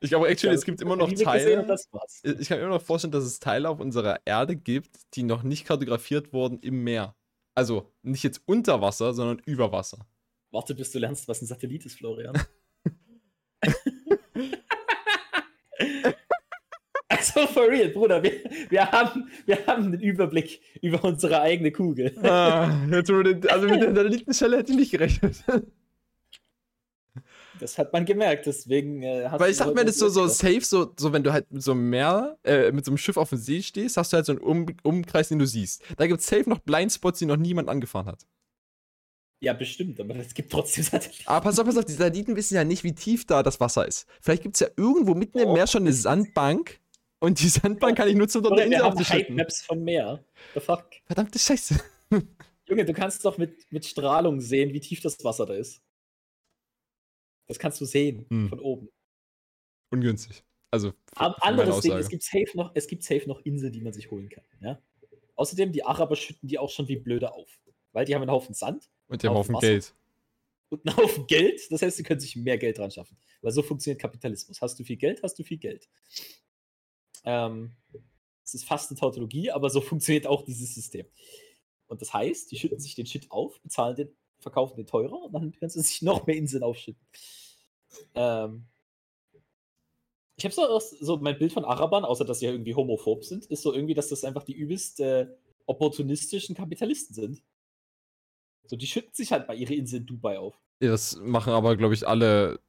Ich 0.06 0.12
glaube, 0.12 0.28
actually, 0.28 0.54
es 0.54 0.64
gibt 0.66 0.82
immer 0.82 0.96
noch 0.96 1.10
gesehen 1.10 1.26
Teile. 1.26 1.66
Das 1.66 1.92
war's. 1.92 2.22
Ich 2.24 2.48
kann 2.48 2.60
mir 2.60 2.66
immer 2.66 2.76
noch 2.76 2.82
vorstellen, 2.82 3.12
dass 3.12 3.24
es 3.24 3.40
Teile 3.40 3.68
auf 3.70 3.80
unserer 3.80 4.20
Erde 4.24 4.56
gibt, 4.56 4.96
die 5.16 5.24
noch 5.24 5.42
nicht 5.42 5.66
kartografiert 5.66 6.32
wurden 6.32 6.60
im 6.60 6.84
Meer. 6.84 7.16
Also 7.56 7.92
nicht 8.04 8.24
jetzt 8.24 8.44
unter 8.46 8.82
Wasser, 8.82 9.16
sondern 9.16 9.42
über 9.46 9.72
Wasser. 9.72 10.06
Warte, 10.52 10.76
bis 10.76 10.92
du 10.92 11.00
lernst, 11.00 11.28
was 11.28 11.42
ein 11.42 11.48
Satellit 11.48 11.88
ist, 11.88 11.98
Florian. 11.98 12.40
also, 17.08 17.48
for 17.48 17.68
real, 17.68 17.90
Bruder, 17.90 18.22
wir, 18.22 18.44
wir, 18.70 18.92
haben, 18.92 19.28
wir 19.48 19.66
haben 19.66 19.86
einen 19.86 20.00
Überblick 20.00 20.62
über 20.82 21.04
unsere 21.04 21.42
eigene 21.42 21.72
Kugel. 21.72 22.16
Ah, 22.22 22.70
also 22.92 23.14
mit 23.24 23.82
der 23.82 23.96
Satellitenstelle 23.96 24.58
hätte 24.58 24.72
ich 24.74 24.78
nicht 24.78 24.92
gerechnet. 24.92 25.44
Das 27.60 27.78
hat 27.78 27.94
man 27.94 28.06
gemerkt, 28.06 28.46
deswegen 28.46 29.02
äh, 29.02 29.30
Weil 29.38 29.52
ich 29.52 29.58
sag 29.58 29.74
mir 29.74 29.86
das 29.86 29.98
so, 29.98 30.10
so 30.10 30.28
safe, 30.28 30.62
so, 30.62 30.94
so 30.98 31.14
wenn 31.14 31.24
du 31.24 31.32
halt 31.32 31.52
mit 31.52 31.64
so 31.64 31.72
einem 31.72 31.90
Meer, 31.90 32.38
äh, 32.44 32.72
mit 32.72 32.84
so 32.84 32.92
einem 32.92 32.98
Schiff 32.98 33.18
auf 33.18 33.30
dem 33.30 33.38
See 33.38 33.62
stehst, 33.62 33.98
hast 33.98 34.12
du 34.12 34.16
halt 34.18 34.26
so 34.26 34.34
einen 34.34 34.42
um 34.42 34.66
Umkreis, 34.84 35.30
den 35.30 35.40
du 35.40 35.48
siehst. 35.48 35.82
Da 35.98 36.08
gibt 36.08 36.20
es 36.20 36.28
safe 36.28 36.50
noch 36.50 36.60
Blindspots, 36.60 37.20
die 37.20 37.26
noch 37.26 37.38
niemand 37.38 37.70
angefahren 37.70 38.08
hat. 38.08 38.26
Ja, 39.42 39.54
bestimmt, 39.54 40.00
aber 40.00 40.16
es 40.16 40.34
gibt 40.34 40.52
trotzdem 40.52 40.84
Satelliten. 40.92 41.24
Aber 41.28 41.42
pass 41.42 41.60
auf, 41.60 41.66
pass 41.66 41.78
auf, 41.78 41.86
die 41.86 41.94
Satelliten 41.94 42.36
wissen 42.36 42.56
ja 42.56 42.64
nicht, 42.64 42.84
wie 42.84 42.94
tief 42.94 43.26
da 43.26 43.44
das 43.44 43.60
Wasser 43.60 43.88
ist. 43.88 44.08
Vielleicht 44.22 44.44
gibt 44.44 44.56
es 44.56 44.60
ja 44.62 44.68
irgendwo 44.76 45.14
mitten 45.14 45.40
im 45.40 45.50
Oh. 45.50 45.54
Meer 45.54 45.68
schon 45.68 45.84
eine 45.84 45.94
Sandbank 45.94 46.80
und 47.20 47.40
die 47.40 47.50
Sandbank 47.50 47.98
kann 47.98 48.08
ich 48.08 48.16
nutzen, 48.16 48.40
um 48.40 48.44
dort 48.44 48.60
eine 48.60 48.66
Insel 48.66 48.84
haben 48.84 48.98
aufzuschütten. 48.98 49.36
Maps 49.36 49.62
vom 49.62 49.84
Meer. 49.84 50.24
The 50.54 50.60
fuck? 50.60 50.86
Verdammte 51.06 51.40
Scheiße. 51.40 51.76
Junge, 52.68 52.86
du 52.86 52.94
kannst 52.94 53.24
doch 53.24 53.38
mit, 53.38 53.72
mit 53.72 53.86
Strahlung 53.86 54.42
sehen, 54.42 54.74
wie 54.74 54.80
tief 54.80 55.02
das 55.02 55.24
Wasser 55.24 55.46
da 55.46 55.54
ist. 55.54 55.82
Das 57.48 57.60
kannst 57.60 57.80
du 57.82 57.86
sehen 57.86 58.26
Hm. 58.30 58.50
von 58.50 58.60
oben. 58.60 58.90
Ungünstig. 59.92 60.44
Also, 60.72 60.94
Aber 61.16 61.42
anderes 61.44 61.80
Ding, 61.82 61.94
es 61.94 62.10
gibt, 62.10 62.24
safe 62.24 62.52
noch, 62.56 62.72
es 62.76 62.88
gibt 62.88 63.04
safe 63.04 63.28
noch 63.28 63.40
Inseln, 63.46 63.72
die 63.72 63.82
man 63.82 63.94
sich 63.94 64.12
holen 64.12 64.28
kann. 64.30 64.44
Ja? 64.60 64.82
Außerdem, 65.36 65.72
die 65.72 65.84
Araber 65.84 66.16
schütten 66.16 66.48
die 66.50 66.58
auch 66.60 66.70
schon 66.70 66.88
wie 66.88 66.98
blöde 66.98 67.32
auf. 67.34 67.50
Weil 67.94 68.06
die 68.06 68.14
haben 68.14 68.24
einen 68.24 68.32
Haufen 68.32 68.54
Sand 68.54 68.90
Und 69.08 69.24
die 69.24 69.28
haben 69.28 69.36
auf 69.36 69.46
Haufen 69.46 69.56
Wasser. 69.56 69.68
Geld. 69.68 69.96
und 70.70 70.86
einen 70.88 70.98
Haufen 70.98 71.28
Geld. 71.28 71.62
Das 71.72 71.82
heißt, 71.82 71.96
sie 71.98 72.04
können 72.04 72.20
sich 72.20 72.36
mehr 72.36 72.58
Geld 72.58 72.78
dran 72.78 72.92
schaffen. 72.92 73.16
Weil 73.42 73.52
so 73.52 73.62
funktioniert 73.62 74.02
Kapitalismus. 74.02 74.60
Hast 74.62 74.78
du 74.80 74.84
viel 74.84 74.98
Geld, 74.98 75.22
hast 75.24 75.38
du 75.40 75.44
viel 75.44 75.58
Geld. 75.60 75.88
Ähm, 77.24 77.76
es 78.44 78.54
ist 78.54 78.66
fast 78.66 78.92
eine 78.92 79.00
Tautologie, 79.00 79.52
aber 79.52 79.70
so 79.70 79.80
funktioniert 79.82 80.28
auch 80.28 80.44
dieses 80.44 80.76
System. 80.76 81.06
Und 81.88 82.02
das 82.02 82.14
heißt, 82.14 82.52
die 82.52 82.58
schütten 82.58 82.80
sich 82.80 82.96
den 82.96 83.06
Shit 83.06 83.30
auf, 83.32 83.62
bezahlen 83.62 83.96
den, 83.96 84.16
verkaufen 84.40 84.76
den 84.76 84.88
teurer 84.88 85.24
und 85.24 85.34
dann 85.34 85.52
können 85.54 85.70
sie 85.70 85.82
sich 85.82 86.02
noch 86.02 86.26
mehr 86.26 86.36
Inseln 86.36 86.64
aufschütten. 86.64 87.02
Ähm, 88.14 88.68
ich 90.38 90.44
habe 90.44 90.54
so, 90.54 90.80
so 90.80 91.18
mein 91.18 91.38
Bild 91.38 91.54
von 91.54 91.64
Arabern, 91.64 92.04
außer 92.04 92.26
dass 92.26 92.40
sie 92.40 92.46
ja 92.46 92.52
irgendwie 92.52 92.76
homophob 92.76 93.24
sind, 93.24 93.46
ist 93.46 93.62
so 93.62 93.74
irgendwie, 93.74 93.94
dass 93.94 94.10
das 94.10 94.24
einfach 94.24 94.44
die 94.44 94.54
übelst 94.54 95.00
äh, 95.00 95.28
opportunistischen 95.66 96.56
Kapitalisten 96.56 97.16
sind. 97.16 97.44
So, 98.68 98.76
die 98.76 98.88
schütten 98.88 99.14
sich 99.14 99.32
halt 99.32 99.48
bei 99.48 99.56
ihrer 99.56 99.72
Insel 99.72 100.00
in 100.00 100.06
Dubai 100.06 100.40
auf. 100.40 100.60
Ja, 100.82 100.90
das 100.90 101.18
machen 101.18 101.54
aber, 101.54 101.78
glaube 101.78 101.94
ich, 101.94 102.08
alle. 102.08 102.60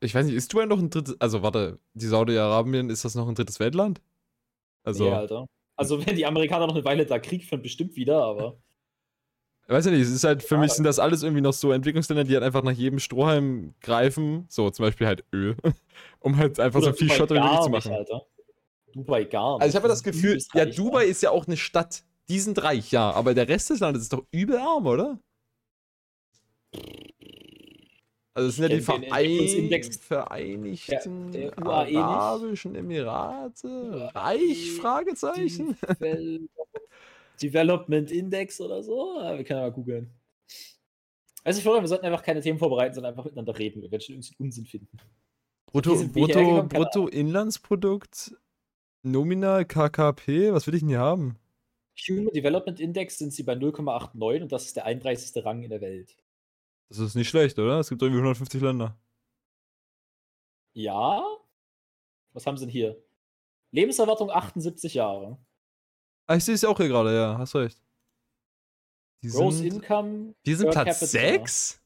Ich 0.00 0.14
weiß 0.14 0.26
nicht, 0.26 0.34
ist 0.34 0.52
Dubai 0.52 0.66
noch 0.66 0.78
ein 0.78 0.90
drittes. 0.90 1.18
Also, 1.20 1.42
warte, 1.42 1.78
die 1.94 2.06
Saudi-Arabien, 2.06 2.90
ist 2.90 3.04
das 3.04 3.14
noch 3.14 3.28
ein 3.28 3.34
drittes 3.34 3.60
Weltland? 3.60 4.02
Also, 4.82 5.04
Nee, 5.04 5.12
Alter. 5.12 5.46
Also, 5.76 6.04
wenn 6.04 6.16
die 6.16 6.26
Amerikaner 6.26 6.66
noch 6.66 6.74
eine 6.74 6.84
Weile 6.84 7.06
da 7.06 7.18
Krieg 7.18 7.44
führen, 7.44 7.62
bestimmt 7.62 7.96
wieder, 7.96 8.22
aber. 8.22 8.58
weiß 9.68 9.86
ich 9.86 9.92
nicht, 9.92 10.02
es 10.02 10.10
ist 10.10 10.24
halt, 10.24 10.42
für 10.42 10.56
Ja, 10.56 10.60
mich 10.60 10.72
sind 10.72 10.84
das 10.84 10.98
alles 10.98 11.22
irgendwie 11.22 11.40
noch 11.40 11.52
so 11.52 11.72
Entwicklungsländer, 11.72 12.24
die 12.24 12.34
halt 12.34 12.44
einfach 12.44 12.62
nach 12.62 12.72
jedem 12.72 12.98
Strohhalm 12.98 13.74
greifen. 13.80 14.46
So, 14.48 14.70
zum 14.70 14.84
Beispiel 14.84 15.06
halt 15.06 15.24
Öl. 15.32 15.56
um 16.20 16.36
halt 16.36 16.60
einfach 16.60 16.82
so 16.82 16.92
viel 16.92 17.10
Schotter 17.10 17.34
wie 17.36 17.40
möglich 17.40 17.60
zu 17.60 17.70
nicht, 17.70 17.84
machen. 17.86 17.92
Alter. 17.92 18.26
Dubai 18.92 19.24
gar 19.24 19.54
nicht. 19.54 19.62
Also, 19.62 19.72
ich 19.72 19.76
habe 19.76 19.88
das 19.88 19.98
ist 19.98 20.04
Gefühl, 20.04 20.38
ja, 20.54 20.66
Dubai 20.66 21.06
ist 21.06 21.22
ja 21.22 21.30
auch 21.30 21.46
eine 21.46 21.56
Stadt. 21.56 22.04
Die 22.28 22.40
sind 22.40 22.62
reich, 22.62 22.90
ja, 22.90 23.10
aber 23.10 23.34
der 23.34 23.48
Rest 23.48 23.70
des 23.70 23.80
Landes 23.80 24.02
ist 24.02 24.12
doch 24.12 24.24
übel 24.30 24.56
arm, 24.56 24.86
oder? 24.86 25.18
Also 28.36 28.48
es 28.48 28.56
sind 28.56 28.70
ja 28.70 28.76
die 28.76 28.80
Verein. 28.82 29.04
Vereinigten 30.00 31.30
Der- 31.32 31.50
der 31.52 31.84
nicht. 31.84 31.96
Arabischen 31.96 32.74
Emirate. 32.74 34.10
Reich? 34.14 34.72
Fragezeichen. 34.72 35.76
Devel 37.40 37.66
Development 37.66 38.10
Index 38.10 38.60
oder 38.60 38.82
so. 38.82 39.20
Ja, 39.20 39.36
wir 39.36 39.44
können 39.44 39.60
ja 39.60 39.66
mal 39.66 39.72
googeln. 39.72 40.10
Also, 41.42 41.58
ich 41.58 41.64
glaube, 41.64 41.80
wir 41.80 41.88
sollten 41.88 42.06
einfach 42.06 42.22
keine 42.22 42.40
Themen 42.40 42.58
vorbereiten, 42.58 42.94
sondern 42.94 43.12
einfach 43.12 43.24
miteinander 43.24 43.58
reden. 43.58 43.82
Wir 43.82 43.90
werden 43.90 44.00
schon 44.00 44.14
irgendwie 44.14 44.34
Unsinn 44.38 44.66
finden. 44.66 44.96
Brutto, 45.66 45.96
Brutto, 46.08 46.62
Bruttoinlandsprodukt, 46.62 48.36
nominal 49.02 49.64
KKP, 49.64 50.52
was 50.52 50.66
will 50.66 50.74
ich 50.74 50.80
denn 50.80 50.88
hier 50.88 51.00
haben? 51.00 51.38
Human 52.08 52.32
Development 52.32 52.80
Index 52.80 53.18
sind 53.18 53.32
sie 53.32 53.42
bei 53.42 53.54
0,89 53.54 54.42
und 54.42 54.52
das 54.52 54.66
ist 54.66 54.76
der 54.76 54.84
31. 54.84 55.44
Rang 55.44 55.62
in 55.62 55.70
der 55.70 55.80
Welt. 55.80 56.16
Das 56.88 56.98
ist 56.98 57.14
nicht 57.14 57.28
schlecht, 57.28 57.58
oder? 57.58 57.80
Es 57.80 57.88
gibt 57.88 58.02
irgendwie 58.02 58.18
150 58.18 58.60
Länder. 58.60 58.96
Ja. 60.74 61.24
Was 62.32 62.46
haben 62.46 62.56
sie 62.56 62.66
denn 62.66 62.72
hier? 62.72 63.02
Lebenserwartung 63.70 64.30
78 64.30 64.94
Jahre. 64.94 65.38
Ah, 66.26 66.36
ich 66.36 66.44
sehe 66.44 66.54
es 66.54 66.64
auch 66.64 66.76
hier 66.76 66.88
gerade, 66.88 67.14
ja, 67.14 67.38
hast 67.38 67.54
recht. 67.54 67.80
Die 69.22 69.28
Gross 69.28 69.58
sind, 69.58 69.74
Income. 69.74 70.34
die 70.44 70.54
sind 70.54 70.70
Platz 70.70 71.00
capita. 71.00 71.06
6? 71.06 71.82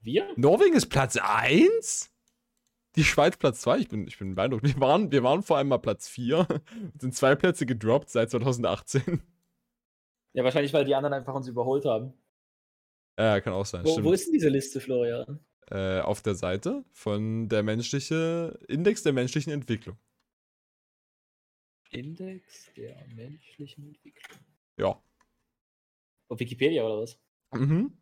Wir? 0.00 0.32
Norwegen 0.36 0.74
ist 0.74 0.86
Platz 0.86 1.16
1? 1.16 2.10
Die 2.96 3.04
Schweiz 3.04 3.36
Platz 3.36 3.60
2? 3.62 3.78
Ich 3.78 3.88
bin, 3.88 4.06
ich 4.06 4.18
bin 4.18 4.34
beeindruckt. 4.34 4.64
Wir 4.64 4.80
waren, 4.80 5.10
wir 5.10 5.22
waren 5.22 5.42
vor 5.42 5.58
allem 5.58 5.68
mal 5.68 5.78
Platz 5.78 6.08
4 6.08 6.46
und 6.48 7.00
sind 7.00 7.14
zwei 7.14 7.34
Plätze 7.34 7.66
gedroppt 7.66 8.10
seit 8.10 8.30
2018. 8.30 9.22
Ja, 10.32 10.44
wahrscheinlich, 10.44 10.72
weil 10.72 10.84
die 10.84 10.94
anderen 10.94 11.14
einfach 11.14 11.34
uns 11.34 11.48
überholt 11.48 11.84
haben. 11.84 12.12
Ja, 13.18 13.40
kann 13.40 13.52
auch 13.52 13.66
sein. 13.66 13.84
Wo, 13.84 13.92
stimmt. 13.92 14.06
wo 14.06 14.12
ist 14.12 14.26
denn 14.26 14.32
diese 14.32 14.48
Liste, 14.48 14.80
Florian? 14.80 15.40
äh, 15.70 16.00
auf 16.00 16.22
der 16.22 16.34
Seite 16.34 16.84
von 16.92 17.48
der 17.48 17.62
menschliche 17.62 18.58
Index 18.68 19.02
der 19.02 19.12
menschlichen 19.12 19.52
Entwicklung. 19.52 19.96
Index 21.94 22.72
der 22.76 23.06
menschlichen 23.14 23.88
Entwicklung. 23.88 24.40
Ja. 24.76 25.00
Auf 26.28 26.40
Wikipedia 26.40 26.84
oder 26.84 27.02
was? 27.02 27.18
Mhm. 27.52 27.96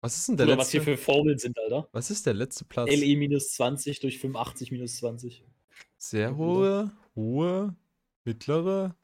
Was 0.00 0.16
ist 0.16 0.28
denn 0.28 0.36
der 0.36 0.46
Oder 0.46 0.58
was 0.58 0.70
hier 0.70 0.80
letzte? 0.80 0.96
für 0.96 1.02
Formeln 1.02 1.38
sind, 1.38 1.58
Alter. 1.58 1.88
Was 1.92 2.10
ist 2.10 2.24
der 2.26 2.34
letzte 2.34 2.64
Platz? 2.64 2.88
LE 2.90 3.16
minus 3.16 3.50
20 3.50 4.00
durch 4.00 4.18
85 4.18 4.70
minus 4.70 4.96
20. 4.98 5.44
Sehr 5.96 6.36
hohe, 6.36 6.92
hohe, 7.16 7.74
mittlere, 8.24 8.94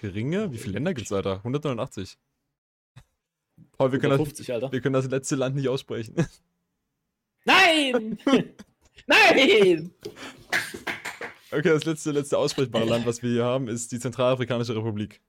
geringe. 0.00 0.52
Wie 0.52 0.58
viele 0.58 0.74
Länder 0.74 0.94
gibt's, 0.94 1.12
Alter? 1.12 1.36
189. 1.38 2.18
Paul, 3.72 3.92
wir 3.92 4.00
können, 4.00 4.18
das, 4.18 4.26
50, 4.26 4.52
Alter. 4.52 4.72
wir 4.72 4.80
können 4.80 4.94
das 4.94 5.08
letzte 5.08 5.36
Land 5.36 5.54
nicht 5.54 5.68
aussprechen. 5.68 6.16
Nein! 7.44 8.18
Nein! 9.06 9.94
Okay, 11.50 11.70
das 11.70 11.84
letzte, 11.84 12.10
letzte 12.10 12.36
aussprechbare 12.36 12.84
Land, 12.84 13.06
was 13.06 13.22
wir 13.22 13.30
hier 13.30 13.44
haben, 13.44 13.68
ist 13.68 13.90
die 13.92 13.98
Zentralafrikanische 13.98 14.76
Republik. 14.76 15.22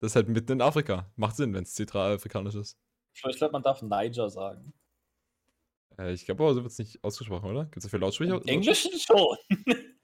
Das 0.00 0.12
ist 0.12 0.16
halt 0.16 0.28
mitten 0.28 0.52
in 0.52 0.60
Afrika. 0.60 1.10
Macht 1.16 1.36
Sinn, 1.36 1.54
wenn 1.54 1.62
es 1.62 1.74
zentralafrikanisch 1.74 2.54
ist. 2.54 2.76
Ich 3.14 3.36
glaube, 3.36 3.52
man 3.52 3.62
darf 3.62 3.82
Niger 3.82 4.28
sagen. 4.28 4.74
Äh, 5.98 6.12
ich 6.12 6.24
glaube 6.24 6.42
aber, 6.44 6.54
so 6.54 6.62
wird 6.62 6.72
es 6.72 6.78
nicht 6.78 7.02
ausgesprochen, 7.04 7.48
oder? 7.48 7.64
Gibt 7.64 7.78
es 7.78 7.84
dafür 7.84 8.00
Lautsprecher? 8.00 8.34
Im 8.42 8.48
Englischen 8.48 8.92
schon. 8.98 9.36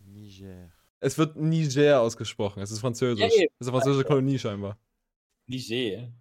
Niger. 0.00 0.72
Es 1.00 1.18
wird 1.18 1.36
Niger 1.36 2.00
ausgesprochen. 2.00 2.62
Es 2.62 2.70
ist 2.70 2.80
französisch. 2.80 3.20
Ja, 3.20 3.26
es 3.28 3.60
ist 3.60 3.68
eine 3.68 3.72
französische 3.72 4.06
Kolonie 4.06 4.38
scheinbar. 4.38 4.78
Niger. 5.46 6.12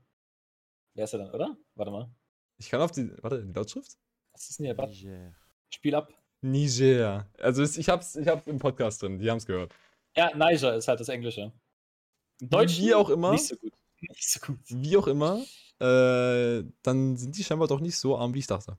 Wer 0.94 1.04
ist 1.04 1.14
er 1.14 1.20
dann, 1.20 1.32
oder? 1.32 1.58
Warte 1.76 1.92
mal. 1.92 2.12
Ich 2.58 2.70
kann 2.70 2.82
auf 2.82 2.92
die. 2.92 3.12
Warte, 3.24 3.44
die 3.46 3.54
Lautschrift? 3.54 3.98
Was 4.34 4.50
ist 4.50 4.60
denn 4.60 4.66
hier? 4.66 4.78
Warte, 4.78 4.94
Niger. 4.94 5.36
Spiel 5.70 5.96
ab. 5.96 6.14
Niger. 6.42 7.28
Also 7.40 7.64
es, 7.64 7.78
ich 7.78 7.90
hab's, 7.90 8.16
ich 8.16 8.28
hab's 8.28 8.48
im 8.48 8.60
Podcast 8.60 9.02
drin, 9.02 9.20
die 9.20 9.30
haben's 9.30 9.46
gehört. 9.46 9.74
Ja, 10.16 10.36
Niger 10.36 10.76
ist 10.76 10.88
halt 10.88 11.00
das 11.00 11.10
Englische. 11.10 11.52
Im 12.40 12.50
Deutschen 12.50 12.86
Wie 12.86 12.94
auch 12.94 13.10
immer. 13.10 13.32
Nicht 13.32 13.46
so 13.48 13.56
gut. 13.56 13.74
Nicht 14.02 14.30
so 14.30 14.40
gut. 14.40 14.60
Wie 14.68 14.98
auch 14.98 15.08
immer, 15.08 15.44
äh, 15.80 16.64
dann 16.84 17.18
sind 17.18 17.38
die 17.38 17.44
scheinbar 17.44 17.68
doch 17.68 17.80
nicht 17.80 17.98
so 17.98 18.18
arm, 18.18 18.34
wie 18.34 18.40
ich 18.40 18.48
dachte. 18.48 18.78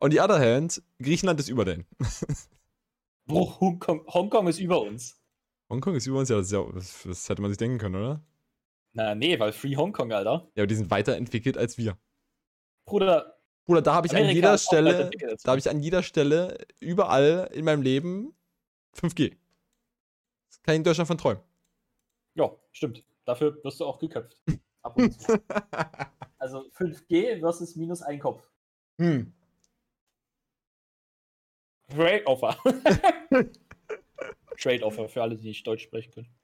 On 0.00 0.10
the 0.10 0.20
other 0.20 0.38
hand, 0.38 0.82
Griechenland 0.98 1.40
ist 1.40 1.48
über 1.48 1.64
denen. 1.64 1.86
Bro, 3.26 3.60
Hongkong, 3.60 4.06
Hongkong 4.06 4.48
ist 4.48 4.58
über 4.58 4.80
uns. 4.80 5.20
Hongkong 5.68 5.94
ist 5.94 6.06
über 6.06 6.18
uns, 6.18 6.28
ja 6.28 6.36
das, 6.36 6.46
ist 6.46 6.52
ja, 6.52 6.64
das, 6.72 7.02
das 7.04 7.28
hätte 7.28 7.42
man 7.42 7.50
sich 7.50 7.58
denken 7.58 7.78
können, 7.78 7.96
oder? 7.96 8.24
Na, 8.92 9.14
nee, 9.14 9.38
weil 9.38 9.52
Free 9.52 9.76
Hongkong, 9.76 10.12
Alter. 10.12 10.50
Ja, 10.54 10.62
aber 10.62 10.66
die 10.66 10.74
sind 10.74 10.90
weiterentwickelt 10.90 11.56
als 11.56 11.78
wir. 11.78 11.96
Bruder, 12.86 13.39
Bruder, 13.70 13.82
da 13.82 13.94
habe 13.94 14.08
ich 14.08 14.12
an 14.12 14.22
Amerika 14.22 14.34
jeder 14.34 14.54
ist 14.54 14.66
auch 14.66 14.72
Stelle, 14.72 15.10
da 15.44 15.50
habe 15.52 15.60
ich 15.60 15.70
an 15.70 15.80
jeder 15.80 16.02
Stelle, 16.02 16.58
überall 16.80 17.48
in 17.52 17.64
meinem 17.64 17.82
Leben 17.82 18.34
5G. 18.96 19.36
Das 20.48 20.60
kann 20.64 20.74
ich 20.74 20.78
in 20.78 20.82
Deutschland 20.82 21.06
von 21.06 21.18
träumen. 21.18 21.40
Ja, 22.34 22.50
stimmt. 22.72 23.04
Dafür 23.24 23.62
wirst 23.62 23.78
du 23.78 23.84
auch 23.84 24.00
geköpft. 24.00 24.36
Ab 24.82 24.96
und 24.96 25.12
zu. 25.20 25.40
also 26.38 26.68
5G 26.76 27.38
versus 27.38 27.76
minus 27.76 28.02
ein 28.02 28.18
Kopf. 28.18 28.42
hm. 28.98 29.32
Trade 31.90 32.26
Offer. 32.26 32.56
Trade 34.58 34.82
Offer 34.82 35.08
für 35.08 35.22
alle, 35.22 35.36
die 35.36 35.46
nicht 35.46 35.64
Deutsch 35.64 35.84
sprechen 35.84 36.10
können. 36.10 36.34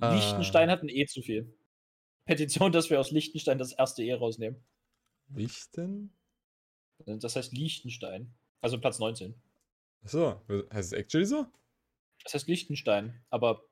Äh. 0.00 0.14
Liechtenstein 0.14 0.70
hat 0.70 0.82
ein 0.82 0.88
E 0.88 1.04
zu 1.04 1.20
viel. 1.20 1.54
Petition, 2.24 2.72
dass 2.72 2.88
wir 2.88 2.98
aus 2.98 3.10
Liechtenstein 3.10 3.58
das 3.58 3.72
erste 3.72 4.02
E 4.02 4.14
rausnehmen. 4.14 4.64
Lichten? 5.34 6.12
Das 7.06 7.36
heißt 7.36 7.52
Liechtenstein. 7.52 8.34
Also 8.60 8.80
Platz 8.80 8.98
19. 8.98 9.34
Achso, 10.02 10.40
heißt 10.72 10.92
es 10.92 10.98
actually 10.98 11.26
so? 11.26 11.46
Das 12.24 12.34
heißt 12.34 12.48
Liechtenstein. 12.48 13.22
Aber 13.30 13.62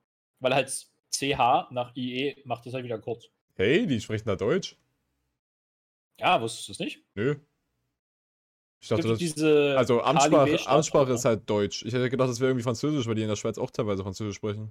weil 0.40 0.55
halt 0.55 0.69
CH 1.11 1.71
nach 1.71 1.95
IE 1.97 2.42
macht 2.45 2.66
das 2.66 2.75
halt 2.75 2.85
wieder 2.85 2.99
kurz. 2.99 3.27
Hey, 3.55 3.87
die 3.87 4.01
sprechen 4.01 4.27
da 4.27 4.37
Deutsch? 4.37 4.77
Ja, 6.19 6.40
wusstest 6.40 6.69
du 6.69 6.73
es 6.73 6.79
nicht? 6.79 7.05
Nö. 7.14 7.37
Ich 8.81 8.88
dachte, 8.88 9.09
das, 9.09 9.19
diese 9.19 9.75
also 9.77 10.03
Amtssprache, 10.03 10.66
Amtssprache 10.66 11.12
ist 11.12 11.25
halt 11.25 11.49
Deutsch. 11.49 11.85
Ich 11.85 11.92
hätte 11.92 12.11
gedacht, 12.11 12.29
das 12.29 12.40
wäre 12.40 12.51
irgendwie 12.51 12.62
Französisch, 12.62 13.07
weil 13.07 13.14
die 13.14 13.23
in 13.23 13.29
der 13.29 13.37
Schweiz 13.37 13.59
auch 13.59 13.71
teilweise 13.71 14.03
Französisch 14.03 14.37
sprechen. 14.37 14.71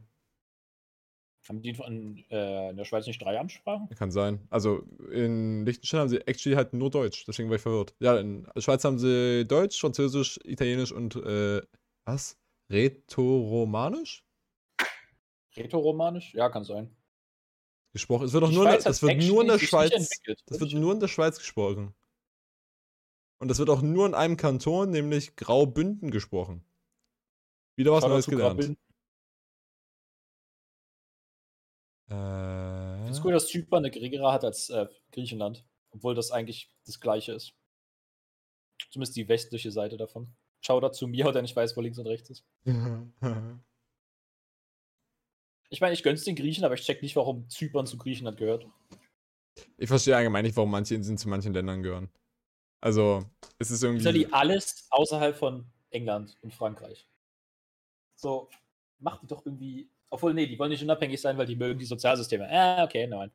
Haben 1.47 1.61
die 1.61 1.69
in, 1.69 2.25
äh, 2.31 2.71
in 2.71 2.77
der 2.77 2.85
Schweiz 2.85 3.05
nicht 3.05 3.21
drei 3.21 3.39
Amtssprachen? 3.39 3.87
Kann 3.89 4.11
sein. 4.11 4.47
Also 4.49 4.83
in 5.11 5.65
Liechtenstein 5.65 6.01
haben 6.01 6.09
sie 6.09 6.25
actually 6.27 6.55
halt 6.55 6.73
nur 6.73 6.89
Deutsch, 6.89 7.25
deswegen 7.25 7.49
war 7.49 7.57
ich 7.57 7.61
verwirrt. 7.61 7.93
Ja, 7.99 8.17
in 8.17 8.47
der 8.55 8.61
Schweiz 8.61 8.83
haben 8.83 8.97
sie 8.97 9.45
Deutsch, 9.47 9.79
Französisch, 9.79 10.39
Italienisch 10.43 10.91
und 10.91 11.15
äh, 11.15 11.61
was? 12.05 12.37
Rätoromanisch? 12.71 14.23
Rätoromanisch? 15.55 16.33
Ja, 16.33 16.49
kann 16.49 16.63
sein. 16.63 16.95
Gesprochen. 17.93 18.25
Es 18.25 18.33
wird 18.33 18.43
doch 18.43 18.51
nur, 18.51 18.65
in 18.67 18.83
wird 18.83 19.23
nur 19.23 19.41
in 19.41 19.47
der 19.47 19.59
Schweiz. 19.59 20.09
Das 20.47 20.59
wird 20.59 20.73
nur 20.73 20.93
in 20.93 20.99
der 20.99 21.07
Schweiz 21.07 21.37
gesprochen. 21.37 21.93
Und 23.39 23.49
das 23.49 23.59
wird 23.59 23.69
auch 23.69 23.81
nur 23.81 24.05
in 24.05 24.13
einem 24.13 24.37
Kanton, 24.37 24.89
nämlich 24.89 25.35
Graubünden, 25.35 26.09
gesprochen. 26.09 26.65
Wieder 27.77 27.91
was 27.91 28.03
Neues 28.05 28.25
gelernt. 28.25 28.77
Äh, 32.09 33.03
Es 33.09 33.17
ist 33.17 33.25
cool, 33.25 33.33
dass 33.33 33.47
Zypern 33.47 33.79
eine 33.79 33.91
geringere 33.91 34.31
hat 34.31 34.43
als 34.43 34.69
äh, 34.69 34.87
Griechenland. 35.11 35.65
Obwohl 35.91 36.13
das 36.15 36.31
eigentlich 36.31 36.69
das 36.85 36.99
gleiche 36.99 37.31
ist. 37.33 37.53
Zumindest 38.91 39.15
die 39.15 39.27
westliche 39.27 39.71
Seite 39.71 39.97
davon. 39.97 40.35
Schau 40.61 40.79
dazu 40.79 41.07
mir, 41.07 41.23
der 41.31 41.41
nicht 41.41 41.55
weiß, 41.55 41.75
wo 41.77 41.81
links 41.81 41.97
und 41.99 42.07
rechts 42.07 42.29
ist. 42.29 42.45
Ich 45.69 45.81
meine, 45.81 45.93
ich 45.93 46.03
gönn's 46.03 46.23
den 46.23 46.35
Griechen, 46.35 46.63
aber 46.63 46.75
ich 46.75 46.83
check 46.83 47.01
nicht, 47.01 47.15
warum 47.15 47.49
Zypern 47.49 47.87
zu 47.87 47.97
Griechenland 47.97 48.37
gehört. 48.37 48.67
ich 49.77 49.87
verstehe 49.89 50.15
allgemein 50.15 50.45
nicht, 50.45 50.55
warum 50.55 50.69
manche 50.71 50.93
Inseln 50.95 51.17
zu 51.17 51.27
manchen 51.27 51.53
Ländern 51.53 51.81
gehören. 51.81 52.09
Also, 52.81 53.25
es 53.57 53.71
ist 53.71 53.83
irgendwie. 53.83 54.03
Italy 54.03 54.27
alles 54.31 54.87
außerhalb 54.91 55.35
von 55.35 55.65
England 55.89 56.37
und 56.41 56.53
Frankreich. 56.53 57.07
So, 58.15 58.47
macht 58.99 59.23
die 59.23 59.27
doch 59.27 59.43
irgendwie. 59.45 59.89
Obwohl, 60.15 60.33
nee, 60.33 60.47
die 60.47 60.57
wollen 60.57 60.69
nicht 60.69 60.81
unabhängig 60.81 61.19
sein, 61.19 61.37
weil 61.37 61.45
die 61.45 61.57
mögen 61.57 61.77
die 61.77 61.83
Sozialsysteme. 61.85 62.47
Ah, 62.49 62.85
okay, 62.85 63.05
nein. 63.05 63.31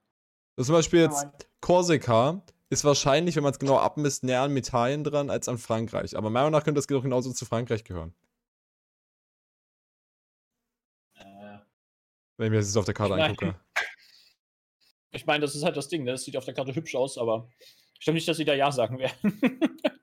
Das 0.57 0.65
zum 0.67 0.75
Beispiel 0.77 1.01
jetzt 1.01 1.25
Nein. 1.25 1.33
Korsika 1.61 2.43
ist 2.71 2.85
wahrscheinlich, 2.85 3.37
wenn 3.37 3.43
man 3.43 3.53
es 3.53 3.59
genau 3.59 3.77
abmisst, 3.79 4.25
näher 4.25 4.41
an 4.41 4.57
Italien 4.57 5.05
dran 5.05 5.29
als 5.29 5.47
an 5.47 5.59
Frankreich. 5.59 6.17
Aber 6.17 6.31
meiner 6.31 6.45
Meinung 6.47 6.59
nach 6.59 6.65
könnte 6.65 6.79
das 6.79 6.87
doch 6.87 7.03
genauso 7.03 7.35
zu 7.35 7.45
Frankreich 7.45 7.85
gehören. 7.85 8.15
Äh, 11.17 11.59
Wenn 12.39 12.47
ich 12.47 12.51
mir 12.51 12.57
das 12.57 12.67
jetzt 12.69 12.77
auf 12.79 12.87
der 12.87 12.95
Karte 12.95 13.13
Ich 13.13 13.19
mein- 13.19 13.31
angucke. 13.33 13.61
ich 15.13 15.27
meine, 15.27 15.43
das 15.43 15.55
ist 15.55 15.65
halt 15.65 15.77
das 15.77 15.89
Ding, 15.89 16.05
ne? 16.05 16.13
Das 16.13 16.25
sieht 16.25 16.37
auf 16.39 16.47
der 16.47 16.55
Karte 16.55 16.75
hübsch 16.75 16.95
aus, 16.95 17.19
aber 17.19 17.47
ich 17.99 18.05
glaube 18.05 18.15
nicht, 18.15 18.27
dass 18.27 18.39
sie 18.39 18.47
da 18.47 18.55
Ja 18.55 18.73
sagen 18.73 18.99
werden. 18.99 19.15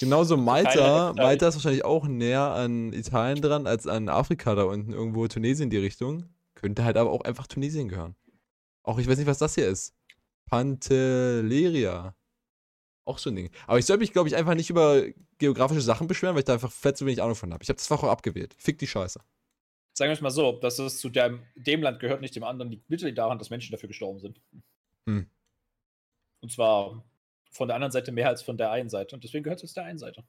Genauso 0.00 0.38
Malta. 0.38 1.12
Malta 1.12 1.48
ist 1.48 1.56
wahrscheinlich 1.56 1.84
auch 1.84 2.06
näher 2.06 2.40
an 2.40 2.94
Italien 2.94 3.42
dran 3.42 3.66
als 3.66 3.86
an 3.86 4.08
Afrika 4.08 4.54
da 4.54 4.62
unten, 4.64 4.94
irgendwo 4.94 5.28
Tunesien 5.28 5.64
in 5.64 5.70
die 5.70 5.76
Richtung. 5.76 6.24
Könnte 6.54 6.84
halt 6.84 6.96
aber 6.96 7.10
auch 7.10 7.20
einfach 7.20 7.46
Tunesien 7.46 7.88
gehören. 7.88 8.16
Auch 8.82 8.98
ich 8.98 9.06
weiß 9.06 9.18
nicht, 9.18 9.26
was 9.26 9.38
das 9.38 9.54
hier 9.54 9.68
ist. 9.68 9.94
Pantelleria. 10.46 12.16
Auch 13.04 13.18
so 13.18 13.28
ein 13.28 13.36
Ding. 13.36 13.50
Aber 13.66 13.78
ich 13.78 13.84
soll 13.84 13.98
mich, 13.98 14.14
glaube 14.14 14.28
ich, 14.28 14.36
einfach 14.36 14.54
nicht 14.54 14.70
über 14.70 15.04
geografische 15.36 15.82
Sachen 15.82 16.06
beschweren, 16.06 16.34
weil 16.34 16.40
ich 16.40 16.46
da 16.46 16.54
einfach 16.54 16.72
fett 16.72 16.96
zu 16.96 17.04
wenig 17.04 17.22
Ahnung 17.22 17.34
von 17.34 17.52
habe. 17.52 17.62
Ich 17.62 17.68
habe 17.68 17.76
das 17.76 17.86
Fach 17.86 18.02
auch 18.02 18.10
abgewählt. 18.10 18.54
Fick 18.56 18.78
die 18.78 18.86
Scheiße. 18.86 19.20
Sagen 19.92 20.08
wir 20.08 20.14
es 20.14 20.22
mal 20.22 20.30
so, 20.30 20.52
dass 20.52 20.78
es 20.78 20.98
zu 20.98 21.10
dem, 21.10 21.42
dem 21.56 21.82
Land 21.82 22.00
gehört, 22.00 22.22
nicht 22.22 22.34
dem 22.34 22.44
anderen, 22.44 22.70
liegt 22.70 22.88
literally 22.88 23.14
daran, 23.14 23.38
dass 23.38 23.50
Menschen 23.50 23.72
dafür 23.72 23.88
gestorben 23.88 24.18
sind. 24.18 24.40
Hm. 25.06 25.28
Und 26.40 26.50
zwar 26.50 27.04
von 27.50 27.68
der 27.68 27.74
anderen 27.76 27.92
Seite 27.92 28.12
mehr 28.12 28.28
als 28.28 28.42
von 28.42 28.56
der 28.56 28.70
einen 28.70 28.88
Seite. 28.88 29.14
Und 29.14 29.24
deswegen 29.24 29.44
gehört 29.44 29.62
es 29.62 29.74
der 29.74 29.84
einen 29.84 29.98
Seite. 29.98 30.24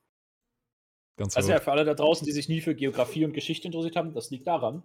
Ganz 1.17 1.37
Also 1.37 1.51
ja, 1.51 1.59
für 1.59 1.71
alle 1.71 1.85
da 1.85 1.93
draußen, 1.93 2.25
die 2.25 2.31
sich 2.31 2.49
nie 2.49 2.61
für 2.61 2.75
Geografie 2.75 3.25
und 3.25 3.33
Geschichte 3.33 3.67
interessiert 3.67 3.95
haben, 3.95 4.13
das 4.13 4.31
liegt 4.31 4.47
daran, 4.47 4.83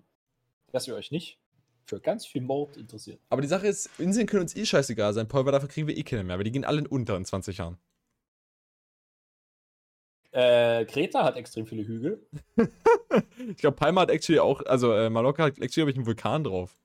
dass 0.73 0.87
ihr 0.87 0.95
euch 0.95 1.11
nicht 1.11 1.39
für 1.87 2.01
ganz 2.01 2.27
viel 2.27 2.43
Mord 2.43 2.77
interessiert. 2.77 3.21
Aber 3.31 3.43
die 3.43 3.49
Sache 3.49 3.67
ist, 3.67 3.89
Inseln 3.99 4.27
können 4.27 4.43
uns 4.43 4.57
eh 4.57 4.67
scheißegal 4.67 5.15
sein, 5.15 5.29
Paul, 5.29 5.45
weil 5.47 5.53
dafür 5.53 5.69
kriegen 5.69 5.87
wir 5.87 5.97
eh 5.97 6.03
keine 6.03 6.25
mehr, 6.25 6.37
weil 6.37 6.45
die 6.45 6.51
gehen 6.51 6.65
alle 6.65 6.81
in 6.81 6.87
unter 6.87 7.17
in 7.17 7.25
20 7.25 7.59
Jahren. 7.59 7.79
Äh, 10.33 10.85
Kreta 10.85 11.25
hat 11.25 11.37
extrem 11.37 11.67
viele 11.67 11.87
Hügel. 11.87 12.27
ich 13.49 13.57
glaube, 13.57 13.77
Palma 13.77 14.03
hat 14.03 14.11
actually 14.11 14.41
auch, 14.41 14.61
also 14.67 14.93
äh, 14.93 15.09
Mallorca 15.09 15.45
hat 15.45 15.59
actually, 15.59 15.83
glaube 15.85 15.91
ich, 15.93 15.97
einen 15.97 16.07
Vulkan 16.07 16.45
drauf. 16.45 16.77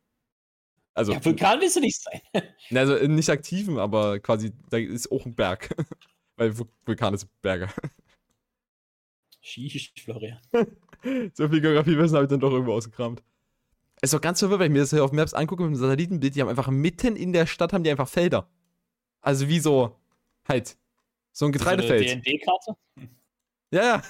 Also, 0.94 1.14
ja, 1.14 1.24
Vulkan 1.24 1.62
willst 1.62 1.78
du 1.78 1.80
nicht 1.80 2.02
sein. 2.02 2.22
also 2.76 2.96
nicht 3.08 3.30
aktiven, 3.30 3.80
aber 3.80 4.20
quasi, 4.20 4.52
da 4.70 4.78
ist 4.78 5.12
auch 5.12 5.26
ein 5.26 5.36
Berg. 5.36 5.70
weil 6.36 6.54
Vulkan 6.86 7.14
ist 7.14 7.28
Berge. 7.42 7.70
Sheesh, 9.42 9.94
Florian. 10.04 10.40
so 11.34 11.48
viel 11.50 11.62
Geografiewissen 11.62 12.16
habe 12.16 12.26
ich 12.26 12.30
dann 12.30 12.40
doch 12.40 12.52
irgendwo 12.52 12.74
ausgekramt. 12.74 13.24
Es 13.98 14.08
ist 14.08 14.14
doch 14.14 14.22
ganz 14.22 14.40
verwirrend, 14.40 14.62
wenn 14.62 14.72
ich 14.72 14.74
mir 14.74 14.80
das 14.80 14.90
hier 14.90 15.04
auf 15.04 15.12
Maps 15.12 15.34
angucke 15.34 15.64
mit 15.64 15.74
dem 15.74 15.76
Satellitenbild, 15.76 16.36
die 16.36 16.42
haben 16.42 16.50
einfach 16.50 16.70
mitten 16.70 17.16
in 17.16 17.34
der 17.34 17.46
Stadt 17.46 17.74
haben 17.74 17.84
die 17.84 17.92
einfach 17.92 18.08
Felder. 18.08 18.50
Also 19.22 19.48
wie 19.48 19.60
so, 19.60 19.96
halt, 20.48 20.78
so 21.32 21.46
ein 21.46 21.52
Getreidefeld. 21.52 22.10
So 22.10 22.14
eine 22.14 22.22
DND-Karte? 22.22 22.76
Ja, 23.72 23.84
ja. 23.84 24.02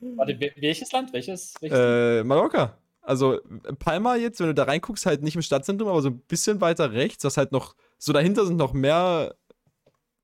Warte, 0.00 0.38
welches 0.56 0.92
Land? 0.92 1.12
Welches? 1.12 1.54
welches 1.60 1.78
äh, 1.78 2.22
Mallorca. 2.22 2.78
Also 3.08 3.40
Palma 3.78 4.16
jetzt, 4.16 4.38
wenn 4.38 4.48
du 4.48 4.54
da 4.54 4.64
reinguckst, 4.64 5.06
halt 5.06 5.22
nicht 5.22 5.34
im 5.34 5.40
Stadtzentrum, 5.40 5.88
aber 5.88 6.02
so 6.02 6.10
ein 6.10 6.18
bisschen 6.18 6.60
weiter 6.60 6.92
rechts, 6.92 7.22
das 7.22 7.38
halt 7.38 7.52
noch, 7.52 7.74
so 7.96 8.12
dahinter 8.12 8.44
sind 8.44 8.58
noch 8.58 8.74
mehr 8.74 9.34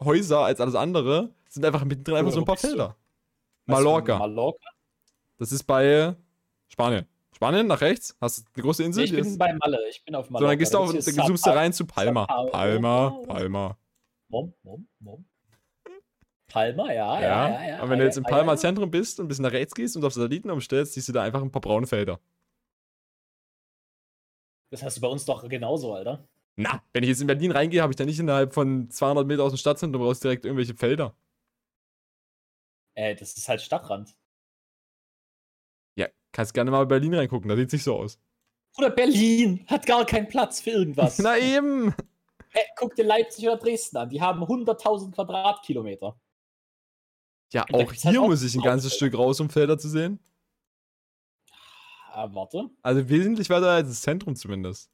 Häuser 0.04 0.40
als 0.40 0.60
alles 0.60 0.74
andere, 0.74 1.32
sind 1.48 1.64
einfach 1.64 1.82
mittendrin 1.86 2.16
einfach 2.16 2.32
so 2.32 2.40
ein 2.40 2.44
paar 2.44 2.58
Felder. 2.58 2.94
Mallorca. 3.64 4.18
Mallorca? 4.18 4.68
Das 5.38 5.50
ist 5.50 5.62
bei 5.62 6.14
Spanien. 6.68 7.06
Spanien 7.32 7.66
nach 7.66 7.80
rechts? 7.80 8.18
Hast 8.20 8.40
du 8.40 8.42
eine 8.54 8.62
große 8.64 8.84
Insel? 8.84 9.04
Nee, 9.04 9.06
ich 9.06 9.16
bin 9.16 9.24
ist... 9.24 9.38
bei 9.38 9.54
Malle. 9.54 9.78
Ich 9.88 10.04
bin 10.04 10.14
auf 10.14 10.28
Mallorca. 10.28 10.44
So, 10.44 10.50
dann 10.50 10.58
gehst 10.58 10.74
du 10.74 10.78
auf, 10.78 10.92
dann 10.92 11.26
zoomst 11.26 11.46
du 11.46 11.50
rein 11.50 11.72
zu 11.72 11.86
Palma. 11.86 12.26
Palma, 12.26 13.18
Palma. 13.26 13.78
Mom, 14.28 14.52
Mom, 14.62 14.86
Mom. 15.00 15.24
Palma, 16.48 16.92
ja, 16.92 17.14
ja, 17.14 17.20
ja. 17.22 17.48
ja, 17.48 17.68
ja 17.68 17.82
und 17.82 17.88
wenn 17.88 17.98
du 17.98 18.04
jetzt 18.04 18.18
im 18.18 18.24
Palma 18.24 18.58
Zentrum 18.58 18.90
bist 18.90 19.18
und 19.20 19.24
ein 19.24 19.28
bisschen 19.28 19.44
nach 19.44 19.52
rechts 19.52 19.74
gehst 19.74 19.96
und 19.96 20.04
auf 20.04 20.12
Satelliten 20.12 20.50
umstellst, 20.50 20.92
siehst 20.92 21.08
du 21.08 21.12
da 21.14 21.22
einfach 21.22 21.40
ein 21.40 21.50
paar 21.50 21.62
braune 21.62 21.86
Felder. 21.86 22.20
Das 24.74 24.82
hast 24.82 24.96
du 24.96 25.02
bei 25.02 25.06
uns 25.06 25.24
doch 25.24 25.48
genauso, 25.48 25.94
Alter. 25.94 26.26
Na, 26.56 26.82
wenn 26.92 27.04
ich 27.04 27.08
jetzt 27.08 27.20
in 27.20 27.28
Berlin 27.28 27.52
reingehe, 27.52 27.80
habe 27.80 27.92
ich 27.92 27.96
da 27.96 28.04
nicht 28.04 28.18
innerhalb 28.18 28.52
von 28.52 28.90
200 28.90 29.24
Meter 29.24 29.44
aus 29.44 29.52
dem 29.52 29.56
Stadtzentrum 29.56 30.02
raus 30.02 30.18
direkt 30.18 30.44
irgendwelche 30.44 30.74
Felder. 30.74 31.14
Äh, 32.94 33.14
das 33.14 33.36
ist 33.36 33.48
halt 33.48 33.62
Stadtrand. 33.62 34.16
Ja, 35.94 36.08
kannst 36.32 36.54
gerne 36.54 36.72
mal 36.72 36.78
bei 36.86 36.96
Berlin 36.96 37.14
reingucken, 37.14 37.48
da 37.48 37.54
sieht 37.54 37.68
es 37.68 37.74
nicht 37.74 37.84
so 37.84 37.94
aus. 37.94 38.18
Oder 38.76 38.90
Berlin 38.90 39.64
hat 39.68 39.86
gar 39.86 40.04
keinen 40.04 40.26
Platz 40.26 40.60
für 40.60 40.70
irgendwas. 40.70 41.18
Na 41.20 41.38
eben. 41.38 41.94
Hey, 42.50 42.64
guck 42.76 42.96
dir 42.96 43.04
Leipzig 43.04 43.46
oder 43.46 43.58
Dresden 43.58 43.96
an, 43.96 44.08
die 44.08 44.20
haben 44.20 44.42
100.000 44.42 45.12
Quadratkilometer. 45.12 46.20
Ja, 47.52 47.64
auch 47.72 47.92
hier 47.92 48.20
halt 48.20 48.28
muss 48.28 48.42
ich 48.42 48.56
ein 48.56 48.62
ganzes 48.62 48.96
Stück 48.96 49.16
raus, 49.16 49.38
um 49.38 49.50
Felder 49.50 49.78
zu 49.78 49.88
sehen. 49.88 50.18
Ah, 52.14 52.32
warte. 52.32 52.70
Also 52.82 53.08
wesentlich 53.08 53.50
weiter 53.50 53.70
als 53.70 53.88
das 53.88 54.02
Zentrum 54.02 54.36
zumindest. 54.36 54.88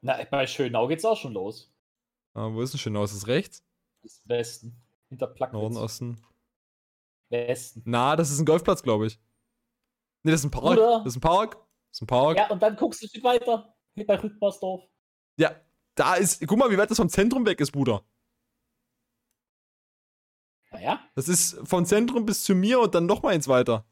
Na, 0.00 0.24
bei 0.24 0.46
Schönau 0.46 0.88
geht's 0.88 1.04
auch 1.04 1.18
schon 1.18 1.34
los. 1.34 1.70
Ah, 2.32 2.50
wo 2.50 2.62
ist 2.62 2.72
denn 2.72 2.78
Schönau? 2.78 3.04
Ist 3.04 3.14
das 3.14 3.26
rechts? 3.26 3.62
Das 4.02 4.12
ist 4.12 4.28
Westen. 4.28 4.82
Hinter 5.10 5.26
Plagwitz. 5.26 5.60
Norden, 5.60 5.76
Osten. 5.76 6.24
Westen. 7.28 7.82
Na, 7.84 8.16
das 8.16 8.30
ist 8.30 8.38
ein 8.38 8.46
Golfplatz, 8.46 8.82
glaube 8.82 9.06
ich. 9.06 9.20
Nee, 10.22 10.30
das 10.30 10.40
ist 10.40 10.46
ein 10.46 10.50
Park. 10.50 10.78
Oder? 10.78 10.98
Das 11.04 11.08
ist 11.08 11.16
ein 11.16 11.20
Park. 11.20 11.56
Das 11.56 11.98
ist 11.98 12.02
ein 12.02 12.06
Park. 12.06 12.38
Ja, 12.38 12.50
und 12.50 12.62
dann 12.62 12.74
guckst 12.76 13.02
du 13.02 13.06
ein 13.06 13.10
Stück 13.10 13.24
weiter. 13.24 13.76
Bei 14.06 14.18
Rüttmersdorf. 14.18 14.82
Ja, 15.38 15.60
da 15.94 16.14
ist. 16.14 16.46
Guck 16.46 16.58
mal, 16.58 16.70
wie 16.70 16.78
weit 16.78 16.90
das 16.90 16.96
vom 16.96 17.10
Zentrum 17.10 17.44
weg 17.44 17.60
ist, 17.60 17.72
Bruder. 17.72 18.02
Naja. 20.70 21.06
Das 21.14 21.28
ist 21.28 21.58
vom 21.68 21.84
Zentrum 21.84 22.24
bis 22.24 22.44
zu 22.44 22.54
mir 22.54 22.80
und 22.80 22.94
dann 22.94 23.04
nochmal 23.04 23.34
eins 23.34 23.48
weiter. 23.48 23.86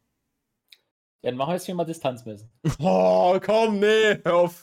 Dann 1.24 1.36
machen 1.36 1.50
wir 1.50 1.54
jetzt 1.54 1.64
hier 1.64 1.74
mal 1.74 1.84
Distanz 1.84 2.24
messen. 2.26 2.50
Oh, 2.80 3.40
komm, 3.42 3.80
nee, 3.80 4.20
hör 4.22 4.34
auf. 4.34 4.62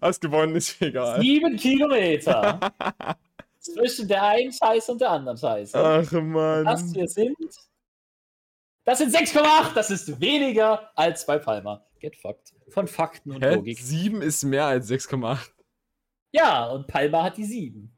Hast 0.00 0.20
gewonnen, 0.20 0.56
ist 0.56 0.82
egal. 0.82 1.20
Sieben 1.20 1.56
Kilometer. 1.56 2.58
zwischen 3.60 4.08
der 4.08 4.22
einen 4.22 4.52
Scheiße 4.52 4.92
und 4.92 5.00
der 5.00 5.10
anderen 5.10 5.36
Scheiße. 5.36 5.78
Ach, 5.78 6.12
Mann. 6.12 6.64
Das 6.64 6.92
hier 6.92 7.06
sind. 7.06 7.36
Das 8.84 8.98
sind 8.98 9.14
6,8. 9.14 9.74
Das 9.74 9.90
ist 9.90 10.20
weniger 10.20 10.90
als 10.96 11.24
bei 11.26 11.38
Palma. 11.38 11.86
Get 12.00 12.16
fucked. 12.16 12.54
Von 12.68 12.88
Fakten 12.88 13.32
und 13.32 13.44
Hä? 13.44 13.54
Logik. 13.54 13.78
7 13.78 14.22
ist 14.22 14.42
mehr 14.44 14.66
als 14.66 14.90
6,8. 14.90 15.38
Ja, 16.32 16.66
und 16.66 16.86
Palma 16.88 17.22
hat 17.22 17.36
die 17.36 17.44
7. 17.44 17.96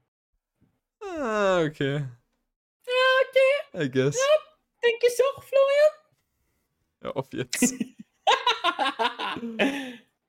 Ah, 1.01 1.63
okay. 1.63 2.05
Ja, 2.87 2.93
okay. 3.23 3.85
I 3.85 3.91
guess. 3.91 4.17
Ja, 4.17 4.83
denke 4.83 5.07
ich 5.07 5.21
auch, 5.25 5.43
Florian. 5.43 5.98
Ja, 7.03 7.11
auf 7.13 7.33
jetzt. 7.33 7.73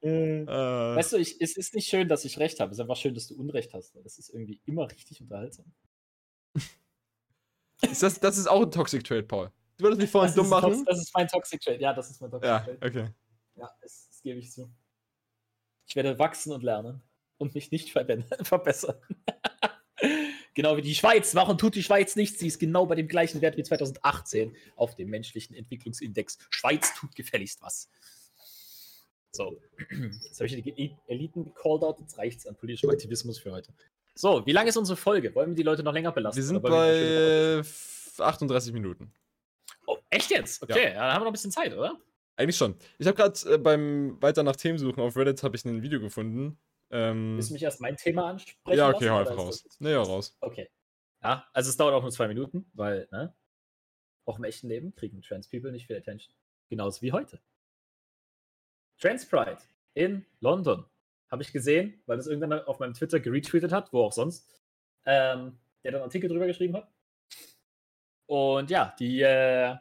äh, 0.01 0.45
weißt 0.47 1.13
du, 1.13 1.17
ich, 1.17 1.41
es 1.41 1.57
ist 1.57 1.73
nicht 1.73 1.87
schön, 1.87 2.07
dass 2.07 2.25
ich 2.25 2.39
recht 2.39 2.59
habe. 2.59 2.71
Es 2.71 2.77
ist 2.77 2.81
einfach 2.81 2.95
schön, 2.95 3.13
dass 3.13 3.27
du 3.27 3.35
Unrecht 3.35 3.73
hast. 3.73 3.95
Das 4.03 4.17
ist 4.17 4.29
irgendwie 4.29 4.61
immer 4.65 4.89
richtig 4.89 5.21
unterhaltsam. 5.21 5.65
ist 7.81 8.03
das, 8.03 8.19
das 8.19 8.37
ist 8.37 8.47
auch 8.47 8.61
ein 8.61 8.71
Toxic 8.71 9.03
Trade, 9.03 9.23
Paul. 9.23 9.51
Du 9.77 9.85
würdest 9.85 10.01
mich 10.01 10.11
vorhin 10.11 10.35
dumm 10.35 10.49
machen. 10.49 10.83
Das 10.85 10.99
ist 10.99 11.13
mein 11.13 11.27
Toxic 11.27 11.61
Trade. 11.61 11.79
Ja, 11.79 11.93
das 11.93 12.09
ist 12.09 12.21
mein 12.21 12.29
Toxic 12.29 12.49
ja, 12.49 12.59
Trade. 12.59 12.77
Okay. 12.85 13.09
Ja, 13.55 13.71
das, 13.81 14.07
das 14.09 14.21
gebe 14.21 14.39
ich 14.39 14.51
zu. 14.51 14.69
Ich 15.87 15.95
werde 15.95 16.19
wachsen 16.19 16.51
und 16.51 16.63
lernen 16.63 17.01
und 17.37 17.55
mich 17.55 17.71
nicht 17.71 17.91
verbessern. 18.43 18.95
Genau 20.53 20.77
wie 20.77 20.81
die 20.81 20.95
Schweiz. 20.95 21.33
Warum 21.35 21.57
tut 21.57 21.75
die 21.75 21.83
Schweiz 21.83 22.15
nichts? 22.15 22.39
Sie 22.39 22.47
ist 22.47 22.59
genau 22.59 22.85
bei 22.85 22.95
dem 22.95 23.07
gleichen 23.07 23.41
Wert 23.41 23.57
wie 23.57 23.63
2018 23.63 24.55
auf 24.75 24.95
dem 24.95 25.09
menschlichen 25.09 25.55
Entwicklungsindex. 25.55 26.37
Schweiz 26.49 26.93
tut 26.95 27.15
gefälligst 27.15 27.61
was. 27.61 27.89
So, 29.31 29.59
jetzt 30.23 30.39
habe 30.39 30.47
ich 30.47 30.63
die 30.63 30.95
Eliten 31.07 31.45
gecalled 31.45 31.83
out, 31.83 31.99
jetzt 31.99 32.17
reicht 32.17 32.39
es 32.39 32.47
an 32.47 32.55
politischem 32.55 32.89
Aktivismus 32.89 33.37
für 33.39 33.51
heute. 33.51 33.73
So, 34.15 34.45
wie 34.45 34.51
lange 34.51 34.69
ist 34.69 34.77
unsere 34.77 34.97
Folge? 34.97 35.33
Wollen 35.35 35.51
wir 35.51 35.55
die 35.55 35.63
Leute 35.63 35.83
noch 35.83 35.93
länger 35.93 36.11
belasten? 36.11 36.37
Wir 36.37 36.43
sind 36.43 36.61
bei 36.61 37.61
38 38.17 38.73
Minuten. 38.73 39.13
Oh, 39.85 39.97
echt 40.09 40.31
jetzt? 40.31 40.61
Okay, 40.61 40.93
ja, 40.93 40.93
dann 40.93 41.13
haben 41.13 41.21
wir 41.21 41.25
noch 41.25 41.27
ein 41.27 41.33
bisschen 41.33 41.51
Zeit, 41.51 41.73
oder? 41.73 41.97
Eigentlich 42.35 42.57
schon. 42.57 42.75
Ich 42.97 43.07
habe 43.07 43.17
gerade 43.17 43.53
äh, 43.53 43.57
beim 43.57 44.21
weiter 44.21 44.43
nach 44.43 44.55
Themen 44.55 44.77
suchen 44.77 45.01
auf 45.01 45.17
Reddit 45.17 45.43
habe 45.43 45.57
ich 45.57 45.65
ein 45.65 45.81
Video 45.81 45.99
gefunden. 45.99 46.57
Ähm, 46.91 47.35
Willst 47.35 47.49
du 47.49 47.53
mich 47.53 47.63
erst 47.63 47.81
mein 47.81 47.97
Thema 47.97 48.29
ansprechen? 48.29 48.77
Ja, 48.77 48.89
okay, 48.89 49.09
hau 49.09 49.17
einfach 49.17 49.37
raus. 49.37 49.63
Nee, 49.79 49.91
ja, 49.91 50.01
raus. 50.01 50.35
Okay. 50.41 50.69
Ja, 51.21 51.47
also 51.53 51.69
es 51.69 51.77
dauert 51.77 51.93
auch 51.93 52.01
nur 52.01 52.11
zwei 52.11 52.27
Minuten, 52.27 52.69
weil, 52.73 53.07
ne? 53.11 53.35
Auch 54.25 54.37
im 54.37 54.43
echten 54.43 54.67
Leben 54.67 54.95
kriegen 54.95 55.21
Trans 55.21 55.49
People 55.49 55.71
nicht 55.71 55.87
viel 55.87 55.97
Attention. 55.97 56.33
Genauso 56.69 57.01
wie 57.01 57.11
heute. 57.11 57.41
Trans 58.99 59.27
Pride 59.27 59.57
in 59.93 60.25
London. 60.39 60.85
Habe 61.31 61.43
ich 61.43 61.51
gesehen, 61.51 62.01
weil 62.05 62.17
das 62.17 62.27
irgendeiner 62.27 62.67
auf 62.67 62.79
meinem 62.79 62.93
Twitter 62.93 63.19
geretweetet 63.19 63.71
hat, 63.71 63.93
wo 63.93 64.03
auch 64.03 64.13
sonst, 64.13 64.47
ähm, 65.05 65.59
der 65.83 65.91
dann 65.91 66.01
einen 66.01 66.09
Artikel 66.09 66.29
drüber 66.29 66.47
geschrieben 66.47 66.75
hat. 66.75 66.91
Und 68.25 68.69
ja, 68.69 68.95
die 68.99 69.21
äh, 69.21 69.75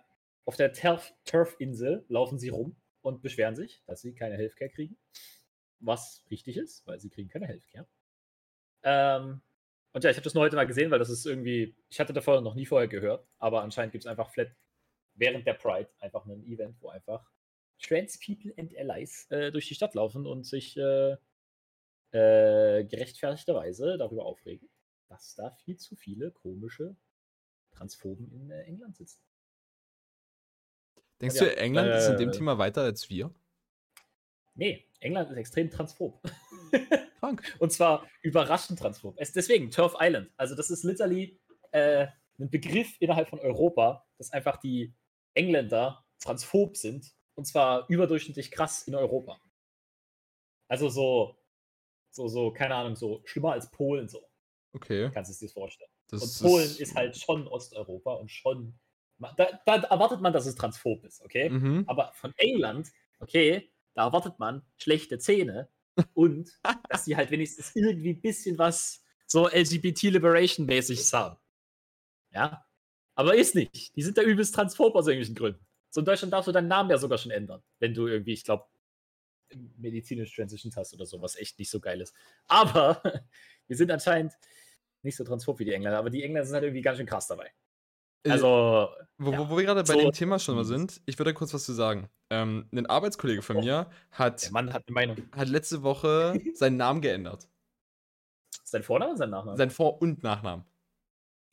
auf 0.45 0.57
der 0.57 0.73
Turf-Insel 0.73 2.05
laufen 2.09 2.39
sie 2.39 2.49
rum 2.49 2.77
und 3.03 3.23
beschweren 3.23 3.55
sich, 3.55 3.83
dass 3.87 4.01
sie 4.01 4.15
keine 4.15 4.37
Healthcare 4.37 4.71
kriegen. 4.71 4.97
Was 5.81 6.25
richtig 6.31 6.57
ist, 6.57 6.87
weil 6.87 7.01
sie 7.01 7.11
kriegen 7.11 7.29
keine 7.29 7.47
Healthcare. 7.47 7.87
Ähm, 8.83 9.41
und 9.93 10.05
ja, 10.05 10.11
ich 10.11 10.17
habe 10.17 10.25
das 10.25 10.35
nur 10.35 10.45
heute 10.45 10.57
mal 10.57 10.67
gesehen, 10.67 10.91
weil 10.91 10.99
das 10.99 11.11
ist 11.11 11.27
irgendwie, 11.27 11.77
ich 11.89 12.01
hatte 12.01 12.13
davor 12.13 12.41
noch 12.41 12.55
nie 12.55 12.67
vorher 12.67 12.89
gehört, 12.89 13.27
aber 13.39 13.63
anscheinend 13.63 13.93
gibt 13.93 14.05
es 14.05 14.11
einfach 14.11 14.31
flat 14.31 14.51
während 15.15 15.47
der 15.47 15.55
Pride 15.55 15.91
einfach 15.99 16.25
ein 16.27 16.45
Event, 16.45 16.81
wo 16.81 16.89
einfach 16.89 17.29
Trans 17.81 18.19
People 18.19 18.53
and 18.57 18.77
Allies 18.77 19.27
äh, 19.31 19.51
durch 19.51 19.69
die 19.69 19.75
Stadt 19.75 19.95
laufen 19.95 20.27
und 20.27 20.47
sich 20.47 20.77
äh, 20.77 21.17
äh, 22.13 22.85
gerechtfertigterweise 22.85 23.99
darüber 23.99 24.27
aufregen, 24.27 24.69
dass 25.09 25.35
da 25.35 25.51
viel 25.51 25.77
zu 25.77 25.97
viele 25.97 26.31
komische 26.31 26.97
Transphoben 27.73 28.31
in 28.33 28.51
äh, 28.51 28.63
England 28.63 28.97
sitzen. 28.97 29.23
Denkst 31.21 31.37
ja, 31.37 31.47
du, 31.47 31.57
England 31.57 31.89
ist 31.95 32.09
in 32.09 32.17
dem 32.17 32.29
äh, 32.31 32.33
Thema 32.33 32.59
weiter 32.59 32.83
als 32.83 33.11
wir? 33.11 33.35
Nee, 34.55 34.88
England 35.01 35.31
ist 35.31 35.37
extrem 35.37 35.71
transphob. 35.71 36.21
Krank. 37.21 37.57
und 37.59 37.73
zwar 37.73 38.07
überraschend 38.23 38.79
transphob. 38.79 39.15
Es, 39.19 39.33
deswegen, 39.33 39.71
Turf 39.71 39.97
Island. 39.99 40.31
Also, 40.37 40.55
das 40.55 40.71
ist 40.71 40.85
literally 40.85 41.41
äh, 41.73 42.07
ein 42.39 42.51
Begriff 42.51 42.97
innerhalb 43.01 43.29
von 43.29 43.41
Europa, 43.41 44.07
dass 44.19 44.33
einfach 44.33 44.59
die 44.59 44.95
Engländer 45.35 46.05
transphob 46.21 46.77
sind 46.77 47.13
und 47.35 47.47
zwar 47.47 47.89
überdurchschnittlich 47.89 48.51
krass 48.51 48.83
in 48.83 48.95
Europa. 48.95 49.41
Also 50.69 50.89
so, 50.89 51.39
so, 52.11 52.29
so, 52.29 52.53
keine 52.53 52.75
Ahnung, 52.75 52.97
so 52.97 53.23
schlimmer 53.25 53.53
als 53.53 53.71
Polen 53.71 54.09
so. 54.09 54.23
Okay. 54.75 55.11
Kannst 55.13 55.31
du 55.31 55.33
es 55.33 55.39
dir 55.39 55.49
vorstellen. 55.49 55.91
Das 56.09 56.23
und 56.23 56.49
Polen 56.49 56.65
ist, 56.65 56.81
ist, 56.81 56.95
halt 56.95 57.17
schon 57.17 57.47
Osteuropa 57.49 58.15
und 58.15 58.31
schon. 58.31 58.79
Da, 59.19 59.61
da, 59.67 59.77
erwartet 59.77 60.21
man, 60.21 60.33
dass 60.33 60.47
es 60.47 60.55
transphob 60.55 61.05
ist, 61.05 61.23
okay? 61.25 61.49
Mhm. 61.49 61.85
Aber 61.87 62.13
von 62.15 62.33
England 62.37 62.89
okay, 63.21 63.71
da 63.99 64.05
erwartet 64.05 64.39
man 64.39 64.63
schlechte 64.77 65.19
Zähne 65.19 65.69
und 66.15 66.53
dass 66.89 67.05
die 67.05 67.17
halt 67.17 67.33
wenigstens 67.33 67.75
irgendwie 67.75 68.11
ein 68.11 68.21
bisschen 68.21 68.57
was 68.57 69.03
so 69.27 69.49
LGBT-Liberation-mäßig 69.49 71.13
haben. 71.13 71.37
Ja, 72.31 72.65
aber 73.17 73.35
ist 73.35 73.57
nicht. 73.57 73.97
Die 73.97 74.03
sind 74.03 74.17
da 74.17 74.23
übelst 74.23 74.55
transphob 74.55 74.95
aus 74.95 75.09
irgendwelchen 75.09 75.35
Gründen. 75.35 75.67
So 75.91 76.01
in 76.01 76.05
Deutschland 76.05 76.33
darfst 76.33 76.47
du 76.47 76.53
deinen 76.53 76.69
Namen 76.69 76.91
ja 76.91 76.99
sogar 76.99 77.19
schon 77.19 77.33
ändern, 77.33 77.61
wenn 77.81 77.93
du 77.93 78.07
irgendwie, 78.07 78.35
ich 78.35 78.45
glaube, 78.45 78.67
medizinisch 79.77 80.33
Transitions 80.33 80.77
hast 80.77 80.95
oder 80.95 81.05
so, 81.05 81.21
was 81.21 81.35
echt 81.35 81.59
nicht 81.59 81.71
so 81.71 81.81
geil 81.81 82.01
ist. 82.01 82.15
Aber 82.47 83.03
wir 83.67 83.77
sind 83.77 83.91
anscheinend 83.91 84.33
nicht 85.03 85.17
so 85.17 85.25
transphob 85.25 85.59
wie 85.59 85.65
die 85.65 85.73
Engländer, 85.73 85.99
aber 85.99 86.11
die 86.11 86.23
Engländer 86.23 86.47
sind 86.47 86.55
halt 86.55 86.65
irgendwie 86.65 86.83
ganz 86.83 86.99
schön 86.99 87.07
krass 87.07 87.27
dabei. 87.27 87.51
Äh, 88.25 88.31
Also, 88.33 88.89
Wo, 89.19 89.33
ja, 89.33 89.51
wo, 89.51 89.57
wir 89.57 89.65
gerade 89.65 89.83
bei 89.83 89.95
so- 89.95 90.01
dem 90.01 90.13
Thema 90.13 90.39
schon 90.39 90.55
mal 90.57 90.65
sind, 90.65 91.01
ich 91.07 91.19
würde 91.19 91.35
kurz 91.35 91.53
was 91.55 91.65
zu 91.65 91.73
sagen. 91.73 92.09
Ähm, 92.31 92.69
ein 92.73 92.87
Arbeitskollege 92.87 93.43
von 93.43 93.57
Oh. 93.57 93.61
mir 93.63 93.91
hat, 94.13 94.45
der 94.45 94.53
Mann 94.53 94.73
hat 94.73 94.85
eine 94.87 94.95
Meinung. 94.95 95.17
hat 95.33 95.49
letzte 95.49 95.83
Woche 95.83 96.35
seinen 96.55 96.77
Namen 96.77 97.01
geändert. 97.01 97.49
Sein 98.65 98.83
Vorname 98.83 99.13
und 99.13 99.17
sein 99.19 99.31
Nachname? 99.31 99.57
Sein 99.57 99.71
Vor- 99.71 100.01
und 100.03 100.23
Nachnamen. 100.23 100.65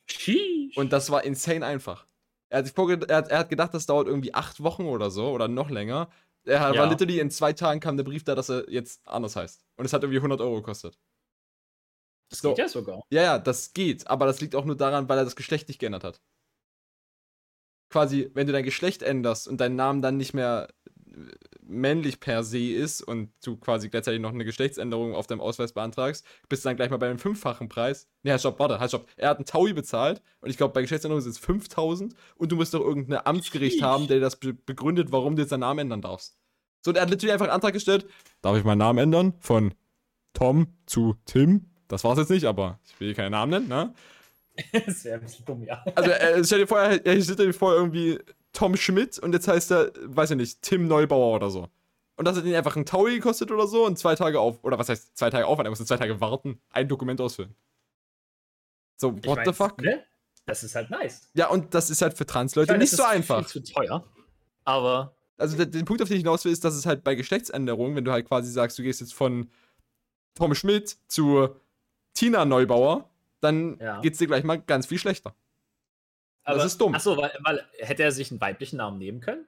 Sheesh. 0.08 0.76
Und 0.76 0.92
das 0.92 1.10
war 1.10 1.24
insane 1.24 1.64
einfach. 1.64 2.06
Er 2.48 2.58
hat, 2.58 2.72
er, 2.76 3.16
hat, 3.16 3.28
er 3.28 3.38
hat 3.38 3.48
gedacht, 3.48 3.74
das 3.74 3.86
dauert 3.86 4.06
irgendwie 4.06 4.34
acht 4.34 4.62
Wochen 4.62 4.84
oder 4.86 5.10
so 5.10 5.30
oder 5.30 5.48
noch 5.48 5.70
länger. 5.70 6.08
Er 6.44 6.60
hat- 6.60 6.76
war 6.76 6.84
Ja. 6.84 6.90
literally 6.90 7.18
in 7.18 7.30
zwei 7.30 7.52
Tagen 7.52 7.80
kam 7.80 7.96
der 7.96 8.04
Brief 8.04 8.22
da, 8.22 8.34
dass 8.36 8.48
er 8.50 8.70
jetzt 8.70 9.06
anders 9.08 9.34
heißt. 9.34 9.64
Und 9.76 9.84
es 9.84 9.92
hat 9.92 10.02
irgendwie 10.04 10.20
100 10.20 10.40
Euro 10.40 10.56
gekostet. 10.56 10.98
das 12.28 12.40
so. 12.40 12.50
geht 12.50 12.58
ja 12.58 12.68
sogar. 12.68 13.02
Ja, 13.10 13.22
ja, 13.22 13.38
das 13.38 13.72
geht, 13.72 14.06
aber 14.08 14.26
das 14.26 14.40
liegt 14.40 14.54
auch 14.54 14.64
nur 14.64 14.76
daran, 14.76 15.08
weil 15.08 15.18
er 15.18 15.24
das 15.24 15.36
Geschlecht 15.36 15.68
nicht 15.68 15.78
geändert 15.80 16.04
hat. 16.04 16.20
Quasi, 17.88 18.30
wenn 18.34 18.46
du 18.46 18.52
dein 18.52 18.64
Geschlecht 18.64 19.02
änderst 19.02 19.48
und 19.48 19.60
dein 19.60 19.76
Name 19.76 20.00
dann 20.00 20.16
nicht 20.16 20.34
mehr 20.34 20.68
äh, 21.08 21.12
männlich 21.68 22.20
per 22.20 22.44
se 22.44 22.58
ist 22.58 23.02
und 23.02 23.30
du 23.44 23.56
quasi 23.56 23.88
gleichzeitig 23.88 24.20
noch 24.20 24.32
eine 24.32 24.44
Geschlechtsänderung 24.44 25.14
auf 25.14 25.26
deinem 25.26 25.40
Ausweis 25.40 25.72
beantragst, 25.72 26.24
bist 26.48 26.64
du 26.64 26.68
dann 26.68 26.76
gleich 26.76 26.90
mal 26.90 26.96
bei 26.96 27.08
einem 27.08 27.18
fünffachen 27.18 27.68
Preis. 27.68 28.08
Ne, 28.22 28.30
halt, 28.30 28.40
stopp, 28.40 28.58
warte, 28.58 28.78
halt, 28.78 28.90
stopp. 28.90 29.08
Er 29.16 29.30
hat 29.30 29.38
einen 29.38 29.46
Taui 29.46 29.72
bezahlt 29.72 30.22
und 30.40 30.50
ich 30.50 30.56
glaube, 30.56 30.74
bei 30.74 30.82
Geschlechtsänderung 30.82 31.20
sind 31.20 31.32
es 31.32 31.38
5000 31.38 32.14
und 32.36 32.52
du 32.52 32.56
musst 32.56 32.72
doch 32.74 32.80
irgendein 32.80 33.24
Amtsgericht 33.24 33.74
Sheesh. 33.74 33.82
haben, 33.82 34.06
der 34.06 34.20
das 34.20 34.36
be 34.36 34.52
begründet, 34.52 35.10
warum 35.10 35.36
du 35.36 35.42
jetzt 35.42 35.50
deinen 35.50 35.60
Namen 35.60 35.80
ändern 35.80 36.02
darfst. 36.02 36.38
So, 36.82 36.90
und 36.90 36.96
er 36.96 37.02
hat 37.02 37.10
literally 37.10 37.32
einfach 37.32 37.46
einen 37.46 37.54
Antrag 37.54 37.72
gestellt, 37.72 38.06
darf 38.42 38.56
ich 38.56 38.64
meinen 38.64 38.78
Namen 38.78 38.98
ändern? 39.00 39.34
Von 39.40 39.74
Tom 40.34 40.68
zu 40.86 41.16
Tim? 41.24 41.70
Das 41.88 42.04
war's 42.04 42.18
jetzt 42.18 42.30
nicht, 42.30 42.44
aber 42.44 42.78
ich 42.84 43.00
will 43.00 43.08
hier 43.08 43.14
keinen 43.16 43.32
Namen 43.32 43.50
nennen, 43.50 43.68
ne? 43.68 43.94
das 44.86 45.04
wäre 45.04 45.16
ein 45.16 45.22
bisschen 45.22 45.44
dumm, 45.44 45.62
ja. 45.62 45.84
Also, 45.94 46.10
äh, 46.10 46.44
stell 46.44 46.60
dir 46.60 46.66
vor, 46.66 46.78
er, 46.78 47.22
steht 47.22 47.38
dir 47.38 47.52
vor 47.52 47.74
irgendwie 47.74 48.18
Tom 48.52 48.76
Schmidt 48.76 49.18
und 49.18 49.32
jetzt 49.32 49.48
heißt 49.48 49.70
er, 49.72 49.92
weiß 50.02 50.32
ich 50.32 50.36
nicht, 50.36 50.62
Tim 50.62 50.86
Neubauer 50.88 51.34
oder 51.34 51.50
so. 51.50 51.68
Und 52.16 52.24
das 52.26 52.36
hat 52.36 52.44
ihn 52.44 52.54
einfach 52.54 52.76
einen 52.76 52.86
Taui 52.86 53.16
gekostet 53.16 53.50
oder 53.50 53.66
so 53.66 53.84
und 53.84 53.98
zwei 53.98 54.14
Tage 54.14 54.40
auf, 54.40 54.64
oder 54.64 54.78
was 54.78 54.88
heißt 54.88 55.16
zwei 55.16 55.28
Tage 55.30 55.46
Aufwand, 55.46 55.66
er 55.66 55.70
musste 55.70 55.84
zwei 55.84 55.98
Tage 55.98 56.20
warten, 56.20 56.60
ein 56.70 56.88
Dokument 56.88 57.20
ausfüllen. 57.20 57.54
So, 58.96 59.14
Ich 59.18 59.26
what 59.26 59.40
the 59.44 59.52
fuck? 59.52 59.80
Ne? 59.82 60.02
Das 60.46 60.62
ist 60.62 60.74
halt 60.74 60.90
nice. 60.90 61.28
Ja, 61.34 61.48
und 61.48 61.74
das 61.74 61.90
ist 61.90 62.00
halt 62.00 62.16
für 62.16 62.24
Trans-Leute 62.24 62.78
nicht 62.78 62.92
das 62.92 62.98
so 62.98 63.02
ist 63.02 63.08
einfach. 63.08 63.48
Viel 63.48 63.64
zu 63.64 63.72
teuer. 63.74 64.04
Aber 64.64 65.16
Also, 65.36 65.56
der, 65.56 65.66
den 65.66 65.84
Punkt, 65.84 66.00
auf 66.00 66.08
den 66.08 66.16
ich 66.16 66.22
hinaus 66.22 66.44
will, 66.44 66.52
ist, 66.52 66.64
dass 66.64 66.74
es 66.74 66.86
halt 66.86 67.04
bei 67.04 67.14
Geschlechtsänderungen, 67.14 67.96
wenn 67.96 68.04
du 68.04 68.12
halt 68.12 68.26
quasi 68.26 68.50
sagst, 68.50 68.78
du 68.78 68.82
gehst 68.82 69.00
jetzt 69.00 69.12
von 69.12 69.50
Tom 70.34 70.54
Schmidt 70.54 70.96
zu 71.08 71.48
Tina 72.14 72.44
Neubauer, 72.44 73.10
dann 73.40 73.78
Ja. 73.80 74.00
geht's 74.00 74.18
dir 74.18 74.26
gleich 74.26 74.44
mal 74.44 74.60
ganz 74.60 74.86
viel 74.86 74.98
schlechter. 74.98 75.34
aber, 76.44 76.64
ist 76.64 76.78
dumm. 76.80 76.94
Achso, 76.94 77.16
weil, 77.16 77.32
weil 77.44 77.64
hätte 77.78 78.02
er 78.02 78.12
sich 78.12 78.30
einen 78.30 78.40
weiblichen 78.40 78.76
Namen 78.76 78.98
nehmen 78.98 79.20
können? 79.20 79.46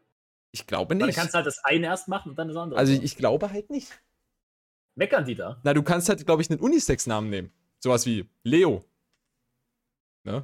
Ich 0.53 0.67
glaube 0.67 0.91
Weil 0.95 0.99
dann 0.99 1.07
nicht. 1.09 1.17
kannst 1.17 1.35
du 1.35 1.37
halt 1.37 1.47
das 1.47 1.63
eine 1.65 1.87
erst 1.87 2.09
machen 2.09 2.31
und 2.31 2.39
dann 2.39 2.49
das 2.49 2.57
andere. 2.57 2.79
Also, 2.81 2.93
ich, 2.93 3.03
ich 3.03 3.17
glaube 3.17 3.51
halt 3.51 3.71
nicht. 3.71 3.93
Meckern 4.95 5.25
die 5.25 5.35
da? 5.35 5.61
Na, 5.63 5.75
du 5.75 5.83
kannst 5.83 6.09
halt, 6.09 6.25
glaube 6.27 6.43
ich, 6.43 6.51
einen 6.51 6.59
Unisex-Namen 6.61 7.31
nehmen. 7.31 7.53
Sowas 7.79 8.05
wie 8.07 8.29
Leo. 8.43 8.85
Ne? 10.25 10.43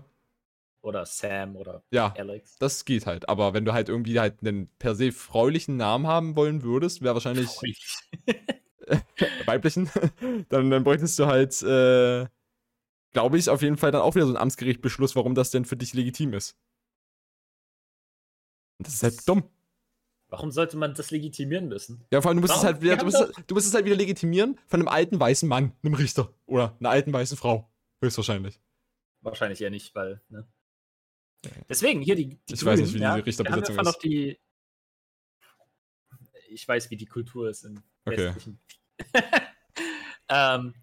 Oder 0.82 1.06
Sam 1.06 1.56
oder 1.56 1.82
Ja, 1.90 2.12
Alex. 2.16 2.56
das 2.58 2.84
geht 2.84 3.06
halt. 3.06 3.28
Aber 3.28 3.54
wenn 3.54 3.64
du 3.64 3.72
halt 3.72 3.88
irgendwie 3.88 4.20
halt 4.20 4.40
einen 4.42 4.68
per 4.78 4.94
se 4.94 5.10
fraulichen 5.12 5.76
Namen 5.78 6.06
haben 6.06 6.36
wollen 6.36 6.62
würdest, 6.62 7.02
wäre 7.02 7.14
wahrscheinlich 7.14 7.48
weiblichen, 9.46 9.90
dann, 10.50 10.70
dann 10.70 10.84
bräuchtest 10.84 11.18
du 11.18 11.26
halt, 11.26 11.60
äh, 11.62 12.26
glaube 13.14 13.38
ich, 13.38 13.48
auf 13.48 13.62
jeden 13.62 13.78
Fall 13.78 13.92
dann 13.92 14.02
auch 14.02 14.14
wieder 14.14 14.26
so 14.26 14.32
einen 14.32 14.42
Amtsgerichtbeschluss, 14.42 15.16
warum 15.16 15.34
das 15.34 15.50
denn 15.50 15.64
für 15.64 15.76
dich 15.76 15.94
legitim 15.94 16.34
ist. 16.34 16.58
Und 18.78 18.86
das 18.86 18.94
ist 18.94 19.02
halt 19.02 19.28
dumm. 19.28 19.48
Warum 20.28 20.50
sollte 20.50 20.76
man 20.76 20.94
das 20.94 21.10
legitimieren 21.10 21.68
müssen? 21.68 22.04
Ja, 22.10 22.20
vor 22.20 22.30
allem, 22.30 22.38
du 22.38 22.42
musst, 22.42 22.56
es 22.56 22.64
halt 22.64 22.82
wieder, 22.82 22.96
du, 22.96 23.04
musst, 23.04 23.22
du 23.46 23.54
musst 23.54 23.68
es 23.68 23.74
halt 23.74 23.84
wieder 23.84 23.94
legitimieren 23.94 24.58
von 24.66 24.80
einem 24.80 24.88
alten 24.88 25.20
weißen 25.20 25.48
Mann, 25.48 25.72
einem 25.82 25.94
Richter. 25.94 26.34
Oder 26.46 26.76
einer 26.80 26.90
alten 26.90 27.12
weißen 27.12 27.36
Frau. 27.36 27.70
Höchstwahrscheinlich. 28.02 28.60
Wahrscheinlich 29.20 29.60
eher 29.60 29.70
nicht, 29.70 29.94
weil, 29.94 30.20
ne? 30.28 30.46
Deswegen, 31.68 32.02
hier 32.02 32.16
die, 32.16 32.40
die 32.48 32.54
Ich 32.54 32.64
weiß 32.64 32.80
nicht, 32.80 32.94
wie 32.94 32.98
die 32.98 33.04
ja, 33.04 33.14
Richterbesetzung 33.14 33.76
wir 33.76 33.78
haben 33.78 33.86
ja 33.86 33.90
ist. 33.90 34.02
die 34.02 34.40
Ich 36.48 36.66
weiß, 36.66 36.90
wie 36.90 36.96
die 36.96 37.06
Kultur 37.06 37.48
ist 37.48 37.64
im 37.64 37.82
Okay. 38.06 38.28
westlichen. 38.28 38.60
ähm, 40.28 40.74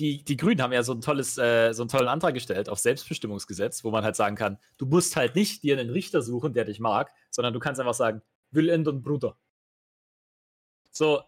die, 0.00 0.24
die 0.24 0.36
Grünen 0.36 0.62
haben 0.62 0.72
ja 0.72 0.82
so 0.82 0.92
ein 0.92 1.02
tolles, 1.02 1.36
äh, 1.36 1.72
so 1.72 1.82
einen 1.82 1.90
tollen 1.90 2.08
Antrag 2.08 2.34
gestellt 2.34 2.68
auf 2.70 2.78
Selbstbestimmungsgesetz, 2.78 3.84
wo 3.84 3.90
man 3.90 4.02
halt 4.02 4.16
sagen 4.16 4.34
kann, 4.34 4.58
du 4.78 4.86
musst 4.86 5.14
halt 5.14 5.34
nicht 5.36 5.62
dir 5.62 5.78
einen 5.78 5.90
Richter 5.90 6.22
suchen, 6.22 6.54
der 6.54 6.64
dich 6.64 6.80
mag, 6.80 7.12
sondern 7.30 7.52
du 7.52 7.60
kannst 7.60 7.80
einfach 7.80 7.94
sagen, 7.94 8.22
Willen 8.50 8.88
und 8.88 9.02
Bruder. 9.02 9.36
So, 10.90 11.22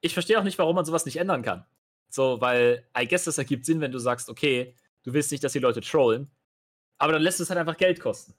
ich 0.00 0.12
verstehe 0.12 0.38
auch 0.38 0.44
nicht, 0.44 0.58
warum 0.58 0.74
man 0.74 0.84
sowas 0.84 1.06
nicht 1.06 1.16
ändern 1.16 1.42
kann. 1.42 1.64
So, 2.08 2.40
weil, 2.40 2.86
I 2.98 3.06
guess, 3.06 3.24
das 3.24 3.38
ergibt 3.38 3.64
Sinn, 3.64 3.80
wenn 3.80 3.92
du 3.92 3.98
sagst, 4.00 4.28
okay, 4.28 4.74
du 5.04 5.12
willst 5.12 5.30
nicht, 5.30 5.44
dass 5.44 5.52
die 5.52 5.60
Leute 5.60 5.80
trollen, 5.80 6.28
aber 6.98 7.12
dann 7.12 7.22
lässt 7.22 7.40
es 7.40 7.50
halt 7.50 7.58
einfach 7.58 7.76
Geld 7.76 8.00
kosten. 8.00 8.34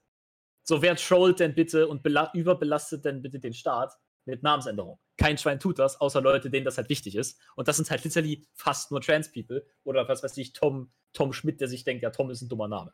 So, 0.64 0.82
wer 0.82 0.96
trollt 0.98 1.40
denn 1.40 1.56
bitte 1.56 1.88
und 1.88 2.04
bela- 2.04 2.32
überbelastet 2.34 3.06
denn 3.06 3.22
bitte 3.22 3.40
den 3.40 3.54
Staat 3.54 3.94
mit 4.26 4.44
Namensänderung? 4.44 5.00
Kein 5.22 5.38
Schwein 5.38 5.60
tut 5.60 5.78
das, 5.78 6.02
außer 6.02 6.20
Leute, 6.20 6.50
denen 6.50 6.66
das 6.66 6.78
halt 6.78 6.90
wichtig 6.90 7.16
ist. 7.16 7.40
Und 7.56 7.68
das 7.68 7.78
sind 7.78 7.92
halt 7.92 8.04
literally 8.04 8.48
fast 8.54 8.90
nur 8.90 9.02
Trans-People 9.02 9.66
oder 9.84 10.08
was 10.08 10.24
weiß 10.24 10.36
ich, 10.38 10.54
Tom, 10.54 10.92
Tom 11.14 11.32
Schmidt, 11.32 11.62
der 11.62 11.68
sich 11.68 11.84
denkt, 11.84 12.02
ja, 12.02 12.10
Tom 12.10 12.32
ist 12.32 12.42
ein 12.42 12.50
dummer 12.50 12.68
Name. 12.68 12.92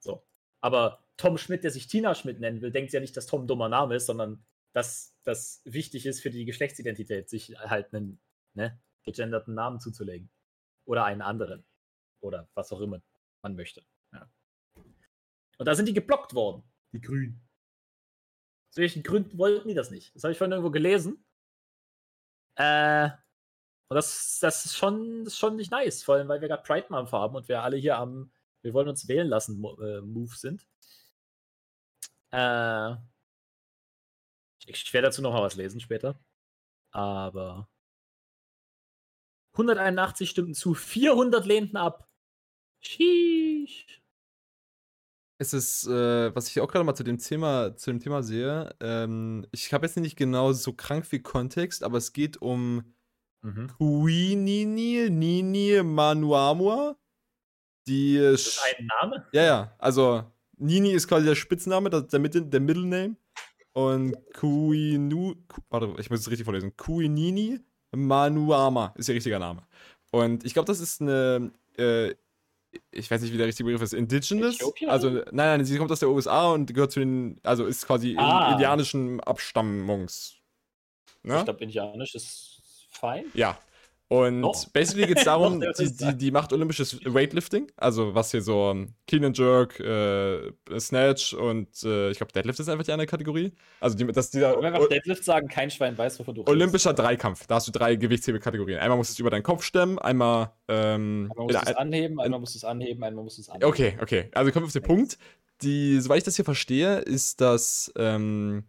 So. 0.00 0.26
Aber 0.62 1.04
Tom 1.18 1.36
Schmidt, 1.36 1.62
der 1.64 1.70
sich 1.70 1.88
Tina 1.88 2.14
Schmidt 2.14 2.40
nennen 2.40 2.62
will, 2.62 2.70
denkt 2.70 2.92
ja 2.92 3.00
nicht, 3.00 3.16
dass 3.16 3.26
Tom 3.26 3.44
ein 3.44 3.46
dummer 3.46 3.68
Name 3.68 3.96
ist, 3.96 4.06
sondern 4.06 4.44
dass 4.72 5.14
das 5.24 5.60
wichtig 5.64 6.06
ist 6.06 6.20
für 6.22 6.30
die 6.30 6.46
Geschlechtsidentität, 6.46 7.28
sich 7.28 7.54
halt 7.58 7.92
einen 7.92 8.18
ne, 8.54 8.80
gegenderten 9.02 9.54
Namen 9.54 9.78
zuzulegen. 9.78 10.30
Oder 10.84 11.04
einen 11.04 11.20
anderen. 11.20 11.64
Oder 12.20 12.48
was 12.54 12.72
auch 12.72 12.80
immer 12.80 13.02
man 13.42 13.54
möchte. 13.56 13.84
Ja. 14.12 14.30
Und 15.58 15.66
da 15.66 15.74
sind 15.74 15.86
die 15.86 15.92
geblockt 15.92 16.34
worden, 16.34 16.62
die 16.92 17.00
Grünen. 17.00 17.46
Aus 18.72 18.78
welchen 18.78 19.02
Gründen 19.02 19.36
wollten 19.36 19.68
die 19.68 19.74
das 19.74 19.90
nicht? 19.90 20.16
Das 20.16 20.24
habe 20.24 20.32
ich 20.32 20.38
vorhin 20.38 20.52
irgendwo 20.52 20.70
gelesen. 20.70 21.22
Äh, 22.54 23.10
und 23.88 23.94
das, 23.94 24.38
das, 24.40 24.64
ist 24.64 24.76
schon, 24.76 25.24
das 25.24 25.34
ist 25.34 25.38
schon 25.38 25.56
nicht 25.56 25.70
nice, 25.70 26.02
vor 26.02 26.14
allem, 26.14 26.28
weil 26.28 26.40
wir 26.40 26.48
gerade 26.48 26.62
Pride 26.62 26.86
Month 26.88 27.12
haben 27.12 27.36
und 27.36 27.48
wir 27.48 27.62
alle 27.62 27.76
hier 27.76 27.98
am 27.98 28.32
Wir 28.62 28.72
wollen 28.72 28.88
uns 28.88 29.08
wählen 29.08 29.28
lassen 29.28 29.62
äh, 29.62 30.00
Move 30.00 30.34
sind. 30.34 30.66
Äh, 32.30 32.92
ich, 34.60 34.86
ich 34.86 34.92
werde 34.94 35.08
dazu 35.08 35.20
noch 35.20 35.34
mal 35.34 35.42
was 35.42 35.56
lesen 35.56 35.80
später. 35.80 36.18
Aber 36.92 37.68
181 39.52 40.30
stimmten 40.30 40.54
zu, 40.54 40.72
400 40.72 41.44
lehnten 41.44 41.76
ab. 41.76 42.08
Sheesh. 42.80 44.01
Es 45.42 45.52
ist, 45.52 45.88
äh, 45.88 46.34
was 46.34 46.48
ich 46.48 46.60
auch 46.60 46.68
gerade 46.68 46.84
mal 46.84 46.94
zu 46.94 47.02
dem 47.02 47.18
Thema, 47.18 47.76
zu 47.76 47.90
dem 47.90 47.98
Thema 47.98 48.22
sehe, 48.22 48.74
ähm, 48.80 49.44
ich 49.50 49.72
habe 49.72 49.84
jetzt 49.84 49.96
nicht 49.96 50.16
genau 50.16 50.52
so 50.52 50.72
krank 50.72 51.04
viel 51.04 51.20
Kontext, 51.20 51.82
aber 51.82 51.98
es 51.98 52.12
geht 52.12 52.40
um 52.40 52.84
Mhm. 53.44 53.66
Kuinini 53.76 55.10
Nini 55.10 55.82
Manuamua. 55.82 56.96
Die 57.88 58.16
äh, 58.16 58.30
Das 58.30 58.46
ist 58.46 58.62
ein 58.62 58.86
Name? 59.00 59.26
Ja, 59.32 59.42
ja, 59.42 59.74
also 59.78 60.22
Nini 60.58 60.92
ist 60.92 61.08
quasi 61.08 61.26
der 61.26 61.34
Spitzname, 61.34 61.90
der, 61.90 62.20
Middle, 62.20 62.42
der 62.42 62.60
Middle 62.60 62.86
Name. 62.86 63.16
Und 63.72 64.14
Kuinu, 64.34 65.34
Ku, 65.48 65.60
warte, 65.70 65.92
ich 65.98 66.08
muss 66.08 66.20
es 66.20 66.30
richtig 66.30 66.44
vorlesen. 66.44 66.76
Kuinini 66.76 67.58
Manuama 67.90 68.94
ist 68.96 69.08
ihr 69.08 69.16
richtiger 69.16 69.40
Name. 69.40 69.66
Und 70.12 70.44
ich 70.44 70.52
glaube, 70.52 70.66
das 70.66 70.78
ist 70.78 71.00
eine, 71.00 71.50
äh, 71.76 72.14
ich 72.90 73.10
weiß 73.10 73.22
nicht, 73.22 73.32
wie 73.32 73.36
der 73.38 73.46
richtige 73.46 73.66
Begriff 73.66 73.82
ist, 73.82 73.94
Indigenous. 73.94 74.56
Äthiopien? 74.56 74.90
Also, 74.90 75.10
nein, 75.10 75.24
nein, 75.32 75.64
sie 75.64 75.76
kommt 75.78 75.90
aus 75.92 76.00
der 76.00 76.08
USA 76.08 76.52
und 76.52 76.72
gehört 76.72 76.92
zu 76.92 77.00
den, 77.00 77.38
also 77.42 77.66
ist 77.66 77.86
quasi 77.86 78.16
Ah. 78.18 78.46
in, 78.48 78.52
indianischen 78.54 79.20
Abstammungs. 79.20 80.36
Ich 81.24 81.30
Ne? 81.30 81.44
glaube, 81.44 81.62
Indianisch 81.62 82.14
ist 82.14 82.62
fein. 82.90 83.24
Ja. 83.34 83.58
Und 84.12 84.40
Noch? 84.40 84.68
basically 84.68 85.06
geht 85.06 85.16
es 85.16 85.24
darum, 85.24 85.58
die, 85.58 85.96
die, 85.96 86.18
die 86.18 86.30
macht 86.30 86.52
olympisches 86.52 87.02
Weightlifting, 87.02 87.72
also 87.78 88.14
was 88.14 88.30
hier 88.30 88.42
so 88.42 88.68
um, 88.68 88.94
Clean 89.06 89.24
and 89.24 89.38
Jerk, 89.38 89.80
äh, 89.80 90.52
Snatch 90.78 91.32
und 91.32 91.82
äh, 91.82 92.10
ich 92.10 92.18
glaube 92.18 92.30
Deadlift 92.30 92.60
ist 92.60 92.68
einfach 92.68 92.84
die 92.84 92.92
eine 92.92 93.06
Kategorie. 93.06 93.54
Also 93.80 93.96
die, 93.96 94.06
das, 94.12 94.30
dieser 94.30 94.54
Wenn 94.56 94.64
wir 94.64 94.74
einfach 94.74 94.88
Deadlift 94.90 95.24
sagen, 95.24 95.48
kein 95.48 95.70
Schwein 95.70 95.96
weiß, 95.96 96.20
wovon 96.20 96.34
du 96.34 96.42
redest. 96.42 96.54
olympischer 96.54 96.92
Dreikampf. 96.92 97.46
Da 97.46 97.54
hast 97.54 97.68
du 97.68 97.72
drei 97.72 97.96
Gewichtshebekategorien. 97.96 98.80
Einmal 98.80 98.98
musst 98.98 99.12
du 99.12 99.14
es 99.14 99.18
über 99.18 99.30
deinen 99.30 99.44
Kopf 99.44 99.62
stemmen, 99.62 99.98
einmal 99.98 100.52
ähm, 100.68 101.30
Einmal 101.30 101.46
musst 101.46 101.66
du 101.66 101.70
es 101.70 101.76
anheben, 101.78 102.20
einmal 102.20 102.40
musst 102.40 102.54
du 102.54 102.58
es 102.58 102.64
anheben, 102.64 103.02
einmal 103.02 103.24
musst 103.24 103.38
du 103.38 103.40
es 103.40 103.48
anheben. 103.48 103.66
Okay, 103.66 103.98
okay. 104.02 104.28
Also 104.34 104.52
kommen 104.52 104.64
wir 104.64 104.66
auf 104.66 104.72
den 104.74 104.82
Punkt. 104.82 105.16
Die, 105.62 105.98
soweit 106.00 106.18
ich 106.18 106.24
das 106.24 106.36
hier 106.36 106.44
verstehe, 106.44 106.98
ist 106.98 107.40
das 107.40 107.90
ähm, 107.96 108.64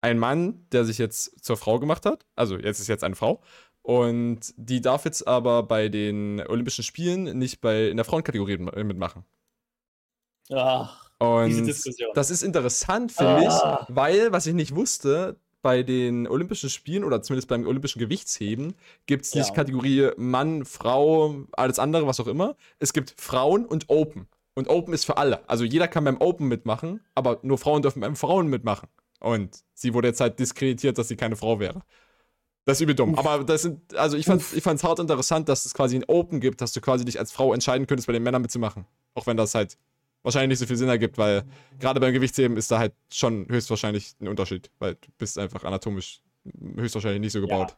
ein 0.00 0.18
Mann, 0.18 0.66
der 0.70 0.84
sich 0.84 0.98
jetzt 0.98 1.44
zur 1.44 1.56
Frau 1.56 1.80
gemacht 1.80 2.06
hat. 2.06 2.24
Also 2.36 2.56
jetzt 2.56 2.78
ist 2.80 2.86
jetzt 2.86 3.02
eine 3.02 3.16
Frau. 3.16 3.42
Und 3.88 4.52
die 4.58 4.82
darf 4.82 5.06
jetzt 5.06 5.26
aber 5.26 5.62
bei 5.62 5.88
den 5.88 6.46
Olympischen 6.46 6.84
Spielen 6.84 7.38
nicht 7.38 7.62
bei 7.62 7.88
in 7.88 7.96
der 7.96 8.04
Frauenkategorie 8.04 8.52
m- 8.56 8.86
mitmachen. 8.86 9.24
Ach, 10.52 11.08
Und 11.18 11.48
diese 11.48 11.62
Diskussion. 11.62 12.10
das 12.14 12.30
ist 12.30 12.42
interessant, 12.42 13.12
finde 13.12 13.48
Ah. 13.50 13.86
ich, 13.88 13.94
weil, 13.96 14.30
was 14.30 14.46
ich 14.46 14.52
nicht 14.52 14.74
wusste, 14.74 15.36
bei 15.62 15.82
den 15.82 16.28
Olympischen 16.28 16.68
Spielen 16.68 17.02
oder 17.02 17.22
zumindest 17.22 17.48
beim 17.48 17.66
Olympischen 17.66 17.98
Gewichtsheben 17.98 18.74
gibt 19.06 19.24
es 19.24 19.34
nicht 19.34 19.48
Ja. 19.48 19.54
Kategorie 19.54 20.10
Mann, 20.18 20.66
Frau, 20.66 21.44
alles 21.52 21.78
andere, 21.78 22.06
was 22.06 22.20
auch 22.20 22.26
immer. 22.28 22.56
Es 22.78 22.92
gibt 22.92 23.14
Frauen 23.18 23.64
und 23.64 23.86
Open. 23.88 24.28
Und 24.54 24.68
Open 24.68 24.92
ist 24.92 25.04
für 25.06 25.16
alle. 25.16 25.48
Also 25.48 25.64
jeder 25.64 25.88
kann 25.88 26.04
beim 26.04 26.20
Open 26.20 26.46
mitmachen, 26.48 27.00
aber 27.14 27.38
nur 27.42 27.56
Frauen 27.56 27.80
dürfen 27.80 28.00
beim 28.00 28.16
Frauen 28.16 28.48
mitmachen. 28.48 28.88
Und 29.20 29.64
sie 29.72 29.94
wurde 29.94 30.08
jetzt 30.08 30.20
halt 30.20 30.38
diskreditiert, 30.38 30.98
dass 30.98 31.08
sie 31.08 31.16
keine 31.16 31.36
Frau 31.36 31.58
wäre. 31.58 31.82
Das 32.68 32.76
ist 32.76 32.82
übel 32.82 32.94
dumm. 32.94 33.14
Uff. 33.14 33.20
Aber 33.20 33.44
das 33.44 33.62
sind, 33.62 33.94
also 33.94 34.18
ich 34.18 34.26
fand 34.26 34.44
ich 34.54 34.62
fand's 34.62 34.84
hart 34.84 34.98
interessant, 34.98 35.48
dass 35.48 35.64
es 35.64 35.72
quasi 35.72 35.96
ein 35.96 36.04
Open 36.04 36.38
gibt, 36.38 36.60
dass 36.60 36.74
du 36.74 36.82
quasi 36.82 37.02
dich 37.02 37.18
als 37.18 37.32
Frau 37.32 37.54
entscheiden 37.54 37.86
könntest, 37.86 38.06
bei 38.06 38.12
den 38.12 38.22
Männern 38.22 38.42
mitzumachen. 38.42 38.84
Auch 39.14 39.26
wenn 39.26 39.38
das 39.38 39.54
halt 39.54 39.78
wahrscheinlich 40.22 40.50
nicht 40.50 40.58
so 40.58 40.66
viel 40.66 40.76
Sinn 40.76 40.90
ergibt, 40.90 41.16
weil 41.16 41.44
gerade 41.78 41.98
beim 41.98 42.12
Gewichtsheben 42.12 42.58
ist 42.58 42.70
da 42.70 42.78
halt 42.78 42.92
schon 43.10 43.48
höchstwahrscheinlich 43.48 44.16
ein 44.20 44.28
Unterschied, 44.28 44.70
weil 44.80 44.96
du 44.96 45.08
bist 45.16 45.38
einfach 45.38 45.64
anatomisch 45.64 46.20
höchstwahrscheinlich 46.76 47.22
nicht 47.22 47.32
so 47.32 47.40
gebaut. 47.40 47.74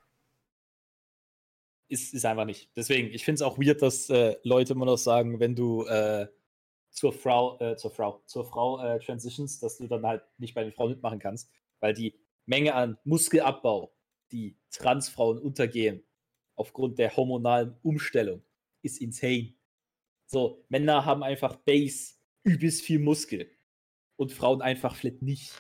ist, 1.87 2.13
ist 2.13 2.27
einfach 2.27 2.45
nicht. 2.45 2.69
Deswegen, 2.75 3.15
ich 3.15 3.25
finde 3.25 3.37
es 3.37 3.43
auch 3.43 3.59
weird, 3.59 3.83
dass 3.83 4.11
äh, 4.11 4.35
Leute 4.43 4.73
immer 4.73 4.87
noch 4.87 4.99
sagen, 4.99 5.39
wenn 5.39 5.55
du 5.55 5.85
äh, 5.85 6.27
zur 6.91 7.13
Frau, 7.13 7.61
äh, 7.61 7.77
zur 7.77 7.93
Frau, 7.93 8.25
zur 8.27 8.45
Frau 8.45 8.83
äh, 8.83 8.99
transitions, 8.99 9.61
dass 9.61 9.79
du 9.79 9.87
dann 9.87 10.05
halt 10.05 10.25
nicht 10.39 10.55
bei 10.55 10.65
den 10.65 10.73
Frauen 10.73 10.91
mitmachen 10.91 11.21
kannst, 11.21 11.49
weil 11.79 11.95
die 11.95 12.19
Menge 12.45 12.75
an 12.75 12.99
Muskelabbau, 13.05 13.93
die 14.33 14.57
Transfrauen 14.71 15.39
untergehen, 15.39 16.05
aufgrund 16.55 16.99
der 16.99 17.17
hormonalen 17.17 17.77
Umstellung, 17.83 18.43
ist 18.83 19.01
insane. 19.01 19.55
So, 20.27 20.65
Männer 20.69 21.05
haben 21.05 21.23
einfach 21.23 21.57
Base, 21.57 22.15
übelst 22.43 22.83
viel 22.83 22.99
Muskel 22.99 23.51
und 24.17 24.33
Frauen 24.33 24.63
einfach 24.63 24.95
vielleicht 24.95 25.23
nicht. 25.23 25.53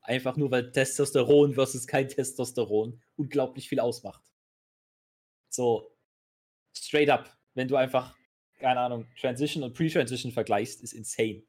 Einfach 0.00 0.36
nur, 0.36 0.50
weil 0.50 0.72
Testosteron 0.72 1.54
versus 1.54 1.86
kein 1.86 2.08
Testosteron 2.08 3.00
unglaublich 3.16 3.68
viel 3.68 3.80
ausmacht. 3.80 4.22
So, 5.48 5.94
straight 6.76 7.10
up, 7.10 7.36
wenn 7.54 7.68
du 7.68 7.76
einfach, 7.76 8.16
keine 8.58 8.80
Ahnung, 8.80 9.06
Transition 9.18 9.62
und 9.62 9.74
Pre-Transition 9.74 10.32
vergleichst, 10.32 10.82
ist 10.82 10.92
insane. 10.92 11.44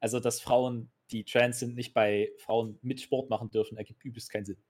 Also, 0.00 0.20
dass 0.20 0.40
Frauen, 0.40 0.90
die 1.10 1.24
trans 1.24 1.60
sind, 1.60 1.74
nicht 1.74 1.94
bei 1.94 2.32
Frauen 2.38 2.78
mit 2.82 3.00
Sport 3.00 3.30
machen 3.30 3.50
dürfen, 3.50 3.76
ergibt 3.76 4.04
übelst 4.04 4.30
keinen 4.30 4.44
Sinn. 4.44 4.62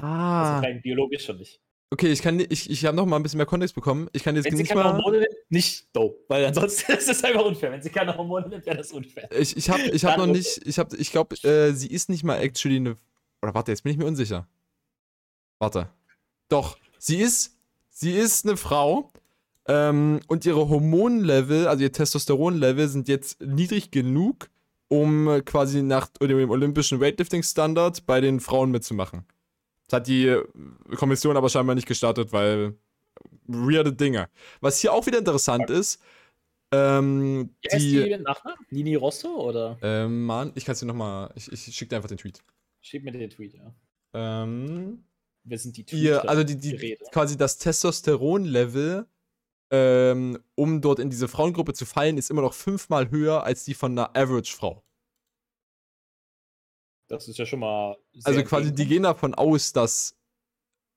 Ah. 0.00 0.56
Also 0.56 0.66
rein 0.66 0.82
biologisch 0.82 1.24
schon 1.24 1.38
nicht. 1.38 1.60
Okay, 1.90 2.10
ich 2.10 2.22
kann 2.22 2.40
ich, 2.40 2.68
ich 2.70 2.84
habe 2.86 2.96
noch 2.96 3.06
mal 3.06 3.16
ein 3.16 3.22
bisschen 3.22 3.36
mehr 3.36 3.46
Kontext 3.46 3.74
bekommen. 3.74 4.08
Ich 4.12 4.24
kann 4.24 4.34
jetzt 4.34 4.46
Wenn 4.46 4.56
sie 4.56 4.62
nicht 4.62 4.70
keine 4.70 4.82
mal 4.82 4.94
Hormone 4.94 5.20
nimmt, 5.20 5.34
nicht 5.48 5.94
dope, 5.94 6.18
weil 6.28 6.44
ansonsten 6.44 6.92
ist 6.98 7.08
es 7.08 7.22
einfach 7.22 7.44
unfair. 7.44 7.70
Wenn 7.70 7.82
sie 7.82 7.90
keine 7.90 8.16
Hormone 8.16 8.48
nimmt, 8.48 8.66
wäre 8.66 8.76
das 8.76 8.90
unfair. 8.90 9.30
ich 9.30 9.56
ich 9.56 9.70
habe 9.70 9.82
ich 9.82 10.02
Dann 10.02 10.18
noch 10.18 10.26
nicht 10.26 10.60
ich 10.66 10.78
habe 10.78 10.96
ich 10.96 11.12
glaube 11.12 11.36
äh, 11.44 11.72
sie 11.72 11.86
ist 11.86 12.08
nicht 12.08 12.24
mal 12.24 12.38
actually 12.38 12.76
eine 12.76 12.96
oder 13.42 13.54
warte, 13.54 13.70
jetzt 13.70 13.82
bin 13.82 13.92
ich 13.92 13.98
mir 13.98 14.06
unsicher. 14.06 14.48
Warte. 15.60 15.88
Doch, 16.48 16.76
sie 16.98 17.18
ist 17.18 17.56
sie 17.90 18.12
ist 18.12 18.44
eine 18.44 18.56
Frau 18.56 19.12
ähm, 19.68 20.18
und 20.26 20.44
ihre 20.46 20.68
Hormonlevel, 20.68 21.68
also 21.68 21.82
ihr 21.84 21.92
Testosteronlevel 21.92 22.88
sind 22.88 23.06
jetzt 23.06 23.40
niedrig 23.40 23.92
genug, 23.92 24.48
um 24.88 25.42
quasi 25.44 25.82
nach 25.82 26.08
dem 26.08 26.50
olympischen 26.50 27.00
Weightlifting 27.00 27.44
Standard 27.44 28.04
bei 28.04 28.20
den 28.20 28.40
Frauen 28.40 28.72
mitzumachen. 28.72 29.24
Das 29.86 29.98
hat 29.98 30.06
die 30.06 30.36
Kommission 30.96 31.36
aber 31.36 31.48
scheinbar 31.48 31.74
nicht 31.74 31.86
gestartet, 31.88 32.32
weil 32.32 32.76
weirde 33.46 33.92
Dinge. 33.92 34.28
Was 34.60 34.80
hier 34.80 34.92
auch 34.92 35.06
wieder 35.06 35.18
interessant 35.18 35.70
ist, 35.70 36.00
ähm, 36.72 37.54
heißt 37.70 37.84
die, 37.84 38.02
die 38.04 38.16
Nachnamen? 38.16 38.58
Nini 38.70 38.94
Rosso 38.94 39.28
oder? 39.28 39.78
ähm, 39.82 40.24
Mann, 40.24 40.52
ich 40.54 40.64
kann 40.64 40.72
es 40.72 40.80
dir 40.80 40.86
nochmal, 40.86 41.30
ich, 41.36 41.52
ich 41.52 41.62
schicke 41.64 41.90
dir 41.90 41.96
einfach 41.96 42.08
den 42.08 42.18
Tweet. 42.18 42.42
Schieb 42.80 43.04
mir 43.04 43.12
den 43.12 43.30
Tweet, 43.30 43.54
ja. 43.54 43.74
Ähm, 44.14 45.04
Wir 45.44 45.58
sind 45.58 45.76
die 45.76 45.84
ihr, 45.96 46.28
also 46.28 46.42
die, 46.42 46.56
die 46.56 46.98
quasi 47.12 47.36
das 47.36 47.58
Testosteronlevel, 47.58 49.06
ähm, 49.70 50.38
um 50.54 50.80
dort 50.80 50.98
in 50.98 51.10
diese 51.10 51.28
Frauengruppe 51.28 51.74
zu 51.74 51.86
fallen, 51.86 52.18
ist 52.18 52.30
immer 52.30 52.42
noch 52.42 52.54
fünfmal 52.54 53.10
höher 53.10 53.44
als 53.44 53.64
die 53.64 53.74
von 53.74 53.92
einer 53.92 54.16
Average-Frau. 54.16 54.82
Das 57.08 57.28
ist 57.28 57.38
ja 57.38 57.46
schon 57.46 57.60
mal. 57.60 57.96
Also 58.24 58.42
quasi, 58.44 58.74
die 58.74 58.86
gehen 58.86 59.02
davon 59.02 59.34
aus, 59.34 59.72
dass 59.72 60.16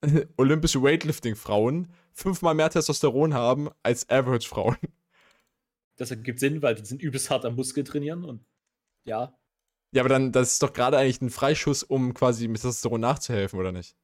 olympische 0.37 0.81
Weightlifting-Frauen 0.81 1.91
fünfmal 2.13 2.55
mehr 2.55 2.69
Testosteron 2.69 3.33
haben 3.33 3.69
als 3.83 4.09
Average-Frauen. 4.09 4.77
Das 5.97 6.11
ergibt 6.11 6.39
Sinn, 6.39 6.61
weil 6.61 6.75
die 6.75 6.85
sind 6.85 7.01
übelst 7.01 7.29
hart 7.29 7.45
am 7.45 7.55
Muskel 7.55 7.83
trainieren 7.83 8.23
und 8.23 8.45
ja. 9.03 9.37
Ja, 9.91 10.01
aber 10.01 10.09
dann, 10.09 10.31
das 10.31 10.53
ist 10.53 10.63
doch 10.63 10.73
gerade 10.73 10.97
eigentlich 10.97 11.21
ein 11.21 11.29
Freischuss, 11.29 11.81
um 11.81 12.13
quasi 12.13 12.47
mit 12.47 12.61
Testosteron 12.61 13.01
nachzuhelfen, 13.01 13.57
oder 13.59 13.71
nicht? 13.71 13.95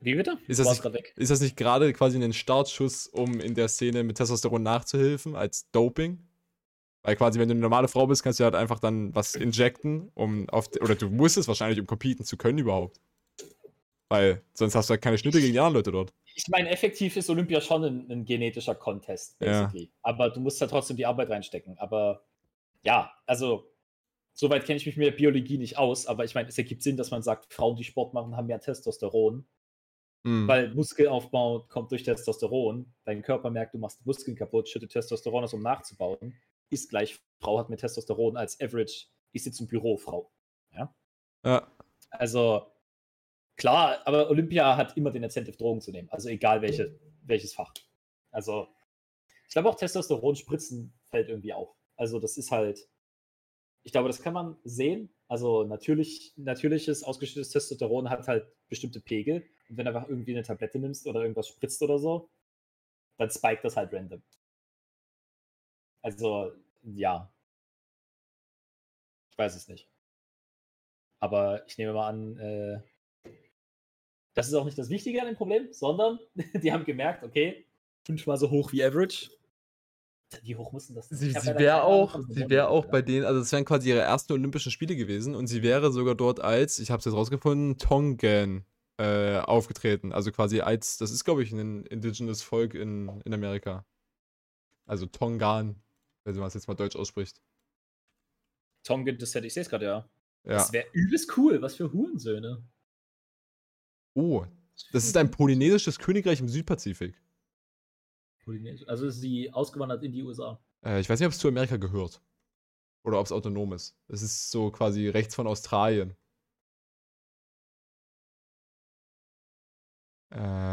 Wie 0.00 0.14
bitte? 0.14 0.38
Ist 0.46 0.60
das 0.60 0.82
nicht-. 0.84 1.12
Ist 1.16 1.30
das 1.30 1.40
nicht 1.40 1.56
gerade 1.56 1.92
quasi 1.92 2.22
ein 2.22 2.32
Startschuss, 2.32 3.06
um 3.06 3.40
in 3.40 3.54
der 3.54 3.68
Szene 3.68 4.04
mit 4.04 4.16
Testosteron 4.16 4.62
nachzuhelfen, 4.62 5.34
als 5.34 5.70
Doping? 5.72 6.27
Weil 7.08 7.16
quasi, 7.16 7.38
wenn 7.38 7.48
du 7.48 7.52
eine 7.54 7.62
normale 7.62 7.88
Frau 7.88 8.06
bist, 8.06 8.22
kannst 8.22 8.38
du 8.38 8.44
halt 8.44 8.54
einfach 8.54 8.80
dann 8.80 9.14
was 9.14 9.34
injecten, 9.34 10.10
um 10.12 10.46
auf. 10.50 10.68
Oder 10.78 10.94
du 10.94 11.08
musst 11.08 11.38
es 11.38 11.48
wahrscheinlich, 11.48 11.80
um 11.80 11.86
competen 11.86 12.22
zu 12.22 12.36
können 12.36 12.58
überhaupt. 12.58 13.00
Weil 14.10 14.42
sonst 14.52 14.74
hast 14.74 14.90
du 14.90 14.92
halt 14.92 15.00
keine 15.00 15.16
Schnitte 15.16 15.40
gegen 15.40 15.54
die 15.54 15.58
anderen 15.58 15.76
Leute 15.76 15.90
dort. 15.90 16.12
Ich 16.34 16.44
meine, 16.48 16.68
effektiv 16.68 17.16
ist 17.16 17.30
Olympia 17.30 17.62
schon 17.62 17.82
ein, 17.82 18.10
ein 18.10 18.24
genetischer 18.26 18.74
Contest, 18.74 19.40
Ja. 19.40 19.62
basically. 19.62 19.90
Aber 20.02 20.28
du 20.28 20.40
musst 20.40 20.60
da 20.60 20.66
trotzdem 20.66 20.98
die 20.98 21.06
Arbeit 21.06 21.30
reinstecken. 21.30 21.78
Aber 21.78 22.26
ja, 22.82 23.10
also, 23.24 23.70
soweit 24.34 24.66
kenne 24.66 24.76
ich 24.76 24.84
mich 24.84 24.98
mit 24.98 25.06
der 25.06 25.12
Biologie 25.12 25.56
nicht 25.56 25.78
aus, 25.78 26.04
aber 26.06 26.26
ich 26.26 26.34
meine, 26.34 26.50
es 26.50 26.58
ergibt 26.58 26.82
Sinn, 26.82 26.98
dass 26.98 27.10
man 27.10 27.22
sagt, 27.22 27.54
Frauen, 27.54 27.76
die 27.76 27.84
Sport 27.84 28.12
machen, 28.12 28.36
haben 28.36 28.48
mehr 28.48 28.60
Testosteron, 28.60 29.46
Mhm. 30.24 30.46
weil 30.46 30.74
Muskelaufbau 30.74 31.60
kommt 31.70 31.90
durch 31.90 32.02
Testosteron. 32.02 32.92
Dein 33.04 33.22
Körper 33.22 33.48
merkt, 33.48 33.72
du 33.72 33.78
machst 33.78 34.04
Muskeln 34.04 34.36
kaputt, 34.36 34.68
schüttet 34.68 34.90
Testosteron 34.92 35.44
aus, 35.44 35.54
um 35.54 35.62
nachzubauen. 35.62 36.34
Ist 36.70 36.90
gleich, 36.90 37.20
Frau 37.40 37.58
hat 37.58 37.68
mehr 37.68 37.78
Testosteron 37.78 38.36
als 38.36 38.60
Average, 38.60 39.06
ist 39.32 39.46
jetzt 39.46 39.60
ein 39.60 39.68
Bürofrau. 39.68 40.30
ja. 41.44 41.72
Also, 42.10 42.72
klar, 43.56 44.00
aber 44.06 44.30
Olympia 44.30 44.76
hat 44.76 44.96
immer 44.96 45.10
den 45.10 45.22
Incentive, 45.22 45.56
Drogen 45.56 45.80
zu 45.80 45.90
nehmen. 45.90 46.08
Also 46.10 46.28
egal 46.28 46.62
welche, 46.62 46.98
welches 47.22 47.54
Fach. 47.54 47.72
Also, 48.30 48.68
ich 49.46 49.52
glaube 49.52 49.68
auch 49.68 49.76
Testosteron 49.76 50.36
spritzen 50.36 50.92
fällt 51.04 51.28
irgendwie 51.28 51.52
auf. 51.52 51.74
Also, 51.96 52.18
das 52.20 52.36
ist 52.36 52.50
halt, 52.50 52.88
ich 53.82 53.92
glaube, 53.92 54.08
das 54.08 54.22
kann 54.22 54.34
man 54.34 54.56
sehen. 54.64 55.14
Also, 55.26 55.64
natürlich, 55.64 56.32
natürliches, 56.36 57.02
ausgeschüttetes 57.02 57.50
Testosteron 57.50 58.10
hat 58.10 58.28
halt 58.28 58.46
bestimmte 58.68 59.00
Pegel. 59.00 59.46
Und 59.68 59.76
wenn 59.76 59.84
du 59.86 59.94
einfach 59.94 60.08
irgendwie 60.08 60.32
eine 60.32 60.42
Tablette 60.42 60.78
nimmst 60.78 61.06
oder 61.06 61.22
irgendwas 61.22 61.48
spritzt 61.48 61.82
oder 61.82 61.98
so, 61.98 62.30
dann 63.18 63.30
spiked 63.30 63.64
das 63.64 63.76
halt 63.76 63.92
random. 63.92 64.22
Also, 66.02 66.52
ja. 66.82 67.30
Ich 69.30 69.38
weiß 69.38 69.56
es 69.56 69.68
nicht. 69.68 69.88
Aber 71.20 71.66
ich 71.66 71.78
nehme 71.78 71.92
mal 71.92 72.08
an, 72.08 72.36
äh, 72.38 72.80
das 74.34 74.46
ist 74.46 74.54
auch 74.54 74.64
nicht 74.64 74.78
das 74.78 74.88
Wichtige 74.88 75.20
an 75.20 75.26
dem 75.26 75.36
Problem, 75.36 75.68
sondern 75.72 76.18
die 76.62 76.72
haben 76.72 76.84
gemerkt, 76.84 77.24
okay, 77.24 77.66
fünfmal 78.06 78.38
so 78.38 78.50
hoch 78.50 78.72
wie 78.72 78.84
Average. 78.84 79.30
Wie 80.42 80.56
hoch 80.56 80.72
mussten 80.72 80.94
das 80.94 81.08
Sie, 81.08 81.32
sie 81.32 81.54
wäre 81.56 81.82
Ahnung 81.82 82.08
auch, 82.08 82.20
sie 82.28 82.50
wäre 82.50 82.68
auch 82.68 82.84
bei 82.86 83.00
denen, 83.00 83.24
also 83.24 83.40
es 83.40 83.50
wären 83.50 83.64
quasi 83.64 83.88
ihre 83.88 84.00
ersten 84.00 84.34
Olympischen 84.34 84.70
Spiele 84.70 84.94
gewesen 84.94 85.34
und 85.34 85.46
sie 85.46 85.62
wäre 85.62 85.90
sogar 85.90 86.14
dort 86.14 86.38
als, 86.38 86.78
ich 86.78 86.90
habe 86.90 86.98
es 86.98 87.06
jetzt 87.06 87.14
rausgefunden, 87.14 87.78
Tongan 87.78 88.64
äh, 88.98 89.38
aufgetreten. 89.38 90.12
Also 90.12 90.30
quasi 90.30 90.60
als, 90.60 90.98
das 90.98 91.10
ist 91.10 91.24
glaube 91.24 91.42
ich 91.42 91.50
ein 91.50 91.84
indigenes 91.86 92.42
Volk 92.42 92.74
in, 92.74 93.22
in 93.24 93.32
Amerika. 93.32 93.86
Also 94.86 95.06
Tongan, 95.06 95.82
wenn 96.36 96.40
man 96.40 96.48
es 96.48 96.54
jetzt 96.54 96.68
mal 96.68 96.74
deutsch 96.74 96.96
ausspricht. 96.96 97.40
Tongan 98.84 99.18
Descent, 99.18 99.44
ich 99.46 99.54
sehe 99.54 99.62
es 99.62 99.68
gerade, 99.68 99.84
ja. 99.86 100.08
Ja. 100.44 100.54
Das 100.54 100.72
wäre 100.72 100.86
übelst 100.92 101.36
cool, 101.36 101.60
was 101.60 101.76
für 101.76 101.92
Hurensöhne. 101.92 102.62
Oh, 104.14 104.46
Das 104.92 105.04
ist 105.04 105.16
ein 105.16 105.30
polynesisches 105.30 105.98
Königreich 105.98 106.40
im 106.40 106.48
Südpazifik. 106.48 107.20
Polynesisch. 108.44 108.88
Also 108.88 109.06
ist 109.08 109.20
sie 109.20 109.52
ausgewandert 109.52 110.02
in 110.04 110.12
die 110.12 110.22
USA. 110.22 110.58
Äh, 110.84 111.00
ich 111.00 111.08
weiß 111.08 111.18
nicht, 111.20 111.26
ob 111.26 111.32
es 111.32 111.38
zu 111.38 111.48
Amerika 111.48 111.76
gehört. 111.76 112.22
Oder 113.04 113.20
ob 113.20 113.26
es 113.26 113.32
autonom 113.32 113.72
ist. 113.74 113.96
Es 114.08 114.22
ist 114.22 114.50
so 114.50 114.70
quasi 114.70 115.08
rechts 115.08 115.34
von 115.34 115.46
Australien. 115.46 116.16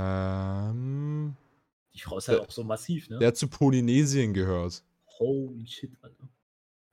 Ähm, 0.06 1.36
Die 1.94 2.00
Frau 2.02 2.18
ist 2.18 2.28
halt 2.28 2.40
Der- 2.40 2.46
auch 2.48 2.52
so 2.52 2.64
massiv, 2.64 3.10
ne? 3.10 3.20
der 3.20 3.30
hat 3.30 3.38
zu 3.38 3.48
Polynesien 3.48 4.34
gehört. 4.34 4.84
Holy 5.20 5.66
shit, 5.66 5.92
Alter. 6.02 6.30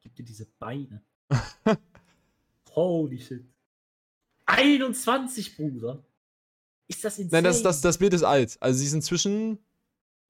Gib 0.00 0.14
dir 0.14 0.24
diese 0.24 0.46
Beine. 0.58 1.02
Holy 2.70 3.18
shit. 3.18 3.44
21, 4.46 5.56
Bruder. 5.56 6.04
Ist 6.88 7.04
das 7.04 7.18
insane? 7.18 7.42
Nein, 7.42 7.44
das, 7.44 7.62
das, 7.62 7.80
das 7.80 7.98
Bild 7.98 8.12
ist 8.14 8.22
alt. 8.22 8.56
Also 8.60 8.78
sie 8.78 8.86
ist 8.86 8.92
inzwischen. 8.92 9.58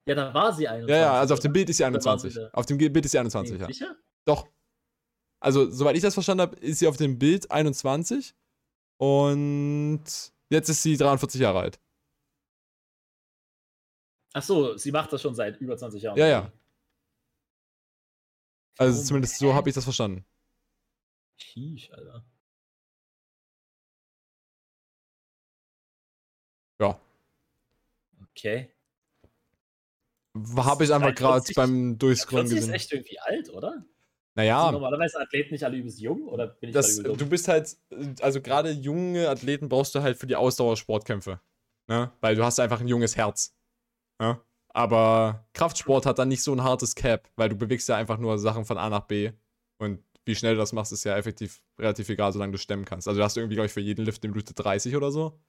Ja, 0.05 0.15
da 0.15 0.33
war 0.33 0.53
sie 0.53 0.67
21. 0.67 0.89
Ja, 0.89 1.01
ja, 1.01 1.13
also 1.19 1.33
auf 1.33 1.39
dem? 1.39 1.53
Bild 1.53 1.69
ist 1.69 1.77
sie 1.77 1.83
war 1.83 1.91
sie 1.91 2.09
21. 2.09 2.33
da. 2.33 2.49
Auf 2.53 2.65
dem 2.65 2.77
Bild 2.77 3.05
ist 3.05 3.11
sie 3.11 3.19
21, 3.19 3.53
Nee, 3.53 3.59
ja. 3.59 3.67
Sicher? 3.67 3.95
Doch. 4.25 4.47
Also, 5.39 5.69
soweit 5.69 5.95
ich 5.95 6.01
das 6.01 6.13
verstanden 6.13 6.41
habe, 6.41 6.55
ist 6.57 6.79
sie 6.79 6.87
auf 6.87 6.97
dem 6.97 7.19
Bild 7.19 7.51
21. 7.51 8.33
Und 8.97 10.03
jetzt 10.49 10.69
ist 10.69 10.83
sie 10.83 10.95
43 10.95 11.41
Jahre 11.41 11.59
alt. 11.59 11.79
Ach 14.33 14.43
so, 14.43 14.77
sie 14.77 14.91
macht 14.91 15.11
das 15.13 15.21
schon 15.21 15.35
seit 15.35 15.59
über 15.59 15.77
20 15.77 16.01
Jahren. 16.01 16.17
Ja, 16.17 16.27
ja. 16.27 16.51
Also 18.77 18.95
Warum? 18.95 19.05
zumindest 19.05 19.37
so 19.37 19.53
habe 19.53 19.69
ich 19.69 19.75
das 19.75 19.83
verstanden. 19.83 20.25
Sheesh, 21.37 21.91
Alter. 21.91 22.25
Ja. 26.79 26.99
Okay. 28.31 28.71
Habe 30.57 30.83
ich 30.83 30.91
einfach 30.91 31.13
gerade 31.13 31.41
43 31.41 31.55
beim 31.55 31.97
Durchscrollen 31.99 32.47
40 32.47 32.57
ist 32.57 32.65
gesehen. 32.65 32.73
echt 32.73 32.91
irgendwie 32.91 33.19
alt, 33.19 33.49
oder? 33.51 33.71
Sind 33.73 33.85
Naja, 34.35 34.71
normalerweise 34.71 35.19
Athleten 35.19 35.53
nicht 35.53 35.63
alle 35.63 35.77
übelst 35.77 35.99
jung? 35.99 36.27
Oder 36.27 36.47
bin 36.47 36.69
ich 36.69 36.73
das, 36.73 36.97
du 36.97 37.29
bist 37.29 37.47
halt, 37.47 37.77
also 38.19 38.41
gerade 38.41 38.71
junge 38.71 39.29
Athleten 39.29 39.69
brauchst 39.69 39.93
du 39.93 40.01
halt 40.01 40.17
für 40.17 40.25
die 40.25 40.35
Ausdauersportkämpfe. 40.35 41.39
Ne? 41.87 42.11
Weil 42.19 42.35
du 42.35 42.43
hast 42.43 42.59
einfach 42.59 42.81
ein 42.81 42.87
junges 42.87 43.15
Herz. 43.15 43.55
Ne? 44.19 44.41
Aber 44.73 45.47
Kraftsport 45.53 46.05
hat 46.05 46.19
dann 46.19 46.29
nicht 46.29 46.43
so 46.43 46.51
ein 46.51 46.63
hartes 46.63 46.95
Cap, 46.95 47.29
weil 47.35 47.49
du 47.49 47.55
bewegst 47.55 47.87
ja 47.87 47.95
einfach 47.95 48.17
nur 48.17 48.39
Sachen 48.39 48.65
von 48.65 48.77
A 48.77 48.89
nach 48.89 49.05
B. 49.05 49.31
Und 49.77 49.99
wie 50.25 50.35
schnell 50.35 50.53
du 50.55 50.59
das 50.59 50.73
machst, 50.73 50.91
ist 50.91 51.03
ja 51.03 51.15
effektiv 51.15 51.61
relativ 51.77 52.09
egal, 52.09 52.33
solange 52.33 52.53
du 52.53 52.57
stemmen 52.57 52.85
kannst. 52.85 53.07
Also 53.07 53.19
du 53.19 53.23
hast 53.23 53.37
irgendwie, 53.37 53.55
glaube 53.55 53.67
ich, 53.67 53.73
für 53.73 53.81
jeden 53.81 54.03
Lift 54.03 54.23
eine 54.23 54.31
Minute 54.31 54.53
30 54.53 54.95
oder 54.95 55.11
so. 55.11 55.39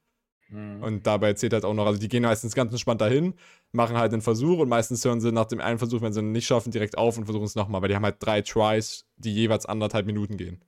Mhm. 0.48 0.82
Und 0.82 1.06
dabei 1.06 1.32
zählt 1.32 1.54
halt 1.54 1.64
auch 1.64 1.72
noch, 1.72 1.86
also 1.86 1.98
die 1.98 2.08
gehen 2.08 2.22
meistens 2.22 2.54
ganz 2.54 2.70
entspannt 2.70 3.00
dahin, 3.00 3.34
machen 3.72 3.96
halt 3.96 4.12
einen 4.12 4.22
Versuch 4.22 4.58
und 4.58 4.68
meistens 4.68 5.04
hören 5.04 5.20
sie 5.20 5.32
nach 5.32 5.46
dem 5.46 5.60
einen 5.60 5.78
Versuch, 5.78 6.02
wenn 6.02 6.12
sie 6.12 6.20
ihn 6.20 6.32
nicht 6.32 6.46
schaffen, 6.46 6.70
direkt 6.70 6.98
auf 6.98 7.16
und 7.16 7.24
versuchen 7.24 7.44
es 7.44 7.54
nochmal, 7.54 7.80
weil 7.80 7.88
die 7.88 7.94
haben 7.94 8.04
halt 8.04 8.16
drei 8.20 8.42
Tries, 8.42 9.06
die 9.16 9.32
jeweils 9.32 9.64
anderthalb 9.64 10.06
Minuten 10.06 10.36
gehen. 10.36 10.62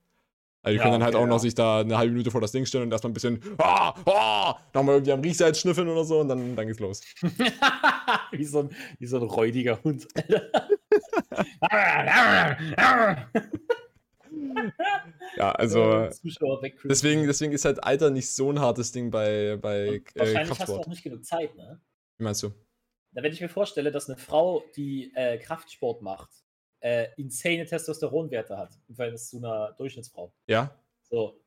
Also 0.63 0.73
die 0.73 0.77
Ja, 0.77 0.83
können 0.83 0.93
dann 0.93 1.03
halt 1.03 1.15
okay, 1.15 1.23
auch 1.23 1.27
noch 1.27 1.35
ja. 1.35 1.39
sich 1.39 1.55
da 1.55 1.79
eine 1.79 1.97
halbe 1.97 2.11
Minute 2.11 2.31
vor 2.31 2.41
das 2.41 2.51
Ding 2.51 2.65
stellen 2.65 2.85
und 2.85 2.91
erstmal 2.91 3.11
ein 3.11 3.13
bisschen, 3.13 3.41
ah, 3.57 3.93
ah, 4.05 4.59
nochmal 4.73 4.95
irgendwie 4.95 5.11
am 5.13 5.21
Riechsalz 5.21 5.59
schnüffeln 5.59 5.87
oder 5.87 6.03
so 6.03 6.19
und 6.19 6.27
dann, 6.27 6.55
dann 6.55 6.67
geht's 6.67 6.79
los. 6.79 7.01
wie, 8.31 8.43
so 8.45 8.59
ein, 8.59 8.69
wie 8.99 9.05
so 9.05 9.17
ein 9.17 9.23
räudiger 9.23 9.81
Hund. 9.83 10.07
Ja, 15.37 15.51
also 15.51 16.09
deswegen, 16.83 17.27
deswegen 17.27 17.53
ist 17.53 17.65
halt 17.65 17.83
Alter 17.83 18.09
nicht 18.09 18.33
so 18.33 18.51
ein 18.51 18.59
hartes 18.59 18.91
Ding 18.91 19.11
bei, 19.11 19.57
bei 19.57 19.89
Und 19.89 20.15
äh, 20.15 20.19
Wahrscheinlich 20.19 20.59
hast 20.59 20.69
du 20.69 20.75
auch 20.75 20.87
nicht 20.87 21.03
genug 21.03 21.25
Zeit, 21.25 21.55
ne? 21.55 21.79
Wie 22.17 22.23
meinst 22.23 22.43
du? 22.43 22.49
Da, 23.11 23.23
wenn 23.23 23.31
ich 23.31 23.41
mir 23.41 23.49
vorstelle, 23.49 23.91
dass 23.91 24.09
eine 24.09 24.17
Frau, 24.17 24.63
die 24.75 25.11
äh, 25.15 25.37
Kraftsport 25.37 26.01
macht, 26.01 26.29
äh, 26.87 27.09
insane 27.17 27.65
Testosteronwerte 27.65 28.57
hat, 28.57 28.79
im 28.87 28.95
Verhältnis 28.95 29.29
zu 29.29 29.37
einer 29.37 29.73
Durchschnittsfrau. 29.77 30.31
Ja? 30.47 30.73
So, 31.01 31.39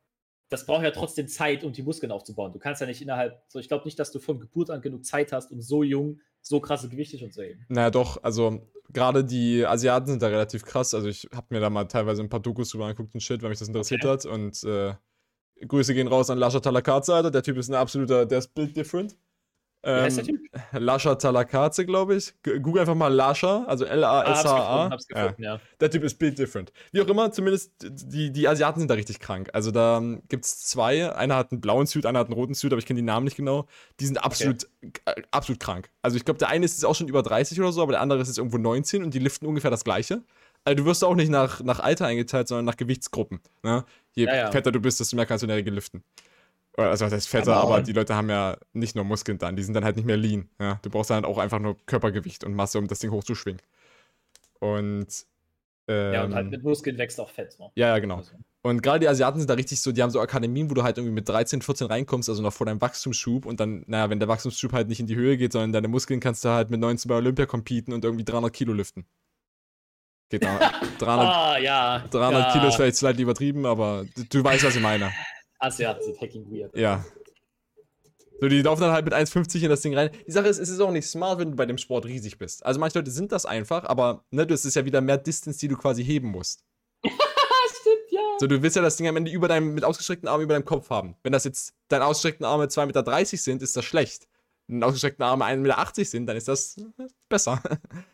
das 0.49 0.67
braucht 0.67 0.83
ja 0.83 0.91
trotzdem 0.91 1.29
Zeit, 1.29 1.65
um 1.65 1.73
die 1.73 1.83
Muskeln 1.83 2.13
aufzubauen. 2.13 2.53
Du 2.53 2.59
kannst 2.59 2.81
ja 2.81 2.87
nicht 2.87 3.01
innerhalb, 3.01 3.43
so 3.49 3.59
ich 3.59 3.69
glaube 3.69 3.85
nicht, 3.85 3.99
dass 3.99 4.13
du 4.13 4.19
von 4.19 4.41
Geburt 4.41 4.71
an 4.71 4.83
genug 4.83 5.05
Zeit 5.05 5.33
hast, 5.33 5.51
um 5.51 5.61
so 5.61 5.83
jung 5.83 6.21
so 6.43 6.61
krasse 6.61 6.89
Gewichte 6.89 7.19
schon 7.19 7.33
zu 7.33 7.43
heben. 7.43 7.65
Naja, 7.69 7.91
doch, 7.91 8.23
also 8.23 8.67
gerade 8.93 9.25
die 9.25 9.65
Asiaten 9.65 10.07
sind 10.07 10.23
da 10.23 10.29
relativ 10.29 10.65
krass. 10.65 10.95
Also 10.95 11.09
ich 11.09 11.29
habe 11.35 11.47
mir 11.51 11.61
da 11.61 11.71
mal 11.71 11.85
teilweise 11.85 12.23
ein 12.23 12.29
paar 12.29 12.41
Dokus 12.41 12.71
drüber 12.71 12.87
angeguckt 12.87 13.15
und 13.15 13.21
Shit, 13.21 13.43
weil 13.43 13.51
mich 13.51 13.59
das 13.59 13.69
interessiert 13.69 14.05
Okay. 14.05 14.13
hat. 14.13 14.27
Und 14.27 14.63
äh, 14.65 14.95
Grüße 15.67 15.95
gehen 15.95 16.09
raus 16.09 16.31
an 16.31 16.39
Lascha 16.39 16.61
Talakaze, 16.61 17.15
Alter. 17.15 17.31
Der 17.31 17.43
Typ 17.43 17.59
ist 17.59 17.69
ein 17.69 17.75
absoluter, 17.75 18.27
der 18.27 18.39
ist 18.39 18.55
build 18.55 18.75
different. 18.77 19.17
Wie 19.83 19.89
heißt 19.89 20.19
der 20.19 20.29
Ähm, 20.29 20.37
Typ? 20.37 20.61
Lascha 20.73 21.15
Talakaze, 21.15 21.87
glaube 21.87 22.15
ich. 22.17 22.35
Google 22.43 22.81
einfach 22.81 22.95
mal 22.95 23.09
Lascha, 23.13 23.65
also 23.65 23.87
Ah, 23.87 23.89
L-A-S-H-A. 23.89 24.91
hab's 24.91 25.07
ja. 25.15 25.35
ja. 25.39 25.61
Der 25.81 25.91
Typ 25.91 26.05
ist 26.05 26.19
build 26.19 26.39
different. 26.39 26.73
Wie 26.93 27.01
auch 27.01 27.07
immer, 27.09 27.33
zumindest 27.33 27.73
die, 27.83 28.31
die 28.31 28.47
Asiaten 28.47 28.79
sind 28.81 28.89
da 28.91 28.95
richtig 28.95 29.21
krank. 29.21 29.49
Also 29.55 29.71
da 29.71 30.03
gibt 30.29 30.45
es 30.45 30.61
zwei. 30.61 31.15
Einer 31.15 31.37
hat 31.37 31.53
einen 31.53 31.61
blauen 31.63 31.87
Suit, 31.87 32.05
einer 32.05 32.19
hat 32.19 32.27
einen 32.27 32.35
roten 32.35 32.55
Suit, 32.55 32.73
aber 32.73 32.79
ich 32.79 32.87
kenne 32.87 32.99
die 33.01 33.07
Namen 33.07 33.25
nicht 33.25 33.37
genau. 33.37 33.67
Die 34.01 34.07
sind 34.07 34.23
absolut, 34.23 34.69
äh, 35.07 35.23
absolut 35.31 35.61
krank. 35.61 35.91
Also 36.03 36.17
ich 36.17 36.25
glaube, 36.25 36.39
der 36.39 36.49
eine 36.49 36.65
ist 36.65 36.73
jetzt 36.75 36.85
auch 36.85 36.95
schon 36.95 37.09
über 37.09 37.23
30 37.23 37.59
oder 37.61 37.73
so, 37.73 37.83
aber 37.83 37.93
der 37.93 38.01
andere 38.03 38.21
ist 38.21 38.29
jetzt 38.29 38.39
irgendwo 38.39 38.59
19 38.59 39.03
und 39.03 39.15
die 39.15 39.19
liften 39.19 39.47
ungefähr 39.47 39.71
das 39.71 39.85
gleiche. 39.85 40.23
Also 40.65 40.77
du 40.77 40.85
wirst 40.85 41.03
auch 41.05 41.15
nicht 41.15 41.31
nach, 41.31 41.63
nach 41.63 41.81
Alter 41.81 42.05
eingeteilt, 42.07 42.49
sondern 42.49 42.67
nach 42.67 42.77
Gewichtsgruppen. 42.77 43.41
Ne? 43.63 43.85
Je 44.13 44.27
Ja, 44.27 44.37
ja. 44.37 44.51
fetter 44.51 44.71
du 44.73 44.81
bist, 44.81 45.01
desto 45.01 45.17
mehr 45.17 45.25
kannst 45.25 45.41
du 45.43 45.47
in 45.47 45.49
der 45.49 45.57
Regel 45.57 45.73
liften. 45.73 46.05
Also 46.77 47.05
das 47.05 47.13
heißt 47.13 47.29
fetter, 47.29 47.57
Aber- 47.57 47.75
aber 47.75 47.83
die 47.83 47.93
Leute 47.93 48.15
haben 48.15 48.31
ja 48.31 48.57
nicht 48.73 48.95
nur 48.95 49.05
Muskeln 49.05 49.39
dann, 49.39 49.57
die 49.57 49.63
sind 49.63 49.75
dann 49.75 49.85
halt 49.85 49.97
nicht 49.97 50.07
mehr 50.07 50.17
lean. 50.17 50.49
Ja? 50.59 50.79
Du 50.83 50.91
brauchst 50.91 51.11
dann 51.11 51.17
halt 51.17 51.25
auch 51.27 51.39
einfach 51.39 51.59
nur 51.59 51.77
Körpergewicht 51.87 52.45
und 52.45 52.55
Masse, 52.55 52.79
um 52.79 52.87
das 52.89 53.01
Ding 53.01 53.11
hochzuschwingen. 53.11 53.61
Und 54.61 55.09
Ja, 55.89 56.25
und 56.25 56.35
halt 56.35 56.45
ähm, 56.47 56.51
mit 56.51 56.63
Muskeln 56.63 56.97
wächst 56.99 57.19
auch 57.21 57.29
Fett. 57.31 57.53
So. 57.53 57.73
ja, 57.75 57.89
ja, 57.89 57.99
genau. 57.99 58.19
Also, 58.19 58.33
Und 58.63 58.83
gerade 58.83 59.01
die 59.01 59.09
Asiaten 59.09 59.41
sind 59.41 59.51
da 59.51 59.55
richtig 59.55 59.81
so, 59.81 59.91
die 59.91 60.03
haben 60.03 60.11
so 60.11 60.21
Akademien, 60.21 60.71
wo 60.71 60.75
du 60.75 60.83
halt 60.85 60.99
irgendwie 60.99 61.15
mit 61.15 61.29
13, 61.29 61.63
14 61.63 61.89
reinkommst, 61.89 62.29
also 62.29 62.43
noch 62.43 62.53
vor 62.53 62.67
deinem 62.67 62.81
Wachstumsschub 62.81 63.45
und 63.47 63.59
dann, 63.59 63.83
naja, 63.89 64.09
wenn 64.09 64.21
der 64.21 64.29
Wachstumsschub 64.29 64.73
halt 64.73 64.89
nicht 64.89 65.01
in 65.01 65.07
die 65.07 65.17
Höhe 65.17 65.37
geht, 65.37 65.53
sondern 65.53 65.73
deine 65.73 65.89
Muskeln 65.89 66.21
kannst 66.21 66.45
du 66.45 66.51
halt 66.51 66.71
mit 66.71 66.79
19 66.79 67.09
bei 67.09 67.17
Olympia 67.17 67.47
competen 67.47 67.93
und 67.93 68.05
irgendwie 68.05 68.25
300 68.25 68.53
Kilo 68.53 68.73
liften. 68.73 69.05
Geht 70.29 70.45
da. 70.45 70.59
300, 70.99 71.27
ah, 71.27 71.59
ja. 71.59 72.05
300 72.11 72.33
ja. 72.47 72.53
Kilo 72.53 72.69
ist 72.69 72.77
vielleicht 72.77 72.97
slightly 72.97 73.23
übertrieben, 73.25 73.67
aber 73.67 74.05
du, 74.15 74.25
du 74.25 74.45
weißt, 74.45 74.63
was 74.65 74.77
ich 74.77 74.83
meine. 74.83 75.11
Asiaten 75.61 76.03
sind 76.03 76.21
hacking 76.21 76.51
weird. 76.51 76.77
Ja. 76.77 77.05
So, 78.41 78.49
die 78.49 78.63
laufen 78.63 78.81
dann 78.81 78.93
halt 78.93 79.05
mit 79.05 79.13
1,50 79.13 79.63
in 79.63 79.69
das 79.69 79.83
Ding 79.83 79.95
rein. 79.95 80.11
Die 80.27 80.33
Sache 80.33 80.49
ist, 80.49 80.59
es 80.59 80.71
ist 80.71 80.81
auch 80.81 80.91
nicht 80.91 81.07
smart, 81.07 81.39
wenn 81.39 81.51
du 81.51 81.57
bei 81.57 81.67
dem 81.67 81.77
Sport 81.77 82.07
riesig 82.07 82.39
bist. 82.39 82.65
Also 82.65 82.81
manche 82.81 82.99
Leute 82.99 83.11
sind 83.11 83.33
das 83.33 83.45
einfach, 83.45 83.85
aber 83.85 84.25
ne, 84.31 84.47
das 84.47 84.65
ist 84.65 84.77
ja 84.77 84.85
wieder 84.87 85.03
mehr 85.03 85.19
Distance, 85.19 85.59
die 85.59 85.69
du 85.69 85.77
quasi 85.77 86.03
heben 86.03 86.29
musst. 86.29 86.65
Stimmt, 87.05 88.11
ja. 88.11 88.21
So, 88.39 88.47
du 88.47 88.63
willst 88.63 88.77
ja 88.77 88.83
das 88.83 88.97
Ding 88.97 89.07
am 89.09 89.17
Ende 89.17 89.31
über 89.31 89.47
deinem, 89.47 89.75
mit 89.75 89.85
ausgestreckten 89.85 90.27
Armen 90.27 90.45
über 90.45 90.55
deinem 90.55 90.65
Kopf 90.65 90.89
haben. 90.89 91.17
Wenn 91.23 91.33
das 91.33 91.45
jetzt 91.45 91.75
deine 91.89 92.07
ausgestreckten 92.07 92.47
Arme 92.47 92.65
2,30 92.65 92.87
Meter 92.87 93.25
sind, 93.37 93.63
ist 93.63 93.77
das 93.77 93.85
schlecht. 93.85 94.27
Wenn 94.69 94.83
ausgestreckten 94.83 95.23
Arme 95.23 95.45
1,80 95.45 95.57
Meter 95.59 96.05
sind, 96.07 96.27
dann 96.27 96.37
ist 96.37 96.49
das 96.49 96.77
besser. 97.29 97.63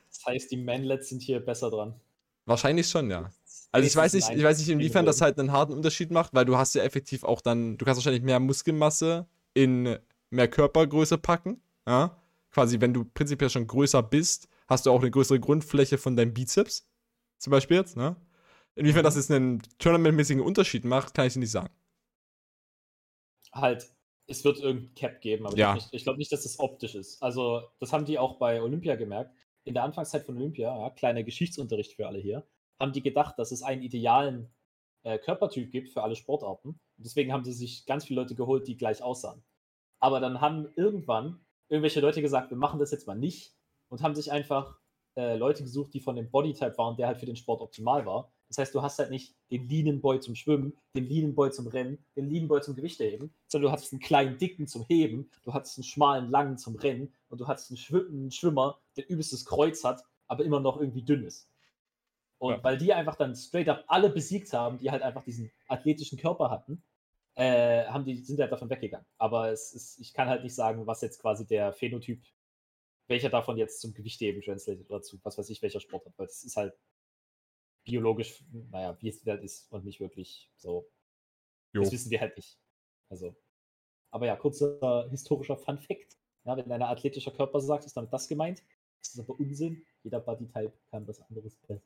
Das 0.09 0.25
heißt, 0.25 0.51
die 0.51 0.57
Manlets 0.57 1.11
sind 1.11 1.21
hier 1.21 1.41
besser 1.41 1.71
dran. 1.71 2.01
Wahrscheinlich 2.47 2.89
schon, 2.89 3.11
ja. 3.11 3.31
Also 3.77 3.87
ich 3.87 3.97
weiß 3.97 4.14
nicht, 4.14 4.31
ich 4.31 4.43
weiß 4.43 4.59
nicht, 4.59 4.68
inwiefern 4.68 5.07
das 5.07 5.20
halt 5.20 5.39
einen 5.39 5.53
harten 5.53 5.72
Unterschied 5.72 6.11
macht, 6.11 6.35
weil 6.35 6.45
du 6.45 6.57
hast 6.57 6.74
ja 6.74 6.83
effektiv 6.83 7.24
auch 7.24 7.41
dann, 7.41 7.77
du 7.77 7.85
kannst 7.85 7.99
wahrscheinlich 7.99 8.22
mehr 8.22 8.41
Muskelmasse 8.41 9.27
in 9.55 9.99
mehr 10.31 10.49
Körpergröße 10.49 11.18
packen. 11.18 11.61
Ja? 11.87 12.16
Quasi, 12.51 12.81
wenn 12.81 12.95
du 12.95 13.05
prinzipiell 13.05 13.51
schon 13.51 13.66
größer 13.66 14.03
bist, 14.03 14.49
hast 14.66 14.87
du 14.87 14.91
auch 14.91 15.01
eine 15.01 15.11
größere 15.11 15.41
Grundfläche 15.41 15.99
von 15.99 16.16
deinem 16.16 16.33
Bizeps. 16.35 16.89
Zum 17.39 17.51
Beispiel 17.51 17.77
jetzt, 17.77 17.97
ne? 17.97 18.16
Inwiefern 18.74 19.05
das 19.05 19.16
jetzt 19.16 19.31
einen 19.31 19.62
tournamentmäßigen 19.79 20.43
Unterschied 20.43 20.85
macht, 20.85 21.14
kann 21.14 21.27
ich 21.27 21.35
dir 21.35 21.41
nicht 21.41 21.51
sagen. 21.51 21.70
Halt, 23.53 23.91
es 24.27 24.45
wird 24.45 24.59
irgendein 24.59 24.95
Cap 24.95 25.20
geben, 25.20 25.47
aber 25.47 25.57
Ja. 25.57 25.77
ich, 25.77 25.87
ich 25.93 26.03
glaube 26.03 26.18
nicht, 26.18 26.33
dass 26.33 26.43
das 26.43 26.59
optisch 26.59 26.95
ist. 26.95 27.22
Also, 27.22 27.62
das 27.79 27.93
haben 27.93 28.05
die 28.05 28.18
auch 28.18 28.39
bei 28.39 28.61
Olympia 28.61 28.97
gemerkt. 28.97 29.35
In 29.64 29.74
der 29.74 29.85
Anfangszeit 29.85 30.24
von 30.24 30.37
Olympia, 30.37 30.77
ja, 30.77 30.91
kleiner 30.91 31.22
Geschichtsunterricht 31.22 31.95
für 31.95 32.07
alle 32.07 32.18
hier, 32.18 32.47
haben 32.81 32.93
die 32.93 33.03
gedacht, 33.03 33.39
dass 33.39 33.53
es 33.53 33.62
einen 33.62 33.83
idealen 33.83 34.51
äh, 35.03 35.18
Körpertyp 35.18 35.70
gibt 35.70 35.89
für 35.89 36.03
alle 36.03 36.16
Sportarten. 36.16 36.68
Und 36.68 36.81
deswegen 37.07 37.33
haben 37.33 37.45
sie 37.45 37.53
sich 37.53 37.87
ganz 37.87 38.05
viele 38.05 38.20
Leute 38.22 38.35
geholt, 38.35 38.66
die 38.66 38.77
gleich 38.77 39.03
aussahen. 39.03 39.43
Aber 40.01 40.20
dann 40.20 40.41
haben 40.41 40.68
irgendwann 40.77 41.41
irgendwelche 41.68 42.01
Leute 42.01 42.22
gesagt, 42.22 42.51
wir 42.51 42.57
machen 42.57 42.79
das 42.79 42.91
jetzt 42.91 43.07
mal 43.07 43.16
nicht 43.16 43.55
und 43.89 44.03
haben 44.03 44.14
sich 44.14 44.31
einfach 44.31 44.79
äh, 45.16 45.37
Leute 45.37 45.62
gesucht, 45.62 45.95
die 45.95 46.01
von 46.01 46.16
dem 46.16 46.31
Bodytype 46.31 46.77
waren, 46.77 46.97
der 46.97 47.07
halt 47.07 47.18
für 47.18 47.27
den 47.27 47.37
Sport 47.37 47.61
optimal 47.61 48.05
war. 48.05 48.31
Das 48.49 48.59
heißt, 48.59 48.74
du 48.74 48.83
hast 48.83 48.99
halt 48.99 49.11
nicht 49.11 49.35
den 49.51 49.68
Leanen 49.68 50.01
Boy 50.01 50.20
zum 50.20 50.35
Schwimmen, 50.35 50.77
den 50.95 51.09
Leanen 51.09 51.35
Boy 51.35 51.51
zum 51.51 51.66
Rennen, 51.66 51.99
den 52.14 52.29
Leanen 52.29 52.49
Boy 52.49 52.61
zum 52.61 52.77
Gewichteheben, 52.77 53.33
sondern 53.49 53.68
du 53.68 53.72
hattest 53.72 53.93
einen 53.93 54.01
kleinen 54.01 54.39
Dicken 54.39 54.66
zum 54.66 54.85
Heben, 54.89 55.31
du 55.43 55.53
hattest 55.53 55.79
einen 55.79 55.85
schmalen 55.85 56.31
Langen 56.31 56.59
zum 56.59 56.77
Rennen 56.77 57.12
und 57.29 57.41
du 57.41 57.49
hattest 57.49 57.70
einen, 57.70 57.79
Schwim 57.79 58.07
einen 58.09 58.31
Schwimmer, 58.31 58.79
der 58.97 59.11
übelstes 59.11 59.45
Kreuz 59.45 59.83
hat, 59.83 60.05
aber 60.29 60.45
immer 60.45 60.61
noch 60.61 60.79
irgendwie 60.79 61.03
dünn 61.03 61.24
ist. 61.24 61.49
Und 62.39 62.55
Ja. 62.57 62.64
weil 62.64 62.78
die 62.78 62.93
einfach 62.93 63.16
dann 63.16 63.34
straight 63.34 63.68
up 63.68 63.84
alle 63.89 64.11
besiegt 64.11 64.53
haben, 64.53 64.78
die 64.78 64.91
halt 64.91 65.03
einfach 65.03 65.24
diesen 65.24 65.51
athletischen 65.68 66.18
Körper 66.18 66.51
hatten, 66.51 66.82
äh, 67.34 67.84
haben 67.87 68.05
die, 68.05 68.16
sind 68.24 68.41
halt 68.41 68.53
davon 68.53 68.70
weggegangen. 68.70 69.07
Aber 69.18 69.51
es 69.51 69.72
ist, 69.72 69.99
ich 69.99 70.12
kann 70.12 70.28
halt 70.28 70.43
nicht 70.43 70.55
sagen, 70.55 70.87
was 70.87 71.01
jetzt 71.03 71.20
quasi 71.20 71.47
der 71.47 71.72
Phänotyp, 71.72 72.22
welcher 73.09 73.30
davon 73.30 73.57
jetzt 73.57 73.80
zum 73.80 73.95
Gewichtheben 73.95 74.43
translated 74.43 74.89
oder 74.91 75.03
zu, 75.03 75.18
was 75.22 75.39
weiß 75.39 75.49
ich, 75.51 75.62
welcher 75.62 75.80
Sport 75.80 76.07
hat, 76.07 76.18
weil 76.18 76.26
es 76.26 76.45
ist 76.45 76.57
halt 76.57 76.74
biologisch, 77.84 78.45
naja, 78.70 78.97
wie 79.01 79.09
es 79.09 79.24
halt 79.24 79.43
ist 79.45 79.70
und 79.72 79.84
nicht 79.84 80.01
wirklich 80.01 80.51
so. 80.57 80.91
Jo. 81.72 81.82
Das 81.82 81.93
wissen 81.93 82.11
wir 82.11 82.20
halt 82.20 82.37
nicht. 82.37 82.59
Also. 83.09 83.37
Aber 84.11 84.26
ja, 84.26 84.37
kurzer 84.37 85.09
historischer 85.11 85.57
Fun 85.57 85.78
Fact. 85.78 86.16
Ja, 86.45 86.57
wenn 86.57 86.70
ein 86.72 86.82
athletischer 86.82 87.32
Körper 87.32 87.61
sagt, 87.61 87.84
ist 87.84 87.97
damit 87.97 88.12
das 88.12 88.28
gemeint. 88.28 88.62
Das 89.03 89.14
ist 89.14 89.20
aber 89.20 89.39
Unsinn. 89.39 89.84
Jeder 90.03 90.20
Bodytype 90.20 90.72
kann 90.91 91.07
was 91.07 91.20
anderes 91.20 91.57
besser. 91.57 91.82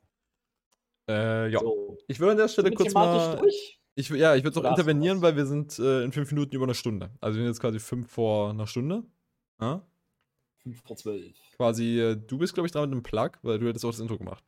Äh, 1.09 1.49
ja. 1.49 1.59
So, 1.59 1.97
Ich 2.07 2.19
würde 2.19 2.31
an 2.33 2.37
der 2.37 2.47
Stelle 2.47 2.71
kurz 2.71 2.93
mal. 2.93 3.37
durch. 3.37 3.79
Ich, 3.95 4.09
ja, 4.09 4.35
ich 4.35 4.43
würde 4.43 4.61
du 4.61 4.67
intervenieren, 4.67 5.17
was? 5.17 5.23
weil 5.23 5.35
wir 5.35 5.45
sind 5.45 5.77
äh, 5.77 6.03
in 6.03 6.11
fünf 6.11 6.31
Minuten 6.31 6.55
über 6.55 6.65
eine 6.65 6.73
Stunde. 6.73 7.11
Also 7.19 7.37
wir 7.37 7.43
sind 7.43 7.51
jetzt 7.51 7.59
quasi 7.59 7.79
fünf 7.79 8.09
vor 8.09 8.51
einer 8.51 8.67
Stunde. 8.67 9.03
Ja? 9.59 9.85
5 10.63 10.81
vor 10.83 10.95
12. 10.95 11.35
Quasi, 11.57 11.99
äh, 11.99 12.15
du 12.15 12.37
bist, 12.37 12.53
glaube 12.53 12.67
ich, 12.67 12.71
dran 12.71 12.83
mit 12.83 12.91
einem 12.93 13.03
Plug, 13.03 13.31
weil 13.41 13.59
du 13.59 13.67
hättest 13.67 13.85
auch 13.85 13.91
das 13.91 13.99
Intro 13.99 14.17
gemacht. 14.17 14.43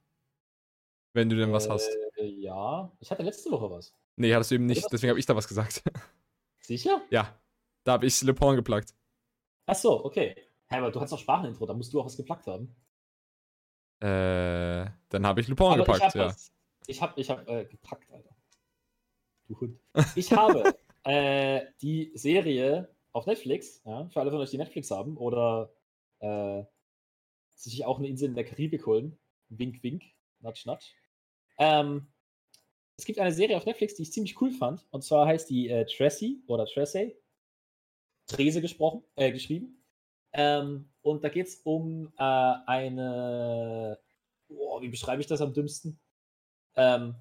Wenn 1.13 1.29
du 1.29 1.35
denn 1.35 1.51
was 1.51 1.69
hast. 1.69 1.89
Äh, 2.17 2.25
ja, 2.25 2.91
ich 2.99 3.11
hatte 3.11 3.23
letzte 3.23 3.51
Woche 3.51 3.69
was. 3.69 3.93
Nee, 4.15 4.33
hattest 4.33 4.51
du 4.51 4.55
eben 4.55 4.65
nicht, 4.65 4.85
deswegen 4.91 5.09
habe 5.09 5.19
ich 5.19 5.25
da 5.25 5.35
was 5.35 5.47
gesagt. 5.47 5.83
Sicher? 6.61 7.01
ja. 7.09 7.37
Da 7.83 7.93
habe 7.93 8.05
ich 8.05 8.21
Le 8.21 8.33
Pen 8.33 8.55
geplagt. 8.55 8.93
Ach 9.65 9.75
so, 9.75 10.05
okay. 10.05 10.35
Hä, 10.69 10.77
aber 10.77 10.89
du 10.89 11.01
hast 11.01 11.11
doch 11.11 11.19
Sprachenintro, 11.19 11.65
da 11.65 11.73
musst 11.73 11.93
du 11.93 11.99
auch 11.99 12.05
was 12.05 12.15
geplackt 12.15 12.47
haben. 12.47 12.73
Äh, 14.03 14.91
dann 15.07 15.25
habe 15.25 15.39
ich 15.39 15.47
Le 15.47 15.55
Pen 15.55 15.67
Aber 15.67 15.77
ich 15.77 15.85
gepackt, 15.85 16.03
habe 16.03 16.19
ja. 16.19 16.25
was. 16.25 16.51
Ich 16.87 17.01
habe 17.01 17.21
ich 17.21 17.29
hab, 17.29 17.47
äh, 17.47 17.63
gepackt, 17.63 18.11
Alter. 18.11 18.35
Du 19.47 19.57
Hund. 19.61 19.79
Ich 20.15 20.33
habe 20.33 20.75
äh, 21.05 21.61
die 21.81 22.11
Serie 22.13 22.93
auf 23.13 23.25
Netflix, 23.27 23.81
ja, 23.85 24.09
für 24.09 24.19
alle 24.19 24.31
von 24.31 24.41
euch, 24.41 24.49
die 24.49 24.57
Netflix 24.57 24.91
haben 24.91 25.15
oder 25.15 25.73
äh, 26.19 26.63
sich 27.55 27.85
auch 27.85 27.97
eine 27.97 28.09
Insel 28.09 28.27
in 28.27 28.35
der 28.35 28.43
Karibik 28.43 28.85
holen. 28.85 29.17
Wink, 29.47 29.81
wink, 29.83 30.03
natsch, 30.41 30.65
natsch. 30.65 30.91
Ähm, 31.57 32.07
es 32.97 33.05
gibt 33.05 33.19
eine 33.19 33.31
Serie 33.31 33.55
auf 33.55 33.65
Netflix, 33.65 33.95
die 33.95 34.01
ich 34.01 34.11
ziemlich 34.11 34.41
cool 34.41 34.51
fand. 34.51 34.85
Und 34.91 35.05
zwar 35.05 35.27
heißt 35.27 35.49
die 35.49 35.69
äh, 35.69 35.85
Tracy 35.85 36.43
oder 36.47 36.65
Tracy. 36.65 37.15
Trese 38.27 38.59
gesprochen, 38.59 39.03
äh, 39.15 39.31
geschrieben. 39.31 39.81
Ähm, 40.33 40.89
und 41.01 41.23
da 41.23 41.29
geht 41.29 41.47
es 41.47 41.61
um 41.63 42.11
äh, 42.17 42.23
eine. 42.65 43.99
Boah, 44.47 44.81
wie 44.81 44.89
beschreibe 44.89 45.21
ich 45.21 45.27
das 45.27 45.41
am 45.41 45.53
dümmsten? 45.53 45.99
Ähm, 46.75 47.15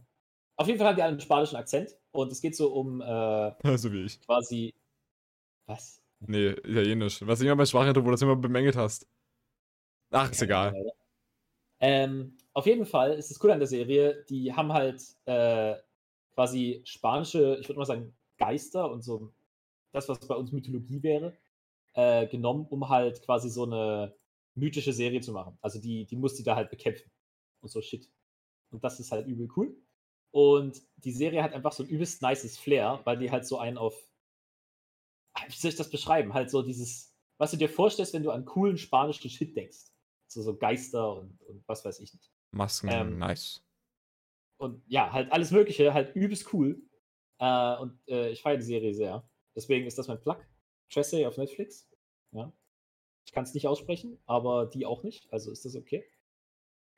auf 0.56 0.66
jeden 0.66 0.78
Fall 0.78 0.88
haben 0.88 0.96
die 0.96 1.02
einen 1.02 1.20
spanischen 1.20 1.56
Akzent. 1.56 1.96
Und 2.12 2.30
es 2.32 2.40
geht 2.40 2.56
so 2.56 2.72
um 2.72 3.00
äh, 3.00 3.52
so 3.76 3.92
wie 3.92 4.04
ich. 4.04 4.20
quasi. 4.20 4.74
Was? 5.66 6.00
Nee, 6.20 6.50
italienisch. 6.50 7.26
Was 7.26 7.40
immer 7.40 7.56
bei 7.56 7.66
Sprachintro, 7.66 8.02
wo 8.02 8.06
du 8.06 8.12
das 8.12 8.22
immer 8.22 8.36
bemängelt 8.36 8.76
hast. 8.76 9.06
Ach, 10.10 10.30
ist 10.30 10.42
egal. 10.42 10.74
Ähm, 11.80 12.36
auf 12.52 12.66
jeden 12.66 12.86
Fall 12.86 13.14
ist 13.14 13.30
es 13.30 13.42
cool 13.42 13.50
an 13.50 13.58
der 13.58 13.66
Serie, 13.66 14.24
die 14.28 14.52
haben 14.52 14.72
halt 14.72 15.02
äh, 15.24 15.74
quasi 16.34 16.82
spanische, 16.84 17.56
ich 17.60 17.68
würde 17.68 17.78
mal 17.80 17.86
sagen, 17.86 18.14
Geister 18.38 18.90
und 18.90 19.02
so 19.02 19.32
das, 19.90 20.08
was 20.08 20.20
bei 20.20 20.34
uns 20.34 20.52
Mythologie 20.52 21.02
wäre, 21.02 21.36
äh, 21.94 22.26
genommen, 22.26 22.66
um 22.70 22.88
halt 22.88 23.22
quasi 23.22 23.48
so 23.48 23.64
eine 23.64 24.14
mythische 24.54 24.92
Serie 24.92 25.20
zu 25.20 25.32
machen. 25.32 25.58
Also 25.60 25.80
die, 25.80 26.06
die 26.06 26.16
muss 26.16 26.34
die 26.34 26.42
da 26.42 26.56
halt 26.56 26.70
bekämpfen. 26.70 27.10
Und 27.60 27.70
so 27.70 27.80
Shit. 27.80 28.10
Und 28.70 28.82
das 28.82 29.00
ist 29.00 29.12
halt 29.12 29.26
übel 29.26 29.48
cool. 29.56 29.76
Und 30.30 30.80
die 30.96 31.12
Serie 31.12 31.42
hat 31.42 31.52
einfach 31.52 31.72
so 31.72 31.82
ein 31.82 31.88
übelst 31.88 32.22
nices 32.22 32.58
Flair, 32.58 33.00
weil 33.04 33.18
die 33.18 33.30
halt 33.30 33.46
so 33.46 33.58
einen 33.58 33.78
auf. 33.78 33.94
Wie 35.46 35.56
soll 35.56 35.70
ich 35.70 35.76
das 35.76 35.90
beschreiben? 35.90 36.34
Halt 36.34 36.50
so 36.50 36.62
dieses, 36.62 37.14
was 37.38 37.50
du 37.50 37.56
dir 37.56 37.68
vorstellst, 37.68 38.14
wenn 38.14 38.22
du 38.22 38.30
an 38.30 38.44
coolen 38.44 38.78
spanischen 38.78 39.30
Shit 39.30 39.56
denkst. 39.56 39.90
So, 40.28 40.42
so 40.42 40.56
Geister 40.56 41.16
und, 41.16 41.40
und 41.42 41.62
was 41.68 41.84
weiß 41.84 42.00
ich 42.00 42.12
nicht. 42.14 42.32
Masken, 42.52 42.88
Ähm, 42.90 43.18
nice. 43.18 43.62
Und 44.58 44.82
ja, 44.86 45.12
halt 45.12 45.30
alles 45.32 45.50
Mögliche, 45.50 45.92
halt 45.92 46.14
übelst 46.14 46.52
cool. 46.52 46.82
Äh, 47.38 47.76
und 47.76 47.98
äh, 48.08 48.30
ich 48.30 48.40
feiere 48.40 48.56
die 48.56 48.62
Serie 48.62 48.94
sehr. 48.94 49.28
Deswegen 49.54 49.86
ist 49.86 49.98
das 49.98 50.08
mein 50.08 50.20
Plug. 50.20 50.38
Tracy 50.92 51.26
auf 51.26 51.36
Netflix. 51.36 51.88
Ja. 52.32 52.52
Ich 53.24 53.32
kann 53.32 53.44
es 53.44 53.54
nicht 53.54 53.66
aussprechen, 53.66 54.18
aber 54.26 54.66
die 54.66 54.86
auch 54.86 55.02
nicht. 55.02 55.32
Also 55.32 55.50
ist 55.50 55.64
das 55.64 55.76
okay. 55.76 56.04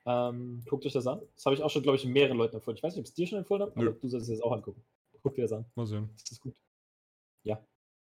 Ähm, 0.07 0.63
guckt 0.69 0.85
euch 0.85 0.93
das 0.93 1.07
an. 1.07 1.21
Das 1.35 1.47
habe 1.47 1.55
ich 1.55 1.63
auch 1.63 1.71
schon, 1.71 1.83
glaube 1.83 1.97
ich, 1.97 2.05
mehreren 2.05 2.37
Leuten 2.37 2.57
empfohlen. 2.57 2.77
Ich 2.77 2.83
weiß 2.83 2.95
nicht, 2.95 3.01
ob 3.01 3.07
es 3.07 3.15
dir 3.15 3.27
schon 3.27 3.39
empfohlen 3.39 3.63
habe, 3.63 3.73
aber 3.77 3.93
du 3.93 4.09
solltest 4.09 4.31
es 4.31 4.37
jetzt 4.37 4.45
auch 4.45 4.53
angucken. 4.53 4.85
Guck 5.23 5.35
dir 5.35 5.43
das 5.43 5.53
an. 5.53 5.65
Mal 5.75 5.87
sehen. 5.87 6.11
Das 6.13 6.31
ist 6.31 6.41
gut. 6.41 6.55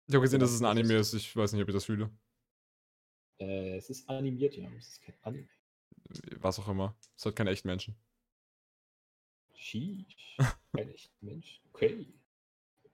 Ich 0.08 0.14
habe 0.14 0.22
gesehen, 0.22 0.40
Ja, 0.40 0.46
dass 0.46 0.52
es 0.52 0.60
ein 0.60 0.64
das 0.64 0.70
Anime 0.70 0.94
ist. 0.94 1.12
Ich 1.12 1.36
weiß 1.36 1.52
nicht, 1.52 1.62
ob 1.62 1.68
ich 1.68 1.74
das 1.74 1.84
fühle. 1.84 2.10
Äh, 3.38 3.76
es 3.76 3.90
ist 3.90 4.08
animiert, 4.08 4.56
ja. 4.56 4.66
Es 4.78 4.88
ist 4.88 5.02
kein 5.02 5.14
Anime. 5.20 5.48
Was 6.40 6.58
auch 6.58 6.68
immer. 6.68 6.96
Es 7.14 7.26
hat 7.26 7.36
keine 7.36 7.50
echten 7.50 7.68
Menschen. 7.68 7.94
Sheesh. 9.54 10.38
Kein 10.72 10.88
echt 10.88 11.12
Mensch. 11.20 11.60
Okay. 11.74 12.06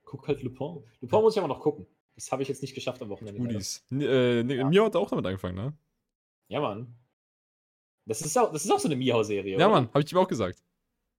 Guck 0.02 0.26
halt 0.26 0.42
Lupin. 0.42 0.82
Lupin 1.00 1.20
muss 1.20 1.34
ich 1.34 1.38
aber 1.38 1.46
noch 1.46 1.60
gucken. 1.60 1.86
Das 2.14 2.30
habe 2.30 2.42
ich 2.42 2.48
jetzt 2.48 2.62
nicht 2.62 2.74
geschafft 2.74 3.02
am 3.02 3.08
Wochenende. 3.08 3.40
Goodies. 3.40 3.84
Äh, 3.90 4.42
nee, 4.42 4.54
Ja. 4.54 4.68
Mio 4.68 4.84
hat 4.84 4.96
auch 4.96 5.10
damit 5.10 5.26
angefangen, 5.26 5.56
ne? 5.56 5.72
Ja, 6.48 6.60
Mann. 6.60 6.94
Das 8.06 8.20
ist 8.20 8.36
auch, 8.36 8.52
das 8.52 8.64
ist 8.64 8.70
auch 8.70 8.78
so 8.78 8.88
eine 8.88 8.96
Mihau-Serie. 8.96 9.58
Ja, 9.58 9.66
oder? 9.66 9.74
Mann, 9.74 9.88
habe 9.88 10.02
ich 10.02 10.12
ihm 10.12 10.18
auch 10.18 10.28
gesagt. 10.28 10.62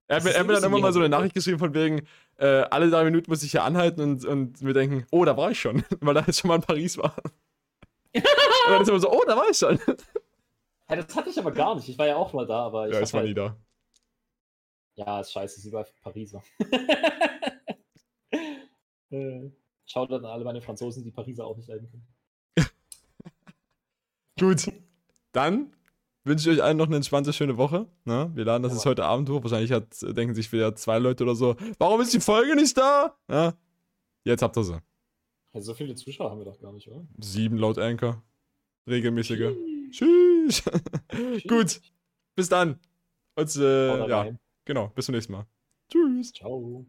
Er 0.07 0.17
er 0.23 0.39
hat 0.39 0.45
mir 0.47 0.53
dann 0.53 0.63
immer 0.65 0.79
mal 0.79 0.93
so 0.93 0.99
eine. 0.99 1.09
Nachricht 1.09 1.33
geschrieben 1.33 1.57
von 1.57 1.73
wegen, 1.73 2.07
äh, 2.37 2.45
alle 2.45 2.91
drei 2.91 3.03
Minuten 3.03 3.29
muss 3.29 3.41
ich 3.41 3.51
hier 3.51 3.63
anhalten 3.63 4.01
und, 4.01 4.23
und 4.23 4.61
mir 4.61 4.73
denken, 4.73 5.07
oh, 5.09 5.25
da 5.25 5.35
war 5.35 5.49
ich 5.49 5.59
schon, 5.59 5.83
weil 5.99 6.15
er 6.15 6.27
jetzt 6.27 6.39
schon 6.39 6.49
mal 6.49 6.55
in 6.55 6.61
Paris 6.61 6.97
war. 6.97 7.15
und 8.13 8.23
dann 8.67 8.81
ist 8.83 8.87
er 8.87 8.93
immer 8.93 8.99
so, 8.99 9.11
oh, 9.11 9.23
da 9.25 9.35
war 9.35 9.49
ich 9.49 9.57
schon. 9.57 9.79
Ja, 10.87 10.97
das 10.97 11.15
hatte 11.15 11.31
ich 11.31 11.39
aber 11.39 11.51
gar 11.51 11.73
nicht. 11.73 11.89
Ich 11.89 11.97
war 11.97 12.05
ja 12.05 12.15
auch 12.15 12.31
mal 12.31 12.45
da, 12.45 12.67
aber 12.67 12.87
ich 12.87 12.93
ja, 12.93 12.99
ist 12.99 13.11
mal 13.11 13.21
halt, 13.21 13.29
nie 13.29 13.33
da. 13.33 13.57
Ja, 14.93 15.19
ist 15.19 15.31
scheiße, 15.31 15.57
ist 15.57 15.65
überall 15.65 15.87
Pariser. 16.03 16.43
äh, 19.09 19.49
schaut 19.85 20.11
dann 20.11 20.25
alle 20.25 20.43
meine 20.43 20.61
Franzosen, 20.61 21.03
die 21.03 21.11
Pariser 21.11 21.45
auch 21.45 21.57
nicht 21.57 21.67
leiden 21.67 21.89
können. 21.89 22.07
Gut, 24.39 24.71
dann 25.31 25.71
wünsche 26.23 26.49
ich 26.51 26.57
euch 26.57 26.63
allen 26.63 26.77
noch 26.77 26.87
eine 26.87 26.97
entspannte, 26.97 27.31
schöne 27.31 27.57
Woche. 27.57 27.87
Ne? 28.03 28.31
Wir 28.33 28.45
laden 28.45 28.63
das 28.63 28.71
Ja, 28.71 28.77
jetzt 28.77 28.85
heute 28.85 29.05
Abend 29.05 29.29
hoch. 29.29 29.43
Wahrscheinlich 29.43 29.71
hat, 29.71 30.01
denken 30.01 30.35
sich 30.35 30.51
wieder 30.51 30.75
zwei 30.75 30.99
Leute 30.99 31.23
oder 31.23 31.35
so, 31.35 31.55
warum 31.77 32.01
ist 32.01 32.13
die 32.13 32.19
Folge 32.19 32.55
nicht 32.55 32.77
da? 32.77 33.15
Ja? 33.29 33.53
Jetzt 34.23 34.41
habt 34.41 34.57
ihr 34.57 34.63
sie. 34.63 34.81
Also 35.53 35.71
so 35.71 35.73
viele 35.73 35.95
Zuschauer 35.95 36.31
haben 36.31 36.39
wir 36.39 36.45
doch 36.45 36.59
gar 36.59 36.73
nicht, 36.73 36.87
oder? 36.89 37.05
Sieben 37.19 37.57
laut 37.57 37.77
Anchor. 37.77 38.21
Regelmäßige. 38.87 39.55
Tschüss. 39.91 40.63
Gut, 41.47 41.81
bis 42.35 42.49
dann. 42.49 42.79
Und, 43.35 43.55
äh, 43.55 44.07
ja, 44.07 44.21
rein. 44.21 44.39
genau, 44.65 44.89
bis 44.89 45.05
zum 45.05 45.15
nächsten 45.15 45.33
Mal. 45.33 45.45
Tschüss. 45.89 46.33
Ciao. 46.33 46.85